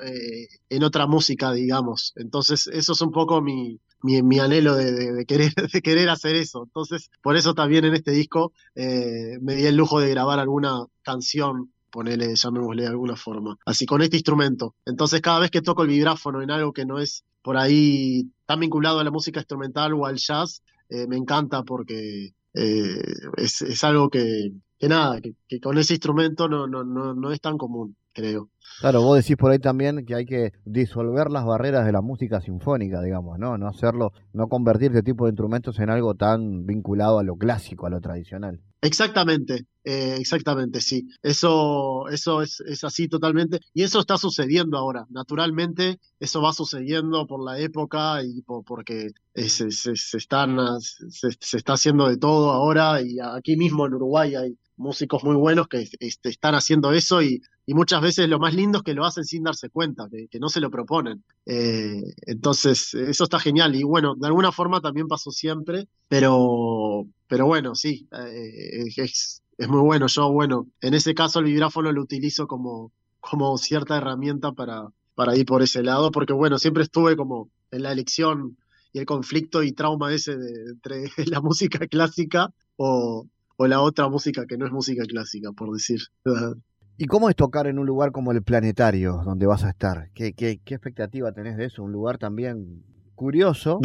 en 0.69 0.83
otra 0.83 1.07
música, 1.07 1.51
digamos. 1.51 2.13
Entonces, 2.15 2.67
eso 2.67 2.93
es 2.93 3.01
un 3.01 3.11
poco 3.11 3.41
mi, 3.41 3.79
mi, 4.03 4.39
anhelo 4.39 4.75
de, 4.75 5.25
querer, 5.25 5.53
de 5.73 5.81
querer 5.81 6.09
hacer 6.09 6.35
eso. 6.35 6.63
Entonces, 6.63 7.09
por 7.21 7.35
eso 7.35 7.53
también 7.53 7.85
en 7.85 7.95
este 7.95 8.11
disco 8.11 8.53
eh, 8.75 9.37
me 9.41 9.55
di 9.55 9.65
el 9.65 9.75
lujo 9.75 9.99
de 9.99 10.09
grabar 10.09 10.39
alguna 10.39 10.85
canción 11.01 11.71
ponele, 11.89 12.35
llamémosle 12.35 12.81
de 12.81 12.87
alguna 12.87 13.15
forma, 13.15 13.55
así 13.67 13.85
con 13.85 14.01
este 14.01 14.17
instrumento. 14.17 14.73
Entonces 14.83 15.21
cada 15.21 15.39
vez 15.39 15.51
que 15.51 15.61
toco 15.61 15.83
el 15.83 15.89
vibráfono 15.89 16.41
en 16.41 16.49
algo 16.49 16.73
que 16.73 16.87
no 16.87 16.97
es 16.97 17.23
por 17.43 17.55
ahí 17.55 18.31
tan 18.47 18.61
vinculado 18.61 18.99
a 18.99 19.03
la 19.03 19.11
música 19.11 19.41
instrumental 19.41 19.93
o 19.93 20.07
al 20.07 20.17
jazz, 20.17 20.63
eh, 20.89 21.05
me 21.05 21.17
encanta 21.17 21.61
porque 21.61 22.33
eh, 22.53 23.01
es, 23.37 23.83
algo 23.83 24.09
que, 24.09 24.51
que 24.79 24.87
nada, 24.89 25.19
que, 25.21 25.59
con 25.59 25.77
ese 25.77 25.93
instrumento 25.93 26.47
no, 26.47 26.67
no, 26.67 26.83
no, 26.83 27.13
no 27.13 27.31
es 27.31 27.41
tan 27.41 27.57
común, 27.57 27.95
creo. 28.14 28.49
Claro, 28.80 29.01
vos 29.01 29.18
decís 29.18 29.38
por 29.38 29.51
ahí 29.51 29.59
también 29.59 30.05
que 30.05 30.16
hay 30.16 30.26
que 30.26 30.53
disolver 30.66 31.30
las 31.30 31.45
barreras 31.45 31.86
de 31.86 31.91
la 31.91 32.01
música 32.01 32.41
sinfónica, 32.41 33.01
digamos, 33.01 33.38
¿no? 33.39 33.57
No 33.57 33.68
hacerlo, 33.68 34.14
no 34.34 34.47
convertir 34.47 34.91
este 34.91 35.03
tipo 35.03 35.26
de 35.26 35.32
instrumentos 35.32 35.80
en 35.80 35.89
algo 35.89 36.16
tan 36.16 36.66
vinculado 36.66 37.20
a 37.20 37.24
lo 37.24 37.36
clásico, 37.36 37.86
a 37.86 37.89
lo 37.89 38.01
tradicional. 38.01 38.59
Exactamente, 38.82 39.68
eh, 39.86 40.18
exactamente, 40.20 40.82
sí. 40.82 41.07
Eso, 41.22 42.09
eso 42.09 42.41
es, 42.41 42.59
es, 42.61 42.84
así 42.84 43.07
totalmente. 43.07 43.61
Y 43.74 43.84
eso 43.84 44.01
está 44.01 44.18
sucediendo 44.18 44.78
ahora. 44.78 45.05
Naturalmente, 45.09 45.99
eso 46.20 46.41
va 46.41 46.51
sucediendo 46.51 47.26
por 47.26 47.41
la 47.41 47.59
época 47.59 48.22
y 48.24 48.41
por, 48.41 48.66
porque 48.66 49.11
se, 49.34 49.72
se, 49.72 49.93
están, 50.18 50.57
se, 50.82 51.30
se, 51.39 51.57
está 51.57 51.74
haciendo 51.74 52.09
de 52.09 52.18
todo 52.18 52.51
ahora. 52.51 53.01
Y 53.01 53.20
aquí 53.22 53.55
mismo 53.55 53.86
en 53.86 53.93
Uruguay 53.93 54.36
hay 54.36 54.57
músicos 54.78 55.24
muy 55.24 55.36
buenos 55.36 55.67
que 55.67 55.88
este, 55.99 56.30
están 56.30 56.55
haciendo 56.55 56.91
eso 56.91 57.21
y, 57.21 57.41
muchas 57.67 58.01
veces 58.01 58.28
lo 58.28 58.39
más 58.39 58.53
lindo 58.53 58.80
es 58.80 58.84
que 58.84 58.93
lo 58.93 59.05
hacen 59.05 59.24
sin 59.24 59.43
darse 59.43 59.69
cuenta, 59.69 60.07
que, 60.09 60.39
no 60.39 60.49
se 60.49 60.59
lo 60.59 60.69
proponen. 60.69 61.24
Eh, 61.45 62.01
entonces, 62.24 62.93
eso 62.93 63.24
está 63.24 63.39
genial 63.39 63.74
y 63.76 63.84
bueno, 63.84 64.15
de 64.15 64.28
alguna 64.28 64.51
forma 64.51 64.82
también 64.82 65.07
pasó 65.07 65.32
siempre, 65.32 65.88
pero, 66.09 67.07
pero 67.28 67.45
bueno, 67.45 67.74
sí, 67.74 68.07
eh, 68.11 68.84
es, 68.97 69.41
es, 69.57 69.67
muy 69.69 69.80
bueno. 69.80 70.07
Yo, 70.07 70.32
bueno, 70.32 70.67
en 70.82 70.93
ese 70.93 71.13
caso 71.13 71.39
el 71.39 71.45
vibráfono 71.45 71.91
lo 71.91 72.01
utilizo 72.01 72.47
como, 72.47 72.91
como 73.21 73.57
cierta 73.57 73.97
herramienta 73.97 74.51
para, 74.51 74.89
para 75.15 75.36
ir 75.38 75.45
por 75.45 75.61
ese 75.61 75.84
lado, 75.84 76.11
porque 76.11 76.34
bueno, 76.34 76.57
siempre 76.59 76.84
estuve 76.84 77.15
como 77.15 77.49
en 77.71 77.84
la 77.84 77.91
elección 77.91 78.57
y 78.91 78.99
el 78.99 79.05
conflicto 79.05 79.63
y 79.63 79.71
trauma 79.71 80.13
ese 80.13 80.38
de, 80.38 80.71
entre 80.71 81.05
la 81.28 81.41
música 81.41 81.88
clásica 81.88 82.53
o, 82.78 83.28
o 83.57 83.67
la 83.67 83.81
otra 83.81 84.09
música 84.09 84.45
que 84.45 84.57
no 84.57 84.65
es 84.65 84.71
música 84.71 85.03
clásica, 85.05 85.51
por 85.51 85.71
decir. 85.71 86.01
¿Y 86.97 87.05
cómo 87.05 87.29
es 87.29 87.35
tocar 87.35 87.67
en 87.67 87.79
un 87.79 87.87
lugar 87.87 88.11
como 88.11 88.31
el 88.31 88.43
Planetario, 88.43 89.21
donde 89.25 89.47
vas 89.47 89.63
a 89.63 89.69
estar? 89.69 90.11
¿Qué, 90.13 90.33
qué, 90.33 90.59
qué 90.63 90.75
expectativa 90.75 91.31
tenés 91.31 91.57
de 91.57 91.65
eso? 91.65 91.83
Un 91.83 91.91
lugar 91.91 92.19
también 92.19 92.83
curioso 93.15 93.79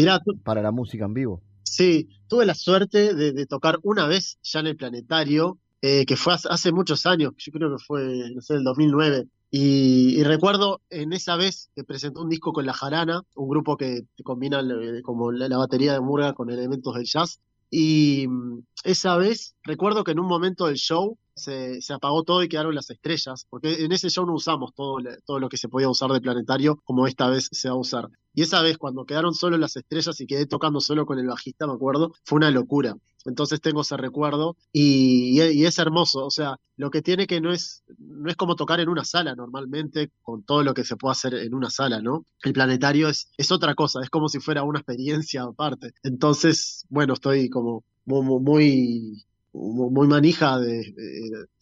para 0.45 0.63
la 0.63 0.73
música 0.73 1.05
en 1.05 1.15
vivo. 1.15 1.43
Sí, 1.63 2.09
tuve 2.29 2.47
la 2.47 2.55
suerte 2.55 3.15
de, 3.15 3.47
tocar 3.47 3.79
una 3.83 4.07
vez 4.07 4.39
ya 4.43 4.61
en 4.61 4.69
el 4.69 4.77
Planetario, 4.77 5.59
eh, 5.81 6.07
que 6.07 6.17
fue 6.17 6.35
hace, 6.35 6.73
muchos 6.73 7.07
años, 7.07 7.35
yo 7.37 7.53
creo 7.53 7.77
que 7.77 7.83
fue, 7.83 8.31
no 8.35 8.41
sé, 8.41 8.55
el 8.55 8.65
2009. 8.65 9.27
Y, 9.51 10.23
recuerdo 10.25 10.83
en 10.91 11.13
esa 11.13 11.37
vez 11.37 11.71
que 11.75 11.85
presentó 11.85 12.23
un 12.23 12.29
disco 12.29 12.53
con 12.53 12.67
La 12.67 12.73
Jarana, 12.73 13.23
un 13.35 13.49
grupo 13.49 13.77
que 13.77 14.03
combina 14.25 14.61
eh, 14.61 15.03
como 15.03 15.31
la, 15.33 15.57
batería 15.57 15.93
de 15.93 16.01
Murga 16.01 16.33
con 16.35 16.51
elementos 16.51 16.95
del 16.95 17.05
jazz. 17.05 17.41
Y 17.71 18.27
mm, 18.29 18.63
esa 18.85 19.17
vez 19.17 19.55
recuerdo 19.63 20.05
que 20.05 20.13
en 20.13 20.21
un 20.21 20.27
momento 20.27 20.67
del 20.67 20.77
show 20.77 21.19
se, 21.39 21.81
apagó 21.93 22.25
todo 22.25 22.43
y 22.43 22.49
quedaron 22.49 22.75
las 22.75 22.91
estrellas, 22.91 23.47
porque 23.49 23.85
en 23.85 23.93
ese 23.93 24.11
show 24.11 24.27
no 24.27 24.35
usamos 24.35 24.75
todo, 24.75 24.99
todo 25.25 25.39
lo 25.39 25.49
que 25.49 25.57
se 25.57 25.69
podía 25.69 25.89
usar 25.89 26.11
de 26.11 26.21
planetario 26.21 26.81
como 26.85 27.07
esta 27.07 27.29
vez 27.29 27.49
se 27.53 27.69
va 27.69 27.75
a 27.75 27.79
usar. 27.79 28.09
Y 28.35 28.43
esa 28.43 28.63
vez, 28.63 28.79
cuando 28.79 29.05
quedaron 29.05 29.35
solo 29.35 29.57
las 29.59 29.77
estrellas 29.77 30.21
y 30.21 30.27
quedé 30.27 30.47
tocando 30.47 30.81
solo 30.81 31.07
con 31.07 31.19
el 31.19 31.27
bajista, 31.27 31.67
me 31.67 31.73
acuerdo, 31.73 32.13
fue 32.25 32.37
una 32.37 32.51
locura. 32.51 32.97
Entonces 33.29 33.61
tengo 33.61 33.83
ese 33.83 33.97
recuerdo 33.97 34.57
y, 34.73 35.41
es 35.41 35.79
hermoso. 35.79 36.25
O 36.25 36.31
sea, 36.31 36.57
lo 36.77 36.91
que 36.91 37.03
tiene 37.03 37.27
que 37.27 37.41
no 37.41 37.53
es, 37.53 37.85
no 37.99 38.31
es 38.31 38.37
como 38.37 38.57
tocar 38.57 38.81
en 38.81 38.89
una 38.89 39.05
sala 39.05 39.35
normalmente, 39.35 40.11
con 40.23 40.43
todo 40.43 40.63
lo 40.63 40.75
que 40.75 40.85
se 40.85 40.97
puede 40.97 41.13
hacer 41.13 41.35
en 41.35 41.55
una 41.55 41.71
sala, 41.71 42.01
¿no? 42.01 42.25
El 42.43 42.53
planetario 42.53 43.09
es, 43.09 43.31
es 43.37 43.53
otra 43.53 43.75
cosa, 43.75 44.01
es 44.03 44.11
como 44.11 44.29
si 44.29 44.41
fuera 44.41 44.63
una 44.63 44.81
experiencia 44.81 45.43
aparte. 45.43 45.93
Entonces, 46.03 46.85
bueno, 46.89 47.15
estoy 47.15 47.49
como 47.49 47.85
muy, 48.07 49.25
muy 49.53 50.07
manija 50.07 50.59
de, 50.59 50.95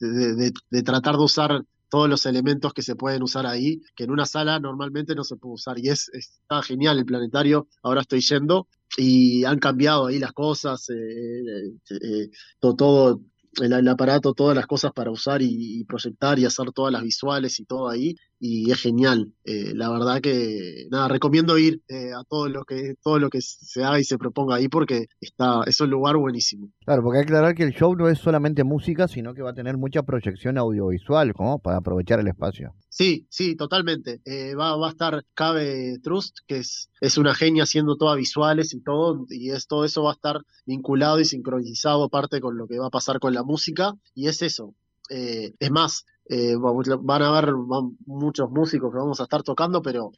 de, 0.00 0.82
tratar 0.82 1.16
de 1.16 1.24
usar 1.24 1.64
todos 1.88 2.08
los 2.08 2.26
elementos 2.26 2.72
que 2.72 2.82
se 2.82 2.96
pueden 2.96 3.22
usar 3.22 3.46
ahí, 3.46 3.80
que 3.94 4.04
en 4.04 4.10
una 4.10 4.26
sala 4.26 4.58
normalmente 4.60 5.14
no 5.14 5.24
se 5.24 5.36
puede 5.36 5.54
usar. 5.54 5.78
Y 5.78 5.88
es, 5.88 6.08
está 6.12 6.62
genial 6.62 6.98
el 6.98 7.06
planetario, 7.06 7.68
ahora 7.82 8.02
estoy 8.02 8.20
yendo 8.20 8.68
y 8.96 9.44
han 9.44 9.58
cambiado 9.58 10.06
ahí 10.06 10.18
las 10.18 10.32
cosas, 10.32 10.88
eh, 10.90 10.94
eh, 10.94 11.98
eh, 12.02 12.30
todo, 12.60 13.20
el, 13.60 13.88
aparato, 13.88 14.34
todas 14.34 14.56
las 14.56 14.66
cosas 14.66 14.92
para 14.92 15.10
usar 15.10 15.40
y, 15.42 15.84
proyectar 15.84 16.38
y 16.38 16.44
hacer 16.44 16.72
todas 16.72 16.92
las 16.92 17.02
visuales 17.02 17.58
y 17.60 17.64
todo 17.64 17.88
ahí. 17.88 18.16
Y 18.38 18.70
es 18.70 18.80
genial. 18.80 19.32
Eh, 19.44 19.72
la 19.74 19.90
verdad 19.90 20.20
que, 20.20 20.86
nada, 20.90 21.08
recomiendo 21.08 21.56
ir 21.56 21.80
eh, 21.88 22.12
a 22.12 22.22
todo 22.24 22.48
lo 22.48 22.64
que 22.64 22.94
todo 23.02 23.18
lo 23.18 23.30
que 23.30 23.40
se 23.40 23.82
haga 23.82 23.98
y 23.98 24.04
se 24.04 24.18
proponga 24.18 24.56
ahí 24.56 24.68
porque 24.68 25.06
está, 25.20 25.62
es 25.66 25.80
un 25.80 25.90
lugar 25.90 26.16
buenísimo. 26.16 26.70
Claro, 26.84 27.02
porque 27.02 27.18
hay 27.18 27.24
que 27.24 27.32
aclarar 27.32 27.54
que 27.54 27.62
el 27.62 27.72
show 27.72 27.96
no 27.96 28.08
es 28.08 28.18
solamente 28.18 28.62
música, 28.62 29.08
sino 29.08 29.32
que 29.32 29.42
va 29.42 29.50
a 29.50 29.54
tener 29.54 29.78
mucha 29.78 30.02
proyección 30.02 30.58
audiovisual, 30.58 31.32
como 31.32 31.58
para 31.58 31.78
aprovechar 31.78 32.20
el 32.20 32.28
espacio. 32.28 32.74
Sí, 32.96 33.26
sí, 33.28 33.56
totalmente. 33.56 34.22
Eh, 34.24 34.54
va, 34.54 34.74
va 34.76 34.86
a 34.86 34.90
estar 34.90 35.22
Cabe 35.34 35.98
Trust, 36.02 36.38
que 36.46 36.56
es, 36.60 36.88
es 37.02 37.18
una 37.18 37.34
genia 37.34 37.64
haciendo 37.64 37.96
todas 37.98 38.16
visuales 38.16 38.72
y 38.72 38.80
todo, 38.80 39.26
y 39.28 39.50
es, 39.50 39.66
todo 39.66 39.84
eso 39.84 40.04
va 40.04 40.12
a 40.12 40.14
estar 40.14 40.40
vinculado 40.64 41.20
y 41.20 41.26
sincronizado 41.26 42.04
aparte 42.04 42.40
con 42.40 42.56
lo 42.56 42.66
que 42.66 42.78
va 42.78 42.86
a 42.86 42.90
pasar 42.90 43.20
con 43.20 43.34
la 43.34 43.42
música, 43.42 43.92
y 44.14 44.28
es 44.28 44.40
eso. 44.40 44.74
Eh, 45.10 45.52
es 45.58 45.70
más, 45.70 46.06
eh, 46.28 46.56
van 46.56 47.22
a 47.22 47.28
haber 47.28 47.52
muchos 48.06 48.50
músicos 48.50 48.90
que 48.90 48.98
vamos 48.98 49.20
a 49.20 49.24
estar 49.24 49.42
tocando, 49.42 49.82
pero 49.82 50.12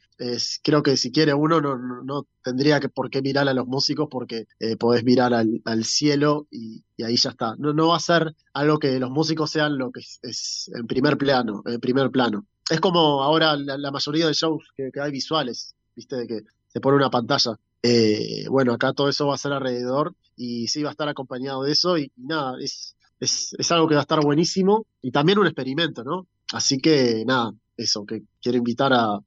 creo 0.63 0.81
que 0.81 0.95
si 0.95 1.11
quiere 1.11 1.33
uno 1.33 1.59
no, 1.59 1.77
no, 1.77 2.27
tendría 2.43 2.79
que 2.79 2.87
por 2.89 3.09
qué 3.09 3.21
mirar 3.21 3.47
a 3.49 3.53
los 3.53 3.67
músicos 3.67 4.07
porque 4.09 4.45
eh, 4.59 4.77
podés 4.77 5.03
mirar 5.03 5.33
al, 5.33 5.83
cielo 5.83 6.47
y, 6.49 6.83
ahí 7.03 7.17
ya 7.17 7.31
está. 7.31 7.55
No, 7.57 7.73
no 7.73 7.89
va 7.89 7.97
a 7.97 7.99
ser 7.99 8.35
algo 8.53 8.79
que 8.79 8.99
los 8.99 9.11
músicos 9.11 9.51
sean 9.51 9.77
lo 9.77 9.91
que 9.91 9.99
es, 9.99 10.71
en 10.73 10.87
primer 10.87 11.17
plano, 11.17 11.61
en 11.65 11.79
primer 11.81 12.09
plano. 12.09 12.45
Es 12.69 12.79
como 12.79 13.23
ahora 13.23 13.55
la, 13.55 13.91
mayoría 13.91 14.27
de 14.27 14.33
shows 14.33 14.63
que, 14.75 14.91
hay 15.01 15.11
visuales, 15.11 15.75
viste, 15.95 16.15
de 16.15 16.27
que 16.27 16.41
se 16.67 16.79
pone 16.79 16.97
una 16.97 17.09
pantalla. 17.09 17.59
Eh, 17.81 18.45
bueno, 18.49 18.73
acá 18.73 18.93
todo 18.93 19.09
eso 19.09 19.27
va 19.27 19.35
a 19.35 19.37
ser 19.37 19.53
alrededor 19.53 20.13
y 20.35 20.67
sí 20.67 20.83
va 20.83 20.89
a 20.89 20.91
estar 20.91 21.07
acompañado 21.07 21.63
de 21.63 21.71
eso 21.71 21.97
y 21.97 22.11
nada, 22.17 22.55
es 22.61 22.95
es, 23.19 23.55
es, 23.57 23.71
algo 23.71 23.87
que 23.87 23.95
va 23.95 24.01
a 24.01 24.03
estar 24.03 24.23
buenísimo 24.23 24.85
y 25.01 25.11
también 25.11 25.39
un 25.39 25.47
experimento, 25.47 26.03
¿no? 26.03 26.27
Así 26.53 26.79
que 26.79 27.23
nada, 27.25 27.53
eso, 27.77 28.05
que 28.05 28.23
quiero 28.41 28.57
invitar 28.57 28.93
a, 28.93 29.19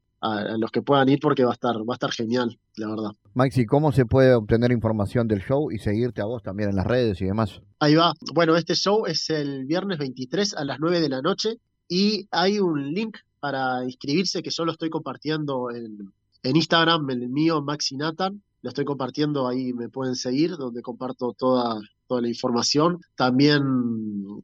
los 0.56 0.70
que 0.70 0.82
puedan 0.82 1.08
ir 1.08 1.18
porque 1.20 1.42
va 1.42 1.50
a 1.50 1.54
estar, 1.54 1.74
va 1.78 1.94
a 1.94 1.96
estar 1.96 2.12
genial, 2.12 2.56
la 2.76 2.88
verdad. 2.88 3.10
Maxi, 3.34 3.66
¿cómo 3.66 3.90
se 3.90 4.06
puede 4.06 4.34
obtener 4.34 4.70
información 4.70 5.26
del 5.26 5.40
show 5.40 5.72
y 5.72 5.80
seguirte 5.80 6.22
a 6.22 6.26
vos 6.26 6.44
también 6.44 6.70
en 6.70 6.76
las 6.76 6.86
redes 6.86 7.20
y 7.20 7.24
demás? 7.24 7.60
Ahí 7.80 7.96
va. 7.96 8.14
Bueno, 8.32 8.54
este 8.54 8.76
show 8.76 9.04
es 9.06 9.30
el 9.30 9.66
viernes 9.66 9.98
23 9.98 10.54
a 10.54 10.64
las 10.64 10.78
9 10.78 11.00
de 11.00 11.08
la 11.08 11.22
noche 11.22 11.58
y 11.88 12.28
hay 12.30 12.60
un 12.60 12.94
link 12.94 13.16
para 13.42 13.82
inscribirse 13.82 14.40
que 14.40 14.50
yo 14.50 14.64
lo 14.64 14.70
estoy 14.70 14.88
compartiendo 14.88 15.72
en, 15.72 16.12
en 16.44 16.56
Instagram, 16.56 17.10
el 17.10 17.28
mío, 17.28 17.60
Maxi 17.60 17.96
Nathan. 17.96 18.40
Lo 18.62 18.68
estoy 18.68 18.84
compartiendo 18.84 19.48
ahí, 19.48 19.72
me 19.72 19.88
pueden 19.88 20.14
seguir, 20.14 20.52
donde 20.52 20.80
comparto 20.80 21.34
toda, 21.36 21.80
la 22.08 22.28
información. 22.28 23.00
También 23.16 23.62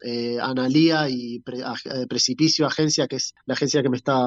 eh, 0.03 0.38
Analía 0.40 1.11
y 1.11 1.36
eh, 1.36 2.07
Precipicio 2.09 2.66
Agencia, 2.66 3.07
que 3.07 3.16
es 3.16 3.34
la 3.44 3.53
agencia 3.53 3.82
que 3.82 3.90
me 3.90 3.99
está 3.99 4.26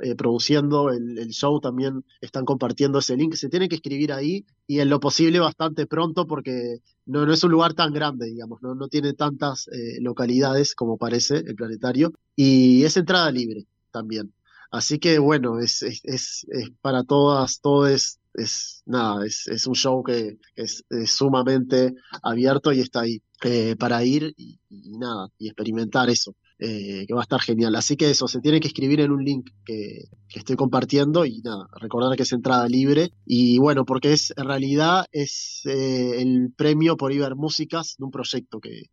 eh, 0.00 0.14
produciendo 0.14 0.88
el, 0.88 1.28
show, 1.28 1.60
también 1.60 2.02
están 2.22 2.46
compartiendo 2.46 2.98
ese 3.00 3.14
link. 3.14 3.34
Se 3.34 3.50
tiene 3.50 3.68
que 3.68 3.74
escribir 3.74 4.10
ahí 4.10 4.46
y 4.66 4.80
en 4.80 4.88
lo 4.88 5.00
posible 5.00 5.38
bastante 5.38 5.86
pronto 5.86 6.26
porque 6.26 6.78
no, 7.04 7.26
no 7.26 7.32
es 7.34 7.44
un 7.44 7.50
lugar 7.50 7.74
tan 7.74 7.92
grande, 7.92 8.24
digamos, 8.24 8.62
no, 8.62 8.74
no 8.74 8.88
tiene 8.88 9.12
tantas 9.12 9.68
eh, 9.68 10.00
localidades 10.00 10.74
como 10.74 10.96
parece 10.96 11.36
el 11.36 11.54
planetario 11.56 12.14
y 12.34 12.84
es 12.84 12.96
entrada 12.96 13.30
libre 13.30 13.66
también. 13.90 14.34
Así 14.70 14.98
que 14.98 15.18
bueno, 15.18 15.60
es, 15.60 15.82
es, 15.82 16.00
es, 16.04 16.46
es 16.50 16.70
para 16.82 17.02
todas, 17.04 17.60
todos 17.60 18.18
es 18.38 18.82
nada, 18.86 19.26
es, 19.26 19.46
es 19.48 19.66
un 19.66 19.74
show 19.74 20.02
que 20.02 20.38
es, 20.54 20.84
sumamente 21.06 21.94
abierto 22.22 22.72
y 22.72 22.80
está 22.80 23.00
ahí 23.00 23.22
eh, 23.44 23.76
para 23.76 24.04
ir 24.04 24.34
y, 24.36 24.58
nada, 24.98 25.28
y 25.38 25.48
experimentar 25.48 26.08
eso. 26.10 26.34
Eh, 26.60 27.04
que 27.06 27.14
va 27.14 27.20
a 27.20 27.22
estar 27.22 27.40
genial. 27.40 27.76
Así 27.76 27.96
que 27.96 28.10
eso, 28.10 28.26
se 28.26 28.40
tiene 28.40 28.58
que 28.58 28.66
escribir 28.66 28.98
en 28.98 29.12
un 29.12 29.24
link 29.24 29.48
que, 29.64 30.08
estoy 30.34 30.56
compartiendo 30.56 31.24
y 31.24 31.40
nada, 31.42 31.68
recordar 31.80 32.16
que 32.16 32.24
es 32.24 32.32
entrada 32.32 32.66
libre. 32.66 33.12
Y 33.24 33.58
bueno, 33.58 33.84
porque 33.84 34.12
es 34.12 34.32
en 34.36 34.44
realidad 34.44 35.06
es 35.12 35.62
eh, 35.66 36.20
el 36.20 36.52
premio 36.56 36.96
por 36.96 37.12
ir 37.12 37.36
músicas 37.36 37.94
de 37.96 38.04
un 38.04 38.10
proyecto 38.10 38.60
que 38.60 38.90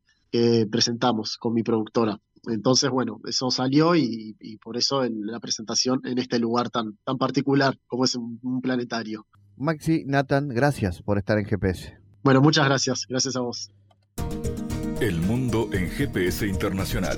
presentamos 0.69 1.37
con 1.37 1.53
mi 1.53 1.63
productora. 1.63 2.19
Entonces, 2.49 2.89
bueno, 2.89 3.19
eso 3.27 3.51
salió 3.51 3.95
y, 3.95 4.35
por 4.63 4.77
eso 4.77 5.03
en 5.03 5.25
la 5.25 5.39
presentación 5.39 6.01
en 6.05 6.17
este 6.17 6.39
lugar 6.39 6.69
tan, 6.69 6.97
tan 7.03 7.17
particular 7.17 7.77
como 7.87 8.05
es 8.05 8.15
un, 8.15 8.61
planetario. 8.61 9.25
Maxi, 9.57 10.03
Nathan, 10.05 10.49
gracias 10.49 11.01
por 11.01 11.17
estar 11.17 11.37
en 11.37 11.45
GPS. 11.45 11.97
Bueno, 12.23 12.41
muchas 12.41 12.65
gracias. 12.65 13.05
Gracias 13.07 13.35
a 13.35 13.41
vos. 13.41 13.71
El 14.99 15.19
mundo 15.21 15.69
en 15.73 15.89
GPS 15.89 16.47
Internacional. 16.47 17.17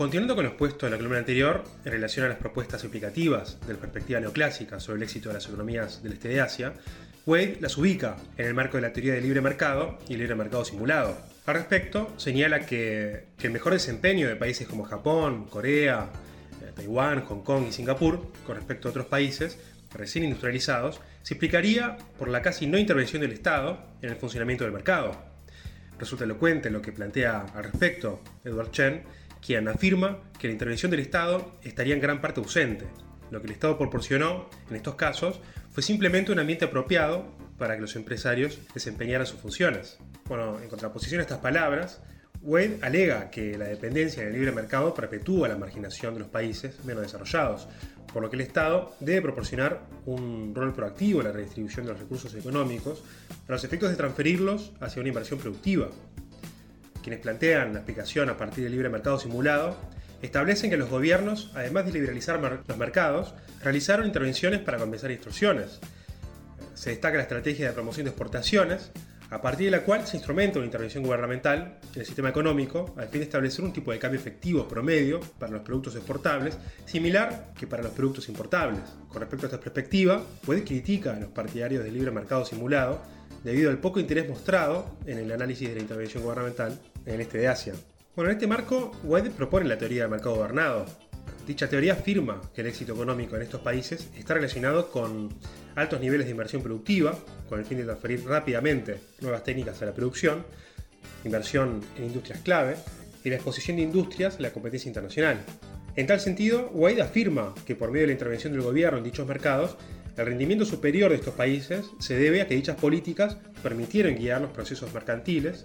Continuando 0.00 0.34
con 0.34 0.46
los 0.46 0.54
puestos 0.54 0.86
de 0.86 0.92
la 0.92 0.96
columna 0.96 1.18
anterior, 1.18 1.62
en 1.84 1.92
relación 1.92 2.24
a 2.24 2.30
las 2.30 2.38
propuestas 2.38 2.82
explicativas 2.82 3.60
de 3.66 3.74
la 3.74 3.78
perspectiva 3.78 4.18
neoclásica 4.18 4.80
sobre 4.80 4.96
el 4.96 5.02
éxito 5.02 5.28
de 5.28 5.34
las 5.34 5.46
economías 5.46 6.02
del 6.02 6.14
este 6.14 6.30
de 6.30 6.40
Asia, 6.40 6.72
Wade 7.26 7.58
las 7.60 7.76
ubica 7.76 8.16
en 8.38 8.46
el 8.46 8.54
marco 8.54 8.78
de 8.78 8.80
la 8.80 8.94
teoría 8.94 9.12
del 9.12 9.24
libre 9.24 9.42
mercado 9.42 9.98
y 10.08 10.14
el 10.14 10.20
libre 10.20 10.36
mercado 10.36 10.64
simulado. 10.64 11.18
Al 11.44 11.54
respecto, 11.54 12.14
señala 12.16 12.60
que, 12.60 13.26
el 13.42 13.50
mejor 13.50 13.74
desempeño 13.74 14.26
de 14.26 14.36
países 14.36 14.66
como 14.66 14.84
Japón, 14.84 15.44
Corea, 15.50 16.08
eh, 16.62 16.72
Taiwán, 16.74 17.22
Hong 17.26 17.42
Kong 17.42 17.66
y 17.68 17.72
Singapur, 17.72 18.32
con 18.46 18.56
respecto 18.56 18.88
a 18.88 18.92
otros 18.92 19.04
países 19.04 19.58
recién 19.92 20.24
industrializados, 20.24 20.98
se 21.22 21.34
explicaría 21.34 21.98
por 22.18 22.28
la 22.28 22.40
casi 22.40 22.66
no 22.66 22.78
intervención 22.78 23.20
del 23.20 23.32
Estado 23.32 23.78
en 24.00 24.08
el 24.08 24.16
funcionamiento 24.16 24.64
del 24.64 24.72
mercado. 24.72 25.14
Resulta 25.98 26.24
elocuente 26.24 26.70
lo 26.70 26.80
que 26.80 26.90
plantea 26.90 27.44
al 27.54 27.64
respecto 27.64 28.22
Edward 28.46 28.70
Chen 28.70 29.02
quien 29.44 29.68
afirma 29.68 30.18
que 30.38 30.48
la 30.48 30.52
intervención 30.52 30.90
del 30.90 31.00
Estado 31.00 31.52
estaría 31.62 31.94
en 31.94 32.00
gran 32.00 32.20
parte 32.20 32.40
ausente. 32.40 32.86
lo 33.30 33.40
que 33.40 33.46
el 33.46 33.52
Estado 33.52 33.78
proporcionó 33.78 34.50
en 34.68 34.76
estos 34.76 34.96
casos 34.96 35.40
fue 35.70 35.84
simplemente 35.84 36.32
un 36.32 36.40
ambiente 36.40 36.64
apropiado 36.64 37.32
para 37.58 37.76
que 37.76 37.80
los 37.80 37.94
empresarios 37.94 38.58
desempeñaran 38.74 39.26
sus 39.26 39.38
funciones. 39.38 39.98
Bueno, 40.24 40.58
en 40.60 40.68
contraposición 40.68 41.20
a 41.20 41.22
estas 41.22 41.38
palabras, 41.38 42.00
Wade 42.42 42.78
alega 42.80 43.30
que 43.30 43.58
la 43.58 43.66
dependencia 43.66 44.22
en 44.22 44.28
el 44.28 44.34
libre 44.34 44.50
mercado 44.50 44.94
perpetúa 44.94 45.46
la 45.46 45.56
marginación 45.56 46.14
de 46.14 46.20
los 46.20 46.28
países 46.28 46.82
menos 46.84 47.02
desarrollados, 47.02 47.68
por 48.12 48.22
lo 48.22 48.30
que 48.30 48.36
el 48.36 48.42
Estado 48.42 48.96
debe 49.00 49.20
proporcionar 49.20 49.82
un 50.06 50.54
rol 50.54 50.72
proactivo 50.72 51.20
en 51.20 51.26
la 51.26 51.32
redistribución 51.32 51.84
de 51.84 51.92
los 51.92 52.00
recursos 52.00 52.34
económicos 52.34 53.02
para 53.46 53.56
los 53.56 53.64
efectos 53.64 53.90
de 53.90 53.96
transferirlos 53.96 54.72
hacia 54.80 55.00
una 55.00 55.08
inversión 55.08 55.38
productiva. 55.38 55.88
Quienes 57.02 57.20
plantean 57.20 57.74
la 57.74 57.80
aplicación 57.80 58.28
a 58.28 58.36
partir 58.36 58.64
del 58.64 58.72
libre 58.72 58.88
mercado 58.88 59.18
simulado 59.18 59.76
establecen 60.22 60.70
que 60.70 60.76
los 60.76 60.90
gobiernos, 60.90 61.50
además 61.54 61.86
de 61.86 61.92
liberalizar 61.92 62.40
los 62.66 62.76
mercados, 62.76 63.34
realizaron 63.62 64.06
intervenciones 64.06 64.60
para 64.60 64.78
compensar 64.78 65.10
distorsiones. 65.10 65.80
Se 66.74 66.90
destaca 66.90 67.16
la 67.16 67.22
estrategia 67.22 67.68
de 67.68 67.72
promoción 67.72 68.04
de 68.04 68.10
exportaciones, 68.10 68.90
a 69.30 69.40
partir 69.40 69.66
de 69.66 69.78
la 69.78 69.84
cual 69.84 70.06
se 70.06 70.16
instrumenta 70.16 70.58
una 70.58 70.66
intervención 70.66 71.04
gubernamental 71.04 71.78
en 71.94 72.00
el 72.00 72.04
sistema 72.04 72.30
económico 72.30 72.94
al 72.96 73.08
fin 73.08 73.20
de 73.20 73.26
establecer 73.26 73.64
un 73.64 73.72
tipo 73.72 73.92
de 73.92 73.98
cambio 73.98 74.18
efectivo 74.18 74.66
promedio 74.66 75.20
para 75.38 75.52
los 75.52 75.62
productos 75.62 75.94
exportables, 75.94 76.58
similar 76.84 77.52
que 77.56 77.68
para 77.68 77.82
los 77.82 77.92
productos 77.92 78.28
importables. 78.28 78.80
Con 79.08 79.20
respecto 79.20 79.46
a 79.46 79.48
esta 79.48 79.60
perspectiva, 79.60 80.20
puede 80.44 80.64
critica 80.64 81.14
a 81.14 81.20
los 81.20 81.30
partidarios 81.30 81.84
del 81.84 81.94
libre 81.94 82.10
mercado 82.10 82.44
simulado 82.44 83.00
debido 83.44 83.70
al 83.70 83.78
poco 83.78 84.00
interés 84.00 84.28
mostrado 84.28 84.96
en 85.06 85.18
el 85.18 85.32
análisis 85.32 85.68
de 85.68 85.74
la 85.76 85.80
intervención 85.80 86.22
gubernamental 86.22 86.78
en 87.06 87.14
el 87.14 87.20
este 87.20 87.38
de 87.38 87.48
Asia. 87.48 87.74
Bueno, 88.16 88.30
en 88.30 88.36
este 88.36 88.46
marco, 88.46 88.92
Wade 89.04 89.30
propone 89.30 89.66
la 89.66 89.78
teoría 89.78 90.02
del 90.02 90.10
mercado 90.10 90.36
gobernado, 90.36 90.86
Dicha 91.50 91.68
teoría 91.68 91.94
afirma 91.94 92.40
que 92.54 92.60
el 92.60 92.68
éxito 92.68 92.92
económico 92.92 93.34
en 93.34 93.42
estos 93.42 93.60
países 93.60 94.08
está 94.16 94.34
relacionado 94.34 94.90
con 94.90 95.30
altos 95.74 96.00
niveles 96.00 96.26
de 96.26 96.30
inversión 96.30 96.62
productiva, 96.62 97.18
con 97.48 97.58
el 97.58 97.64
fin 97.64 97.78
de 97.78 97.84
transferir 97.84 98.24
rápidamente 98.24 99.00
nuevas 99.20 99.42
técnicas 99.42 99.82
a 99.82 99.86
la 99.86 99.92
producción, 99.92 100.44
inversión 101.24 101.80
en 101.96 102.04
industrias 102.04 102.40
clave 102.42 102.76
y 103.24 103.30
la 103.30 103.34
exposición 103.36 103.78
de 103.78 103.82
industrias 103.82 104.36
a 104.36 104.42
la 104.42 104.52
competencia 104.52 104.88
internacional. 104.88 105.40
En 105.96 106.06
tal 106.06 106.20
sentido, 106.20 106.70
Wade 106.72 107.02
afirma 107.02 107.52
que 107.66 107.74
por 107.74 107.90
medio 107.90 108.02
de 108.02 108.08
la 108.08 108.12
intervención 108.12 108.52
del 108.52 108.62
gobierno 108.62 108.98
en 108.98 109.04
dichos 109.04 109.26
mercados, 109.26 109.76
el 110.20 110.26
rendimiento 110.26 110.66
superior 110.66 111.10
de 111.10 111.16
estos 111.16 111.32
países 111.32 111.86
se 111.98 112.14
debe 112.14 112.42
a 112.42 112.46
que 112.46 112.54
dichas 112.54 112.76
políticas 112.76 113.38
permitieron 113.62 114.14
guiar 114.16 114.42
los 114.42 114.50
procesos 114.50 114.92
mercantiles 114.92 115.64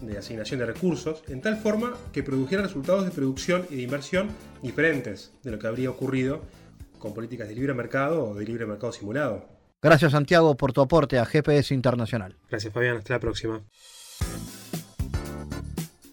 de 0.00 0.16
asignación 0.16 0.58
de 0.58 0.64
recursos, 0.64 1.22
en 1.28 1.42
tal 1.42 1.58
forma 1.58 1.92
que 2.10 2.22
produjeran 2.22 2.64
resultados 2.64 3.04
de 3.04 3.10
producción 3.10 3.66
y 3.68 3.76
de 3.76 3.82
inversión 3.82 4.28
diferentes 4.62 5.34
de 5.42 5.50
lo 5.50 5.58
que 5.58 5.66
habría 5.66 5.90
ocurrido 5.90 6.40
con 6.98 7.12
políticas 7.12 7.48
de 7.48 7.54
libre 7.54 7.74
mercado 7.74 8.24
o 8.24 8.34
de 8.34 8.46
libre 8.46 8.64
mercado 8.64 8.92
simulado. 8.92 9.46
Gracias 9.82 10.12
Santiago 10.12 10.56
por 10.56 10.72
tu 10.72 10.80
aporte 10.80 11.18
a 11.18 11.26
GPS 11.26 11.74
Internacional. 11.74 12.38
Gracias 12.48 12.72
Fabián, 12.72 12.96
hasta 12.96 13.14
la 13.14 13.20
próxima. 13.20 13.62